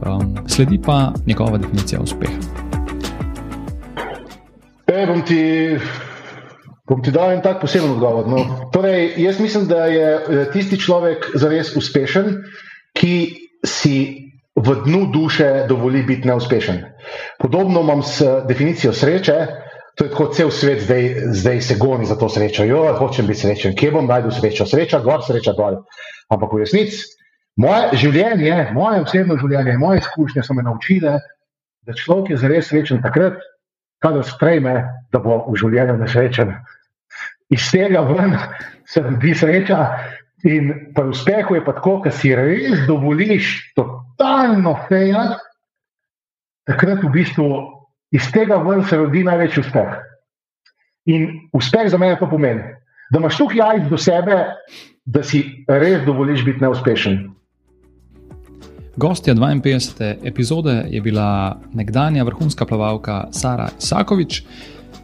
um, 0.07 0.37
sledi 0.47 0.81
pa 0.87 1.13
njegova 1.27 1.59
definicija 1.59 2.01
uspeha. 2.01 2.33
E, 4.87 5.07
bom, 5.07 5.23
ti, 5.27 5.77
bom 6.89 7.03
ti 7.03 7.13
dal 7.13 7.33
en 7.37 7.43
tak 7.45 7.61
poseben 7.61 7.91
odgovor. 7.91 8.29
No. 8.29 8.71
Torej, 8.73 9.15
jaz 9.21 9.41
mislim, 9.41 9.67
da 9.69 9.85
je 9.87 10.09
eh, 10.17 10.47
tisti 10.53 10.81
človek 10.81 11.31
zares 11.35 11.75
uspešen, 11.77 12.43
ki 12.97 13.15
si 13.67 13.97
v 14.59 14.75
dnu 14.85 15.07
duše 15.13 15.67
dovoli 15.69 16.03
biti 16.03 16.29
neuspešen. 16.29 16.83
Podobno 17.39 17.81
imam 17.81 18.03
s 18.03 18.23
definicijo 18.49 18.93
sreče. 18.93 19.47
To 19.99 20.05
je 20.05 20.11
tako 20.11 20.27
cel 20.27 20.51
svet, 20.51 20.83
zdaj, 20.83 21.15
zdaj 21.35 21.61
se 21.61 21.75
goni 21.75 22.07
za 22.07 22.15
to 22.17 22.29
srečo. 22.29 22.65
Jo, 22.65 22.95
hočem 22.99 23.27
biti 23.27 23.41
srečen, 23.41 23.75
kje 23.75 23.91
bom 23.91 24.07
najdel 24.07 24.31
srečo? 24.31 24.67
Sreča 24.67 25.01
gor, 25.03 25.25
sreča 25.27 25.53
dol. 25.59 25.81
Ampak 26.31 26.53
v 26.55 26.63
resnici, 26.63 27.03
moje 27.59 27.99
življenje, 27.99 28.69
moje 28.77 29.03
osebno 29.03 29.39
življenje, 29.41 29.75
moje 29.79 29.99
izkušnje 30.05 30.45
so 30.47 30.55
me 30.55 30.63
naučile, 30.63 31.19
da 31.83 31.97
človek 31.99 32.31
je 32.31 32.39
zares 32.39 32.71
srečen 32.71 33.03
takrat, 33.03 33.43
kadar 33.99 34.23
sprejme, 34.23 34.75
da 35.11 35.19
bo 35.19 35.41
v 35.49 35.59
življenju 35.59 35.99
nesrečen. 35.99 36.55
Iz 37.51 37.71
tega 37.73 38.01
ven 38.05 38.37
se 38.87 39.03
rodi 39.03 39.35
sreča, 39.35 39.79
in 40.45 40.73
pri 40.95 41.09
uspehu 41.09 41.55
je 41.55 41.65
pa 41.65 41.73
tako, 41.73 42.01
da 42.05 42.11
si 42.11 42.35
res 42.37 42.85
dovoliš 42.87 43.73
totalno 43.77 44.77
fejati, 44.89 45.41
takrat 46.69 47.03
v 47.03 47.13
bistvu 47.13 47.49
iz 48.15 48.29
tega 48.33 48.61
ven 48.63 48.85
se 48.85 48.97
rodi 48.97 49.25
največji 49.25 49.65
uspeh. 49.65 49.97
In 51.09 51.49
uspeh 51.57 51.89
za 51.91 51.99
mene 51.99 52.19
to 52.21 52.29
pomeni, 52.29 52.63
da 53.11 53.19
imaš 53.19 53.41
tukaj 53.41 53.59
jajc 53.59 53.91
do 53.91 53.99
sebe, 53.99 54.39
da 55.05 55.23
si 55.25 55.43
res 55.69 56.05
dovoliš 56.05 56.45
biti 56.45 56.61
neuspešen. 56.61 57.19
Gostja 58.99 59.35
52. 59.35 60.27
epizode 60.27 60.85
je 60.91 61.01
bila 61.01 61.57
nekdanja 61.73 62.25
vrhunska 62.25 62.67
plavalka 62.67 63.29
Sara 63.31 63.69
Isakovič. 63.79 64.43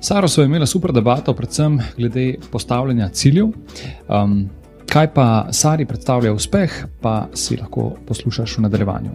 Saro 0.05 0.29
so 0.29 0.43
imeli 0.43 0.67
super 0.67 0.93
debato, 0.93 1.33
predvsem 1.35 1.79
glede 1.97 2.35
postavljanja 2.53 3.09
ciljev. 3.09 3.47
Um, 3.47 4.51
kaj 4.93 5.15
pa 5.15 5.47
Sari 5.53 5.87
predstavlja 5.87 6.33
uspeh, 6.33 6.73
pa 7.01 7.29
si 7.35 7.57
lahko 7.57 7.97
poslušaš 8.07 8.59
v 8.59 8.63
nadaljevanju. 8.67 9.11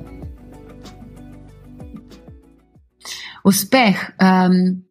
Uspeh. 3.45 4.01
Um, 4.17 4.81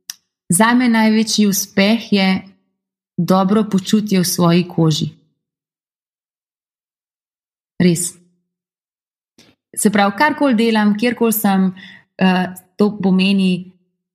za 0.49 0.74
me 0.74 0.88
največji 0.88 1.46
uspeh 1.46 2.12
je 2.12 2.42
dobro 3.16 3.64
počutje 3.70 4.20
v 4.20 4.24
svoji 4.24 4.68
koži. 4.68 5.09
Res 7.82 8.12
se 9.76 9.90
pravi, 9.90 10.14
karkoli 10.18 10.55
delam, 10.55 10.94
kjerkoli 10.99 11.32
sem, 11.32 11.72
uh, 12.22 12.55
to 12.76 12.99
pomeni, 13.03 13.68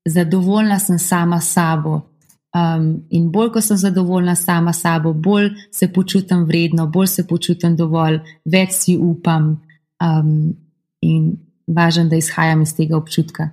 zadovoljna 0.05 0.79
sem 0.79 0.99
sama 0.99 1.41
s 1.41 1.53
sabo. 1.53 2.01
Um, 2.53 3.03
in 3.09 3.31
bolj, 3.31 3.49
ko 3.51 3.61
sem 3.61 3.77
zadovoljna 3.77 4.35
sama 4.35 4.73
s 4.73 4.81
sabo, 4.81 5.13
bolj 5.13 5.49
se 5.71 5.87
počutim 5.93 6.43
vredno, 6.45 6.87
bolj 6.87 7.07
se 7.07 7.27
počutim 7.27 7.75
dovolj, 7.75 8.19
več 8.45 8.71
si 8.71 8.97
upam. 8.97 9.61
Um, 10.03 10.53
in 11.01 11.37
važno, 11.67 12.05
da 12.11 12.15
izhajam 12.15 12.61
iz 12.61 12.75
tega 12.75 12.97
občutka 12.97 13.49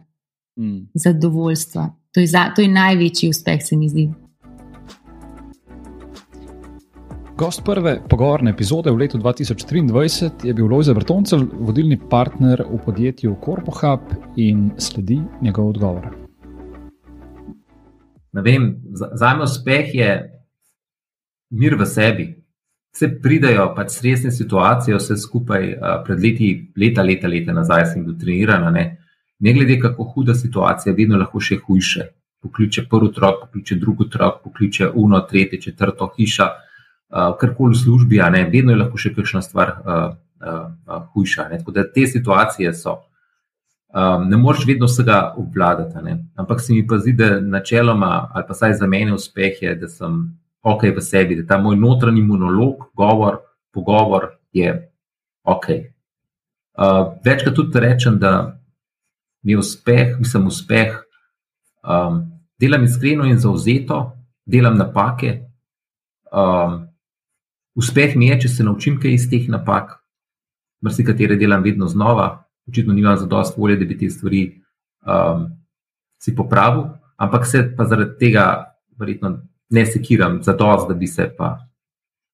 mm. 0.58 0.90
zadovoljstva. 0.94 1.90
To 2.12 2.20
je, 2.20 2.26
za, 2.26 2.50
to 2.56 2.62
je 2.62 2.68
največji 2.68 3.30
uspeh, 3.30 3.62
se 3.62 3.76
mi 3.76 3.88
zdi. 3.88 4.08
Gost 7.38 7.62
prve 7.64 7.94
pogovorne 8.08 8.50
epizode 8.50 8.90
v 8.90 9.00
letu 9.00 9.18
2023 9.18 10.30
je 10.44 10.54
bil 10.54 10.66
Lojze 10.68 10.94
Brtoncev, 10.94 11.46
vodilni 11.60 11.96
partner 12.10 12.64
v 12.68 12.80
podjetju 12.84 13.36
CorpoHub 13.44 14.12
in 14.36 14.70
sledi 14.76 15.22
njegov 15.40 15.68
odgovor. 15.68 16.29
Vem, 18.32 18.76
za 18.94 19.34
me 19.34 19.44
uspeh 19.44 19.94
je 19.94 20.10
mir 21.50 21.74
v 21.74 21.86
sebi. 21.86 22.28
Vse 22.94 23.08
pridajo 23.22 23.68
pač 23.74 23.92
stresne 23.94 24.30
situacije, 24.34 24.96
vse 24.96 25.16
skupaj 25.18 25.66
pred 26.06 26.22
leti, 26.22 26.50
leta, 26.76 27.02
leta, 27.02 27.28
leta 27.30 27.54
nazaj 27.54 27.86
sem 27.92 28.04
bil 28.06 28.18
treniran. 28.18 28.66
Ne? 28.74 29.00
ne 29.40 29.52
glede 29.52 29.80
kako 29.80 30.04
huda 30.04 30.34
situacija, 30.34 30.94
vedno 30.96 31.18
lahko 31.18 31.40
še 31.40 31.58
hujše. 31.66 32.06
Pokliče 32.40 32.86
prvi 32.88 33.10
otrok, 33.10 33.44
pokliče 33.44 33.76
drugi 33.80 34.06
otrok, 34.08 34.42
pokliče 34.44 34.90
uno, 34.94 35.20
tretje, 35.28 35.60
četrto 35.60 36.10
hiša 36.16 36.46
uh, 36.48 37.36
karkoli 37.40 37.76
v 37.76 37.80
službi, 37.82 38.20
ne, 38.32 38.46
vedno 38.52 38.72
je 38.72 38.80
lahko 38.80 39.00
še 39.00 39.14
kakšna 39.16 39.42
stvar 39.44 39.72
uh, 39.76 40.02
uh, 40.40 40.58
uh, 40.86 41.06
hujša. 41.12 41.48
Ne? 41.50 41.60
Tako 41.60 41.76
da 41.76 41.86
te 41.88 42.06
situacije 42.06 42.72
so. 42.76 42.98
Um, 43.90 44.28
ne 44.28 44.36
moreš 44.36 44.66
vedno 44.66 44.86
vsega 44.86 45.34
obvladati, 45.36 45.98
ne? 46.02 46.24
ampak 46.38 46.60
se 46.60 46.72
mi 46.72 46.86
pa 46.86 46.98
zdi, 46.98 47.12
da 47.12 47.40
načeloma, 47.40 48.30
ali 48.32 48.44
pa 48.48 48.54
saj 48.54 48.74
za 48.78 48.86
mene 48.86 49.14
uspeh 49.14 49.62
je, 49.62 49.74
da 49.74 49.88
sem 49.88 50.20
ok 50.62 50.82
v 50.96 51.02
sebi, 51.02 51.36
da 51.36 51.46
ta 51.46 51.58
moj 51.58 51.76
notranji 51.76 52.22
monolog, 52.22 52.84
govor, 52.94 53.40
pogovor 53.74 54.28
je 54.52 54.92
ok. 55.42 55.66
Uh, 56.78 57.18
večkrat 57.24 57.54
tudi 57.54 57.80
rečem, 57.80 58.18
da 58.18 58.60
mi 59.42 59.52
je 59.52 59.58
uspeh, 59.58 60.18
mislim, 60.18 60.46
uspeh, 60.46 60.94
um, 61.82 62.22
delam 62.60 62.84
iskreno 62.84 63.24
in 63.26 63.38
zauzeto, 63.38 64.12
delam 64.46 64.76
napake. 64.78 65.40
Um, 66.32 66.86
uspeh 67.74 68.14
mi 68.16 68.28
je, 68.28 68.40
če 68.40 68.48
se 68.48 68.64
naučim 68.64 69.00
kaj 69.00 69.16
iz 69.16 69.26
teh 69.30 69.48
napak, 69.50 69.96
marsikatere 70.80 71.36
delam 71.36 71.62
vedno 71.66 71.88
znova, 71.88 72.44
očitno 72.68 72.94
nimam 72.94 73.16
za 73.16 73.26
dost 73.26 73.56
volje, 73.56 73.76
da 73.76 73.84
bi 73.84 73.98
te 73.98 74.10
stvari 74.10 74.60
um, 75.06 75.46
si 76.22 76.34
popravil, 76.36 76.84
ampak 77.16 77.46
se 77.46 77.64
pa 77.76 77.84
zaradi 77.84 78.18
tega 78.18 78.44
verjetno 78.98 79.38
ne 79.70 79.86
sekiram 79.86 80.42
za 80.42 80.52
dost, 80.52 80.88
da 80.88 80.94
bi 80.94 81.06
se 81.06 81.30
pa 81.36 81.58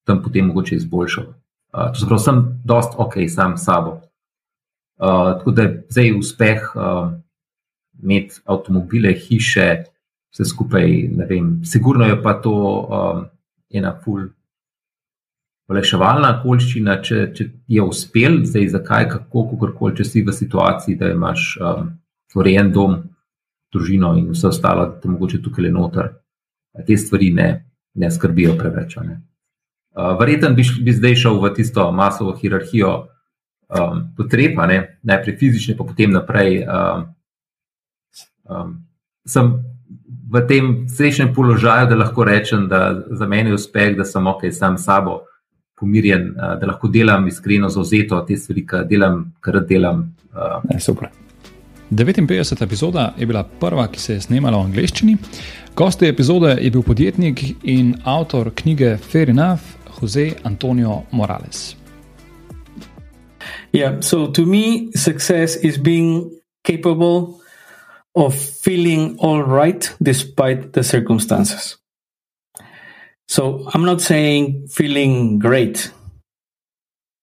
tam 0.04 0.22
potem 0.22 0.46
mogoče 0.46 0.76
izboljšal. 0.76 1.24
Uh, 1.24 1.92
to 1.92 2.00
se 2.00 2.06
pravi, 2.06 2.22
sem 2.22 2.42
dost 2.64 2.94
ok 2.96 3.14
sam 3.28 3.56
s 3.56 3.64
sabo. 3.64 4.00
Uh, 4.96 5.38
tako 5.38 5.50
da 5.50 5.62
je 5.62 5.86
zdaj 5.88 6.18
uspeh 6.18 6.72
uh, 6.74 7.12
imeti 8.02 8.40
avtomobile, 8.44 9.12
hiše, 9.12 9.84
vse 10.32 10.44
skupaj, 10.44 10.86
ne 11.16 11.26
vem, 11.26 11.60
sigurno 11.64 12.04
je 12.04 12.22
pa 12.22 12.34
to 12.40 12.52
um, 12.52 13.24
ena 13.70 13.92
ful 14.04 14.28
olajševalna 15.70 16.30
okoliščina, 16.38 16.98
če, 17.02 17.20
če 17.34 17.46
je 17.76 17.82
uspel, 17.82 18.40
zdaj 18.46 18.68
zakaj, 18.76 19.08
kako, 19.10 19.46
kakorkoli, 19.50 19.96
če 19.98 20.06
si 20.06 20.22
v 20.26 20.34
situaciji, 20.34 20.98
da 21.00 21.10
imaš 21.10 21.48
um, 21.58 21.90
urejen 22.38 22.70
dom, 22.74 23.00
družino 23.74 24.14
in 24.16 24.30
vse 24.30 24.50
ostalo, 24.52 24.86
da 24.92 25.00
te 25.02 25.10
mogoče 25.10 25.42
tukaj 25.42 25.66
le 25.66 25.72
noter, 25.74 26.12
te 26.86 26.96
stvari 26.96 27.32
ne, 27.34 27.48
ne 27.98 28.10
skrbijo 28.12 28.54
preveč. 28.60 28.96
Ne. 29.02 29.20
Uh, 29.96 30.14
Verjetno 30.20 30.52
bi, 30.54 30.64
bi 30.86 30.94
zdaj 30.94 31.18
šel 31.24 31.42
v 31.42 31.52
tisto 31.58 31.90
masovo 31.92 32.36
hierarhijo 32.38 32.94
um, 33.02 34.06
potreb, 34.16 34.58
najprej 35.02 35.38
fizične, 35.40 35.76
pa 35.76 35.88
potem 35.88 36.14
naprej. 36.14 36.60
Um, 36.62 37.06
um, 38.46 38.74
sem 39.26 39.56
v 40.30 40.42
tem 40.46 40.74
srečnem 40.90 41.32
položaju, 41.34 41.88
da 41.90 41.98
lahko 41.98 42.24
rečem, 42.26 42.68
da 42.70 43.00
za 43.10 43.26
mene 43.26 43.50
je 43.50 43.58
uspeh, 43.58 43.96
da 43.98 44.06
sem 44.06 44.26
ok 44.26 44.46
sam 44.54 44.78
s 44.78 44.86
sabo 44.86 45.24
pomirjen, 45.76 46.30
uh, 46.36 46.56
da 46.60 46.66
lahko 46.66 46.88
delam 46.88 47.28
iskreno, 47.28 47.68
zauzeto 47.68 48.20
te 48.28 48.36
stvari, 48.36 48.66
ki 48.66 48.82
delam, 48.90 49.22
kar 49.40 49.60
delam. 49.68 50.02
Uh. 50.32 50.58
Ne, 50.70 50.80
super. 50.80 51.10
59. 51.90 52.62
epizoda 52.62 53.14
je 53.18 53.26
bila 53.26 53.44
prva, 53.44 53.86
ki 53.88 54.00
se 54.00 54.14
je 54.14 54.20
snemala 54.20 54.58
v 54.58 54.70
angleščini. 54.70 55.16
Gost 55.76 56.00
te 56.00 56.08
epizode 56.08 56.56
je 56.60 56.70
bil 56.70 56.82
podjetnik 56.82 57.42
in 57.62 57.94
avtor 58.04 58.50
knjige 58.54 58.96
Fair 58.96 59.30
Enough, 59.30 59.62
Jose 60.00 60.32
Antonio 60.44 61.02
Morales. 61.12 61.76
Yeah, 63.72 64.00
so 64.00 64.26
to 64.32 64.46
me, 64.46 64.90
success 64.94 65.56
is 65.56 65.78
being 65.78 66.30
capable 66.64 67.40
of 68.14 68.34
feeling 68.34 69.16
all 69.20 69.42
right 69.42 69.94
despite 70.02 70.72
the 70.72 70.82
circumstances. 70.82 71.76
So 73.28 73.68
I'm 73.74 73.84
not 73.84 74.00
saying 74.00 74.68
feeling 74.68 75.38
great, 75.38 75.90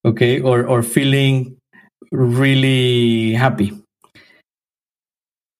okay, 0.06 0.42
or, 0.42 0.68
or 0.68 0.84
feeling 0.84 1.58
really 2.12 3.34
happy. 3.34 3.72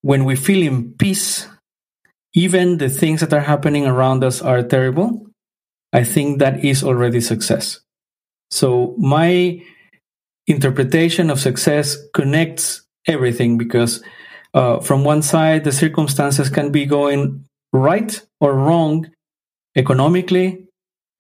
When 0.02 0.26
we 0.26 0.36
feel 0.36 0.62
in 0.62 0.94
peace, 0.94 1.48
even 2.34 2.78
the 2.78 2.90
things 2.90 3.22
that 3.22 3.34
are 3.34 3.42
happening 3.42 3.86
around 3.86 4.24
us 4.24 4.42
are 4.42 4.62
terrible, 4.62 5.28
I 5.94 6.04
think 6.04 6.40
that 6.40 6.66
is 6.66 6.84
already 6.84 7.22
success. 7.22 7.80
So 8.52 8.96
my 8.98 9.64
interpretation 10.46 11.30
of 11.30 11.40
success 11.40 11.98
connects 12.14 12.82
everything 13.08 13.58
because 13.58 14.04
uh, 14.54 14.80
from 14.80 15.04
one 15.04 15.22
side, 15.22 15.64
the 15.64 15.72
circumstances 15.72 16.50
can 16.50 16.72
be 16.72 16.86
going 16.86 17.46
right 17.72 18.22
or 18.42 18.54
wrong 18.54 19.10
economically, 19.76 20.68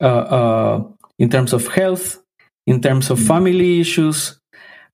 uh, 0.02 0.06
uh, 0.06 0.84
in 1.18 1.30
terms 1.30 1.54
of 1.54 1.68
health, 1.68 2.20
in 2.66 2.82
terms 2.82 3.10
of 3.10 3.20
family 3.20 3.80
issues. 3.80 4.40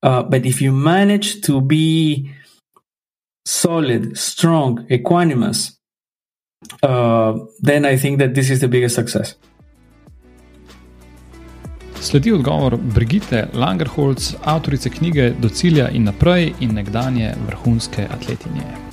Uh, 0.02 0.22
but 0.22 0.46
if 0.46 0.62
you 0.62 0.72
manage 0.72 1.40
to 1.42 1.60
be 1.60 2.30
solid, 3.46 4.16
strong, 4.16 4.86
equanimous, 4.88 5.78
uh, 6.82 7.38
then 7.60 7.84
I 7.84 7.96
think 7.96 8.18
that 8.18 8.34
this 8.34 8.50
is 8.50 8.60
the 8.60 8.68
biggest 8.68 8.94
success. 8.94 9.36
Sledi 12.00 12.32
odgovor 12.32 12.76
Brigitte 12.76 13.48
Langerholz, 13.52 14.34
avtorice 14.44 14.90
knjige 14.90 15.34
Do 15.40 15.48
cilja 15.48 15.88
in 15.88 16.04
naprej 16.04 16.54
in 16.60 16.74
nekdanje 16.74 17.34
vrhunske 17.46 18.08
atletinje. 18.08 18.89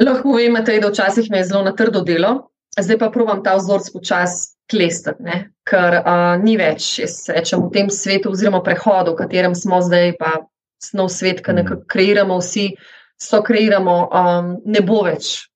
Lahko 0.00 0.36
vem, 0.36 0.54
da 0.54 0.90
včasih 0.90 1.30
me 1.30 1.42
je 1.42 1.48
zelo 1.50 1.62
na 1.66 1.72
trdo 1.76 2.04
delo, 2.06 2.50
zdaj 2.78 2.98
pa 2.98 3.10
provam 3.10 3.42
ta 3.42 3.56
vzorc 3.58 3.90
počasi 3.92 4.54
klestati, 4.70 5.42
ker 5.66 5.98
uh, 6.02 6.36
ni 6.42 6.58
več, 6.60 6.98
jaz 7.00 7.24
rečem, 7.32 7.64
v 7.64 7.72
tem 7.72 7.90
svetu, 7.90 8.30
oziroma 8.34 8.60
prehodu, 8.62 9.14
v 9.14 9.22
katerem 9.22 9.56
smo 9.56 9.80
zdaj, 9.82 10.12
pa 10.20 10.34
snov 10.82 11.08
svet, 11.10 11.40
ki 11.42 11.56
nekako 11.56 11.88
kreiramo 11.88 12.36
vsi, 12.38 12.68
so 13.18 13.40
kreiramo, 13.42 13.96
um, 14.12 14.52
ne 14.68 14.84
bo 14.84 15.02
več 15.08 15.48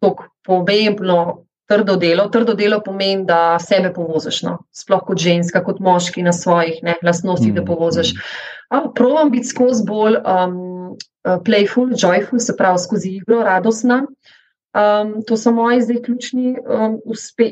tako 0.00 0.28
pomembno 0.44 1.18
trdo 1.66 1.96
delo. 1.96 2.28
Trdo 2.28 2.54
delo 2.54 2.80
pomeni, 2.84 3.24
da 3.24 3.58
sebe 3.60 3.92
povoziš, 3.92 4.42
no? 4.44 4.58
sploh 4.72 5.02
kot 5.06 5.20
ženska, 5.20 5.64
kot 5.64 5.80
moški 5.80 6.22
na 6.22 6.32
svojih 6.32 6.82
ne, 6.84 6.96
lastnostih, 7.02 7.52
mm. 7.52 7.56
da 7.56 7.64
povoziš. 7.64 8.12
Provam 8.94 9.30
biti 9.32 9.48
skozi 9.48 9.84
bolj 9.88 10.18
um, 10.20 10.58
playful, 11.44 11.94
joyful, 11.96 12.38
se 12.38 12.56
pravi 12.56 12.78
skozi 12.78 13.16
igro, 13.18 13.42
radostna. 13.42 14.02
Um, 14.74 15.22
to 15.26 15.36
so 15.36 15.52
moji 15.54 15.82
zdaj 15.82 16.02
ključni 16.02 16.56
um, 16.66 16.98
uspe, 17.04 17.50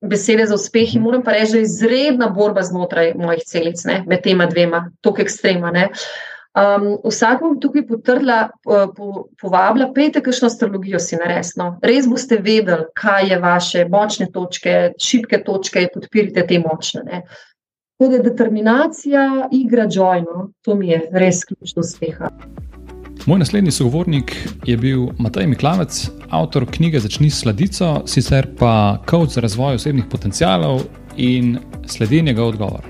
besede 0.00 0.46
za 0.46 0.54
uspeh. 0.54 0.94
In 0.96 1.02
moram 1.02 1.22
pa 1.22 1.32
reči, 1.32 1.52
da 1.52 1.58
je 1.58 1.68
izredna 1.68 2.28
borba 2.28 2.62
znotraj 2.62 3.12
mojih 3.14 3.42
celic, 3.46 3.84
ne, 3.84 4.02
med 4.06 4.22
tema 4.22 4.46
dvema, 4.46 4.86
tako 5.00 5.22
ekstrema. 5.22 5.70
Ne. 5.70 5.88
Um, 6.52 6.98
vsak 7.04 7.40
bom 7.40 7.54
tukaj 7.60 7.86
potrdila, 7.88 8.50
po, 8.64 9.26
povabila, 9.40 9.88
pejte 9.94 10.20
kakšno 10.20 10.50
astrologijo 10.50 11.00
si 11.00 11.16
naresno. 11.16 11.78
Res 11.84 12.08
boste 12.08 12.40
vedeli, 12.40 12.88
kaj 12.96 13.30
je 13.32 13.38
vaše 13.40 13.86
močne 13.88 14.28
točke, 14.32 14.92
šibke 15.00 15.40
točke, 15.44 15.86
podpirite 15.94 16.44
te 16.48 16.60
močne. 16.60 17.04
Ne. 17.08 17.22
Tudi 18.00 18.18
determinacija, 18.24 19.48
igra 19.52 19.86
džojno, 19.86 20.50
to 20.64 20.74
mi 20.74 20.90
je 20.90 21.06
res 21.12 21.44
ključ 21.48 21.76
do 21.76 21.84
uspeha. 21.84 22.32
Moj 23.26 23.38
naslednji 23.38 23.70
sogovornik 23.70 24.48
je 24.66 24.76
bil 24.76 25.06
Matej 25.18 25.46
Miklavec, 25.46 26.10
avtor 26.30 26.64
knjige 26.70 26.98
Začni 27.00 27.30
s 27.30 27.40
sladico, 27.40 28.02
sicer 28.06 28.48
pa 28.58 28.98
coach 29.10 29.36
za 29.36 29.40
razvoj 29.40 29.74
osebnih 29.78 30.04
potencialov 30.10 30.80
in 31.16 31.58
sledenjega 31.86 32.42
odgovora. 32.42 32.82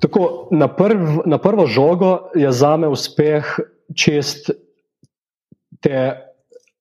Tako, 0.00 0.48
na, 0.50 0.68
prv, 0.68 1.22
na 1.26 1.38
prvo 1.38 1.66
žogo 1.66 2.18
je 2.34 2.52
za 2.52 2.76
me 2.76 2.88
uspeh 2.88 3.56
čist 3.96 4.50
te 5.80 6.12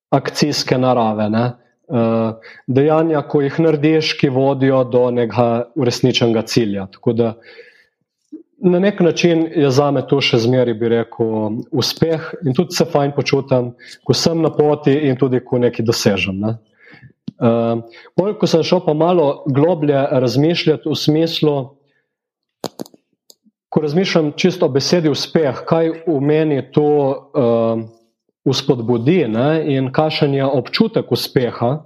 akcijske 0.10 0.78
narave. 0.78 1.30
Ne? 1.30 1.46
Uh, 1.88 2.36
dejanja, 2.68 3.22
ko 3.22 3.42
jih 3.42 3.60
narediš, 3.60 4.18
ki 4.20 4.30
vodijo 4.30 4.84
do 4.84 5.08
nekega 5.12 5.72
uresničenega 5.76 6.44
cilja. 6.44 6.90
Tako 6.92 7.14
da 7.14 7.34
na 8.62 8.80
nek 8.80 9.00
način 9.00 9.48
je 9.56 9.70
za 9.72 9.92
me 9.92 10.04
to 10.08 10.22
še 10.22 10.38
zmeraj, 10.38 10.74
bi 10.78 10.90
rekel, 10.90 11.58
uspeh 11.72 12.32
in 12.46 12.54
tudi 12.54 12.78
se 12.78 12.86
fajn 12.86 13.14
počutim, 13.16 13.72
ko 14.06 14.14
sem 14.14 14.42
na 14.42 14.52
poti 14.54 14.94
in 15.10 15.18
tudi 15.18 15.42
ko 15.46 15.60
nekaj 15.62 15.86
dosežem. 15.86 16.38
Ne? 16.40 16.56
Uh, 17.42 17.82
ko 18.38 18.48
sem 18.48 18.64
šel 18.64 18.84
pa 18.86 18.94
malo 18.94 19.44
globlje 19.50 19.98
razmišljati 20.12 20.90
v 20.90 20.96
smislu, 20.96 21.56
ko 23.72 23.82
razmišljam 23.82 24.34
čisto 24.38 24.68
o 24.68 24.74
besedi 24.74 25.10
uspeh, 25.10 25.64
kaj 25.66 25.94
v 26.06 26.20
meni 26.22 26.62
to 26.76 26.86
uh, 26.86 27.82
uspodbudi 28.46 29.24
ne, 29.32 29.64
in 29.74 29.90
kakšen 29.94 30.36
je 30.38 30.46
občutek 30.46 31.12
uspeha, 31.12 31.80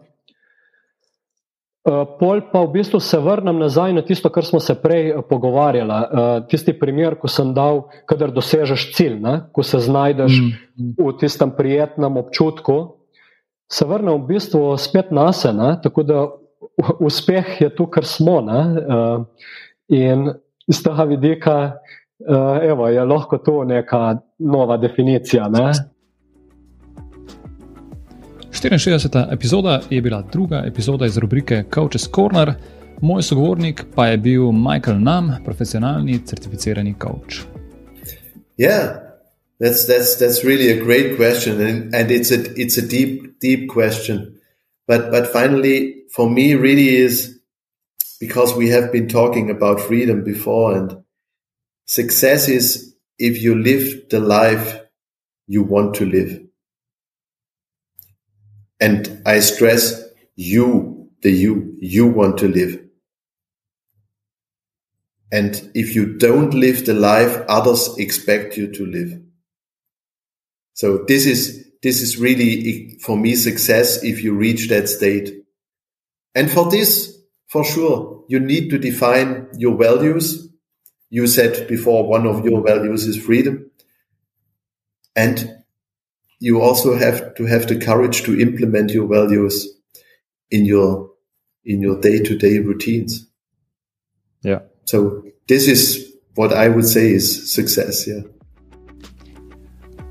pol 1.85 2.41
pa 2.49 2.65
v 2.65 2.71
bistvu 2.73 2.99
se 2.99 3.17
vrnem 3.21 3.59
nazaj 3.61 3.93
na 3.93 4.01
tisto, 4.01 4.29
kar 4.33 4.45
smo 4.45 4.59
se 4.59 4.73
prej 4.81 5.11
uh, 5.13 5.21
pogovarjali. 5.29 5.93
Uh, 5.93 6.47
tisti 6.49 6.73
primer, 6.73 7.15
ko 7.21 7.29
sem 7.29 7.53
dal, 7.53 7.85
kadar 8.09 8.33
dosežeš 8.33 8.89
cilj, 8.97 9.19
ne, 9.21 9.35
ko 9.53 9.63
se 9.63 9.79
znajdeš 9.85 10.39
mm. 10.41 10.95
v 10.97 11.13
tistem 11.21 11.53
prijetnem 11.53 12.17
občutku, 12.17 12.97
se 13.69 13.85
vrnem 13.85 14.17
v 14.17 14.33
bistvu 14.33 14.73
spet 14.81 15.13
na 15.13 15.29
sebe, 15.33 15.75
tako 15.83 16.03
da 16.03 16.25
uspeh 16.99 17.61
je 17.61 17.69
tu, 17.75 17.85
kar 17.87 18.05
smo. 18.05 18.41
Ne, 18.41 18.59
In 19.93 20.31
iz 20.65 20.81
tega 20.81 21.03
vidika 21.05 21.55
evo, 22.61 22.87
je 22.89 23.03
lahko 23.05 23.37
to 23.37 23.63
neka 23.63 24.17
nova 24.39 24.77
definicija. 24.77 25.49
Ne? 25.49 25.71
64. 28.55 29.27
epizoda 29.31 29.81
je 29.89 30.01
bila 30.01 30.21
druga 30.31 30.63
epizoda 30.67 31.05
iz 31.05 31.17
rubrike 31.17 31.63
Coach's 31.73 32.07
Corner, 32.07 32.53
moj 33.01 33.23
sogovornik 33.23 33.83
pa 33.95 34.07
je 34.07 34.17
bil 34.17 34.51
Michael 34.51 34.99
Nam, 34.99 35.31
profesionalni 35.45 36.19
certificirani 36.25 36.93
coach. 36.99 37.35
Yeah, 38.57 38.95
that's 39.59 39.85
that's 39.87 40.17
that's 40.19 40.43
really 40.43 40.71
a 40.71 40.83
great 40.83 41.17
question, 41.17 41.61
and, 41.61 41.95
and 41.95 42.11
it's 42.11 42.31
a 42.31 42.39
it's 42.55 42.77
a 42.77 42.87
deep 42.87 43.39
deep 43.41 43.69
question. 43.73 44.39
But 44.87 45.11
but 45.11 45.27
finally, 45.33 46.05
for 46.15 46.29
me, 46.29 46.55
really 46.55 47.05
is 47.05 47.39
because 48.19 48.55
we 48.57 48.69
have 48.69 48.91
been 48.91 49.07
talking 49.07 49.49
about 49.49 49.81
freedom 49.81 50.23
before, 50.23 50.77
and 50.77 51.03
success 51.85 52.47
is 52.47 52.95
if 53.17 53.41
you 53.43 53.55
live 53.55 54.09
the 54.09 54.19
life 54.19 54.79
you 55.47 55.63
want 55.63 55.95
to 55.95 56.05
live. 56.05 56.44
And 58.79 59.21
I 59.25 59.39
stress 59.39 60.03
you, 60.35 61.09
the 61.21 61.31
you, 61.31 61.77
you 61.79 62.07
want 62.07 62.37
to 62.39 62.47
live. 62.47 62.81
And 65.31 65.71
if 65.73 65.95
you 65.95 66.17
don't 66.17 66.53
live 66.53 66.85
the 66.85 66.93
life 66.93 67.41
others 67.49 67.97
expect 67.97 68.57
you 68.57 68.71
to 68.73 68.85
live. 68.85 69.21
So 70.73 71.05
this 71.07 71.25
is, 71.25 71.69
this 71.81 72.01
is 72.01 72.17
really 72.17 72.97
for 73.01 73.17
me 73.17 73.35
success 73.35 74.03
if 74.03 74.23
you 74.23 74.33
reach 74.33 74.69
that 74.69 74.89
state. 74.89 75.45
And 76.35 76.51
for 76.51 76.69
this, 76.69 77.17
for 77.47 77.63
sure, 77.63 78.25
you 78.27 78.39
need 78.39 78.69
to 78.71 78.77
define 78.77 79.47
your 79.57 79.77
values. 79.77 80.49
You 81.09 81.27
said 81.27 81.67
before 81.67 82.07
one 82.07 82.27
of 82.27 82.43
your 82.43 82.61
values 82.61 83.05
is 83.05 83.17
freedom. 83.17 83.71
And 85.15 85.54
you 86.39 86.61
also 86.61 86.95
have 86.95 87.33
to 87.35 87.45
have 87.45 87.67
the 87.67 87.75
courage 87.75 88.23
to 88.23 88.39
implement 88.39 88.91
your 88.91 89.07
values 89.07 89.67
in 90.49 90.65
your 90.65 91.09
in 91.63 91.81
your 91.81 91.99
day-to-day 91.99 92.59
routines. 92.59 93.27
Yeah. 94.43 94.59
So 94.85 95.23
this 95.47 95.67
is 95.67 96.05
what 96.35 96.53
I 96.53 96.67
would 96.69 96.85
say 96.85 97.11
is 97.11 97.53
success, 97.53 98.07
yeah. 98.07 98.21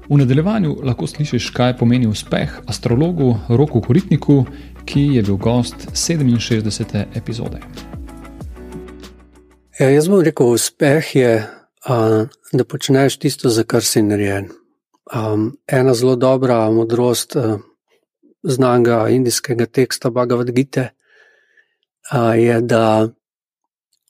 V 0.09 0.19
nadaljevanju 0.21 0.83
lahko 0.85 1.07
slišiš, 1.07 1.47
kaj 1.57 1.77
pomeni 1.79 2.07
uspeh 2.07 2.51
astrologu 2.69 3.39
Roku 3.49 3.81
Koritniku, 3.81 4.45
ki 4.85 5.01
je 5.01 5.23
bil 5.23 5.37
gost 5.37 5.75
67. 5.95 7.05
epizode. 7.17 7.61
Ja, 9.81 9.89
jaz 9.89 10.09
bom 10.09 10.21
rekel, 10.21 10.47
uspeh 10.47 11.17
je, 11.17 11.31
a, 11.87 12.27
da 12.53 12.65
počneš 12.65 13.17
tisto, 13.17 13.49
za 13.49 13.65
kar 13.65 13.83
si 13.83 14.03
narejen. 14.03 14.53
Um, 15.13 15.57
ena 15.67 15.95
zelo 15.95 16.17
dobra 16.17 16.71
modrost 16.71 17.37
uh, 17.37 17.61
znanega 18.43 19.09
indijskega 19.09 19.67
teksta 19.67 20.11
Bhagavad 20.11 20.51
Gita 20.51 20.89
uh, 22.13 22.39
je, 22.39 22.61
da 22.61 23.09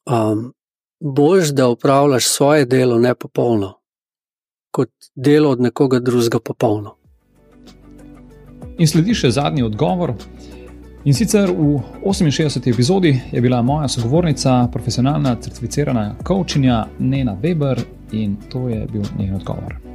um, 0.07 0.53
boš, 1.01 1.49
da 1.49 1.69
upravljaš 1.69 2.29
svoje 2.29 2.65
delo 2.65 2.99
nepopolno, 2.99 3.75
kot 4.71 4.91
delo 5.15 5.51
od 5.51 5.61
nekoga 5.61 5.99
drugega 5.99 6.39
popolno. 6.39 6.97
In 8.79 8.89
sledi 8.89 9.15
še 9.15 9.31
zadnji 9.31 9.63
odgovor. 9.63 10.15
In 11.05 11.15
sicer 11.15 11.51
v 11.53 11.79
68. 12.03 12.71
epizodi 12.73 13.21
je 13.33 13.41
bila 13.41 13.63
moja 13.63 13.89
sogovornica, 13.89 14.69
profesionalna 14.73 15.37
certificirana 15.41 16.15
coachinja 16.27 16.87
Nena 16.99 17.37
Weber, 17.43 17.83
in 18.13 18.37
to 18.49 18.69
je 18.69 18.87
bil 18.93 19.03
njen 19.19 19.35
odgovor. 19.35 19.94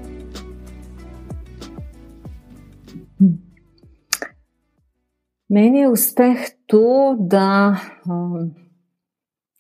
Meni 5.49 5.79
je 5.79 5.89
uspeh 5.89 6.37
to, 6.65 7.15
da 7.19 7.75
um, 8.05 8.51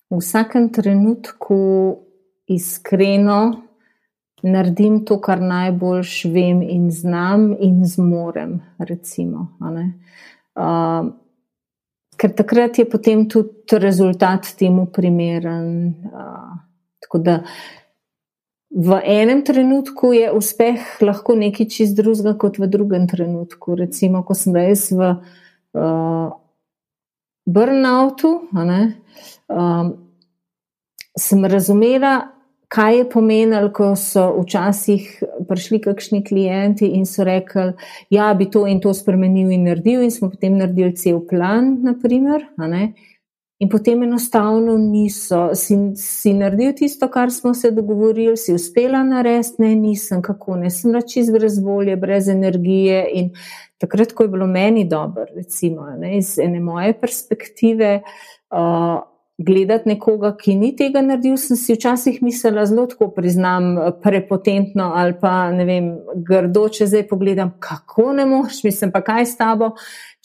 v 0.09 0.19
vsakem 0.19 0.69
trenutku 0.69 1.57
iskreno 2.45 3.69
naredim 4.43 5.01
to, 5.05 5.17
kar 5.21 5.41
najboljš 5.41 6.13
vem 6.29 6.61
in 6.61 6.91
znam 6.91 7.55
in 7.59 7.81
zmorem. 7.85 8.59
Recimo, 8.77 9.47
um, 9.59 11.09
ker 12.17 12.35
takrat 12.37 12.79
je 12.79 12.85
potem 12.89 13.25
tudi 13.29 13.81
rezultat 13.81 14.53
temu 14.59 14.85
primeren. 14.93 15.89
Uh, 16.05 16.53
tako 17.01 17.17
da 17.17 17.41
v 18.69 19.01
enem 19.03 19.41
trenutku 19.41 20.13
je 20.13 20.31
uspeh 20.31 21.01
lahko 21.01 21.35
nekaj 21.35 21.65
čist 21.65 21.97
drugega, 21.97 22.37
kot 22.37 22.61
v 22.61 22.69
drugem 22.69 23.07
trenutku. 23.09 23.75
Recimo, 23.75 24.21
ko 24.23 24.37
sem 24.37 24.53
res 24.53 24.91
v 24.93 25.15
uh, 25.73 26.31
burnoutu, 27.45 28.33
um, 28.53 29.93
sem 31.17 31.45
razumela, 31.45 32.29
kaj 32.69 32.97
je 32.97 33.05
pomenilo, 33.09 33.71
ko 33.73 33.95
so 33.97 34.27
včasih 34.43 35.07
prišli 35.49 35.79
kakšni 35.81 36.21
klienti 36.25 36.91
in 36.99 37.05
so 37.09 37.25
rekli, 37.25 37.71
da 37.71 37.73
ja, 38.13 38.33
bi 38.33 38.45
to 38.51 38.67
in 38.69 38.81
to 38.81 38.93
spremenil 38.93 39.49
in 39.51 39.65
naredil, 39.65 40.03
in 40.05 40.13
smo 40.13 40.29
potem 40.29 40.59
naredili 40.61 40.93
cel 40.97 41.23
plan. 41.25 41.79
Naprimer, 41.83 42.45
In 43.59 43.67
potem 43.67 44.03
enostavno 44.03 44.77
niso. 44.77 45.49
Si, 45.53 45.75
si 45.95 46.33
naredil 46.33 46.71
tisto, 46.73 47.09
kar 47.11 47.31
smo 47.31 47.53
se 47.53 47.71
dogovorili, 47.75 48.37
si 48.37 48.53
uspela 48.55 49.03
narediti, 49.03 49.61
ne, 49.61 49.73
nisem, 49.75 50.21
kako 50.23 50.55
ne, 50.61 50.69
sem 50.71 50.95
čez 51.03 51.31
brez 51.31 51.59
volje, 51.59 51.97
brez 51.99 52.29
energije. 52.31 53.03
In 53.19 53.33
takrat, 53.77 54.13
ko 54.15 54.23
je 54.23 54.31
bilo 54.31 54.47
meni 54.47 54.85
dobro, 54.87 55.25
recimo, 55.35 55.89
ne, 55.99 56.17
iz 56.17 56.37
ene 56.39 56.59
moje 56.63 56.95
perspektive, 57.01 58.01
uh, 58.51 59.01
gledati 59.39 59.89
nekoga, 59.89 60.33
ki 60.35 60.53
ni 60.59 60.73
tega 60.75 60.99
naredil, 61.01 61.37
sem 61.39 61.55
si 61.57 61.73
včasih 61.73 62.17
mislila 62.23 62.65
zelo 62.67 62.83
tako, 62.91 63.07
priznam, 63.15 63.71
prepotentno 64.03 64.91
ali 64.99 65.15
pa 65.21 65.51
ne 65.55 65.65
vem, 65.65 65.89
grdo, 66.27 66.65
če 66.67 66.89
zdaj 66.91 67.05
pogledam, 67.07 67.53
kako 67.63 68.11
ne 68.17 68.25
moreš, 68.27 68.63
mislim 68.67 68.91
pa 68.91 69.01
kaj 69.05 69.29
s 69.31 69.39
tabo. 69.39 69.71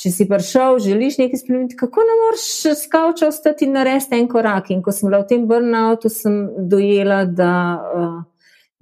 Če 0.02 0.10
si 0.10 0.26
prišel, 0.26 0.80
želiš 0.82 1.20
nekaj 1.20 1.38
spremeniti, 1.44 1.76
kako 1.78 2.02
ne 2.02 2.16
moreš 2.24 2.80
skavča 2.80 3.28
ostati 3.30 3.68
in 3.68 3.76
narediti 3.78 4.18
en 4.18 4.26
korak. 4.28 4.72
In 4.74 4.82
ko 4.82 4.90
sem 4.92 5.06
bila 5.06 5.22
v 5.22 5.28
tem 5.30 5.44
burnoutu, 5.46 6.10
sem 6.10 6.40
dojela, 6.58 7.22
da 7.30 7.52
uh, 7.78 8.16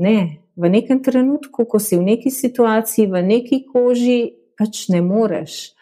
ne, 0.00 0.16
v 0.56 0.72
nekem 0.72 1.02
trenutku, 1.04 1.68
ko 1.68 1.76
si 1.76 2.00
v 2.00 2.14
neki 2.14 2.32
situaciji, 2.32 3.10
v 3.12 3.22
neki 3.28 3.60
koži, 3.68 4.32
pač 4.56 4.86
ne 4.88 5.04
moreš. 5.04 5.74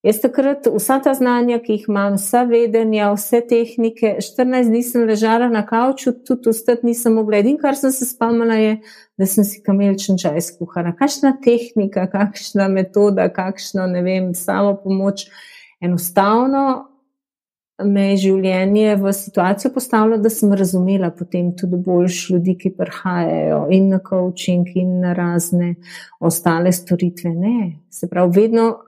Jaz 0.00 0.16
takrat 0.22 0.64
vsa 0.72 0.96
ta 1.04 1.12
znanja, 1.12 1.58
ki 1.60 1.74
jih 1.74 1.82
imam, 1.90 2.14
vsa 2.16 2.46
vedenja, 2.48 3.10
vse 3.12 3.42
tehnike, 3.44 4.14
14 4.24 4.72
dni 4.72 4.80
sem 4.86 5.04
ležala 5.04 5.50
na 5.52 5.60
kavču, 5.68 6.14
tudi 6.24 6.48
ustati 6.54 6.88
nisem 6.88 7.18
mogla. 7.20 7.42
Edino, 7.42 7.60
kar 7.60 7.76
sem 7.76 7.92
se 7.92 8.08
spomnila, 8.08 8.56
je, 8.56 8.78
da 9.20 9.28
sem 9.28 9.44
si 9.44 9.60
kameličen 9.60 10.16
čaj 10.22 10.40
skuhala. 10.48 10.94
Kakšna 10.96 11.34
tehnika, 11.44 12.06
kakšna 12.08 12.70
metoda, 12.72 13.28
kakšno, 13.28 13.90
ne 13.92 14.00
vem, 14.06 14.32
samo 14.32 14.78
pomoč. 14.80 15.28
Enostavno 15.84 16.64
me 17.84 18.10
je 18.10 18.18
življenje 18.24 18.96
v 19.00 19.12
situacijo 19.16 19.74
postavilo, 19.76 20.16
da 20.16 20.32
sem 20.32 20.52
razumela 20.56 21.12
potem 21.12 21.52
tudi 21.56 21.76
boljš 21.76 22.26
ljudi, 22.32 22.56
ki 22.56 22.76
prihajajo 22.76 23.66
in 23.76 23.92
na 23.92 24.00
coaching 24.08 24.68
in 24.80 25.02
na 25.04 25.12
razne 25.12 25.74
ostale 26.20 26.72
storitve. 26.72 27.36
Ne, 27.36 27.74
se 27.92 28.08
pravi, 28.08 28.40
vedno 28.40 28.78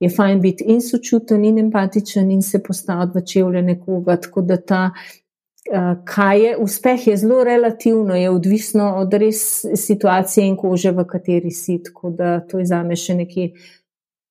je 0.00 0.10
fajn 0.10 0.40
biti 0.40 0.64
in 0.68 0.80
sočuten, 0.80 1.44
in 1.44 1.58
empatičen, 1.58 2.30
in 2.30 2.42
se 2.42 2.62
postaviti 2.62 3.18
v 3.18 3.24
čevlje 3.26 3.62
nekoga. 3.62 4.16
Tako 4.16 4.42
da 4.42 4.56
ta, 4.56 4.82
uh, 4.92 6.04
kaj 6.04 6.44
je 6.44 6.56
uspeh, 6.56 7.06
je 7.06 7.16
zelo 7.16 7.44
relativno, 7.44 8.14
je 8.14 8.30
odvisno 8.30 8.94
od 8.96 9.14
res 9.14 9.64
situacije 9.74 10.46
in 10.46 10.56
kože, 10.56 10.92
v 10.92 11.04
kateri 11.06 11.50
si. 11.50 11.80
Tako 11.82 12.10
da 12.10 12.40
to 12.40 12.58
je 12.58 12.66
za 12.66 12.82
me 12.82 12.96
še 12.96 13.18
nekaj. 13.24 13.52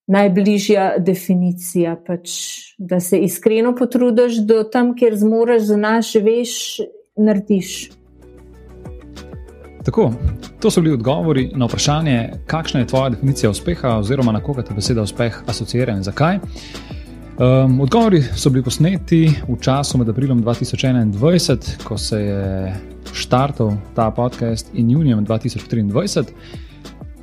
Najbližja 0.07 1.01
definicija, 1.03 1.97
pač, 1.99 2.31
da 2.79 3.01
se 3.03 3.17
iskreno 3.19 3.73
potrudiš, 3.75 4.37
da 4.47 4.61
tam, 4.71 4.93
kjer 4.95 5.17
zmoriš, 5.19 5.65
znaš, 5.67 6.13
veš, 6.23 6.53
narediš. 7.19 7.96
Tako, 9.87 10.13
to 10.59 10.71
so 10.71 10.81
bili 10.81 10.93
odgovori 10.93 11.51
na 11.55 11.65
vprašanje, 11.65 12.33
kakšna 12.45 12.79
je 12.79 12.87
tvoja 12.87 13.09
definicija 13.09 13.49
uspeha, 13.49 13.97
oziroma 13.97 14.31
na 14.31 14.41
koga 14.43 14.61
te 14.61 14.73
beseda 14.73 15.01
uspeh 15.01 15.37
asociira 15.47 15.95
in 15.95 16.03
zakaj. 16.03 16.39
Um, 17.37 17.79
odgovori 17.81 18.19
so 18.35 18.49
bili 18.49 18.63
posneti 18.63 19.29
v 19.47 19.55
času 19.61 19.97
med 19.97 20.09
aprilom 20.09 20.43
2021, 20.43 21.83
ko 21.83 21.97
se 21.97 22.19
je 22.19 22.75
štartal 23.13 23.77
ta 23.95 24.11
podcast, 24.11 24.67
in 24.73 24.91
junijem 24.91 25.25
2023. 25.25 26.25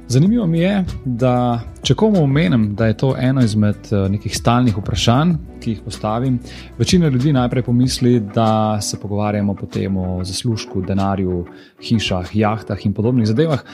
Zanimivo 0.09 0.47
mi 0.47 0.59
je, 0.59 0.85
da 1.05 1.61
če 1.83 1.95
komu 1.95 2.23
omenim, 2.23 2.75
da 2.77 2.87
je 2.87 2.97
to 2.97 3.15
eno 3.19 3.41
izmed 3.45 3.89
eh, 3.91 4.09
nekih 4.13 4.37
stalnih 4.37 4.77
vprašanj, 4.77 5.33
ki 5.61 5.71
jih 5.71 5.81
postavim, 5.85 6.39
večina 6.79 7.09
ljudi 7.09 7.33
najprej 7.33 7.63
pomisli, 7.63 8.21
da 8.35 8.81
se 8.81 9.01
pogovarjamo 9.01 9.55
potem 9.55 9.97
o 9.97 10.21
zaslužku, 10.25 10.83
denarju, 10.85 11.47
hišah, 11.89 12.37
jahtah 12.37 12.87
in 12.87 12.93
podobnih 12.93 13.27
zadevah. 13.27 13.65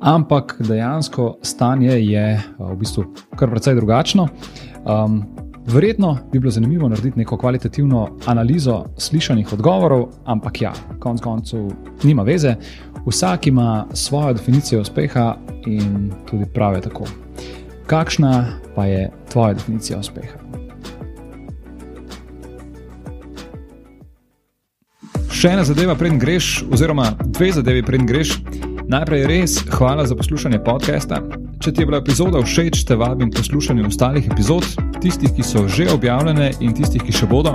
Ampak 0.00 0.56
dejansko 0.62 1.36
stanje 1.42 1.98
je 1.98 2.26
eh, 2.38 2.42
v 2.58 2.76
bistvu 2.78 3.08
kar 3.36 3.50
precej 3.50 3.74
drugačno. 3.74 4.28
Um, 4.86 5.24
verjetno 5.66 6.18
bi 6.32 6.38
bilo 6.38 6.50
zanimivo 6.50 6.88
narediti 6.88 7.18
neko 7.18 7.36
kvalitativno 7.36 8.08
analizo 8.26 8.84
slišanih 8.98 9.52
odgovorov, 9.52 10.06
ampak 10.24 10.62
ja, 10.62 10.72
konec 10.98 11.20
koncev 11.20 11.70
nima 12.02 12.22
veze. 12.22 12.54
Vsak 13.06 13.46
ima 13.46 13.86
svojo 13.94 14.32
definicijo 14.32 14.80
uspeha 14.80 15.36
in 15.66 16.12
tudi 16.30 16.44
pravi 16.54 16.80
tako. 16.80 17.04
Kakšna 17.86 18.46
pa 18.74 18.84
je 18.86 19.10
tvoja 19.32 19.54
definicija 19.54 19.98
uspeha? 19.98 20.38
Še 25.30 25.54
ena 25.56 25.64
zadeva, 25.64 25.94
preden 25.96 26.18
greš, 26.20 26.66
oziroma 26.68 27.14
dve 27.24 27.52
zadevi, 27.56 27.80
preden 27.82 28.04
greš. 28.06 28.34
Najprej 28.90 29.22
res 29.30 29.54
hvala 29.72 30.04
za 30.06 30.16
poslušanje 30.18 30.58
podcasta. 30.66 31.22
Če 31.64 31.72
ti 31.72 31.80
je 31.80 31.86
bila 31.88 32.02
epizoda 32.02 32.42
všeč, 32.44 32.82
te 32.84 32.96
vabim 33.00 33.30
poslušati 33.32 33.86
ostalih 33.88 34.28
epizod, 34.28 34.66
tistih, 35.00 35.32
ki 35.32 35.46
so 35.46 35.64
že 35.68 35.88
objavljene 35.94 36.50
in 36.60 36.76
tistih, 36.76 37.00
ki 37.00 37.14
še 37.14 37.28
bodo. 37.30 37.54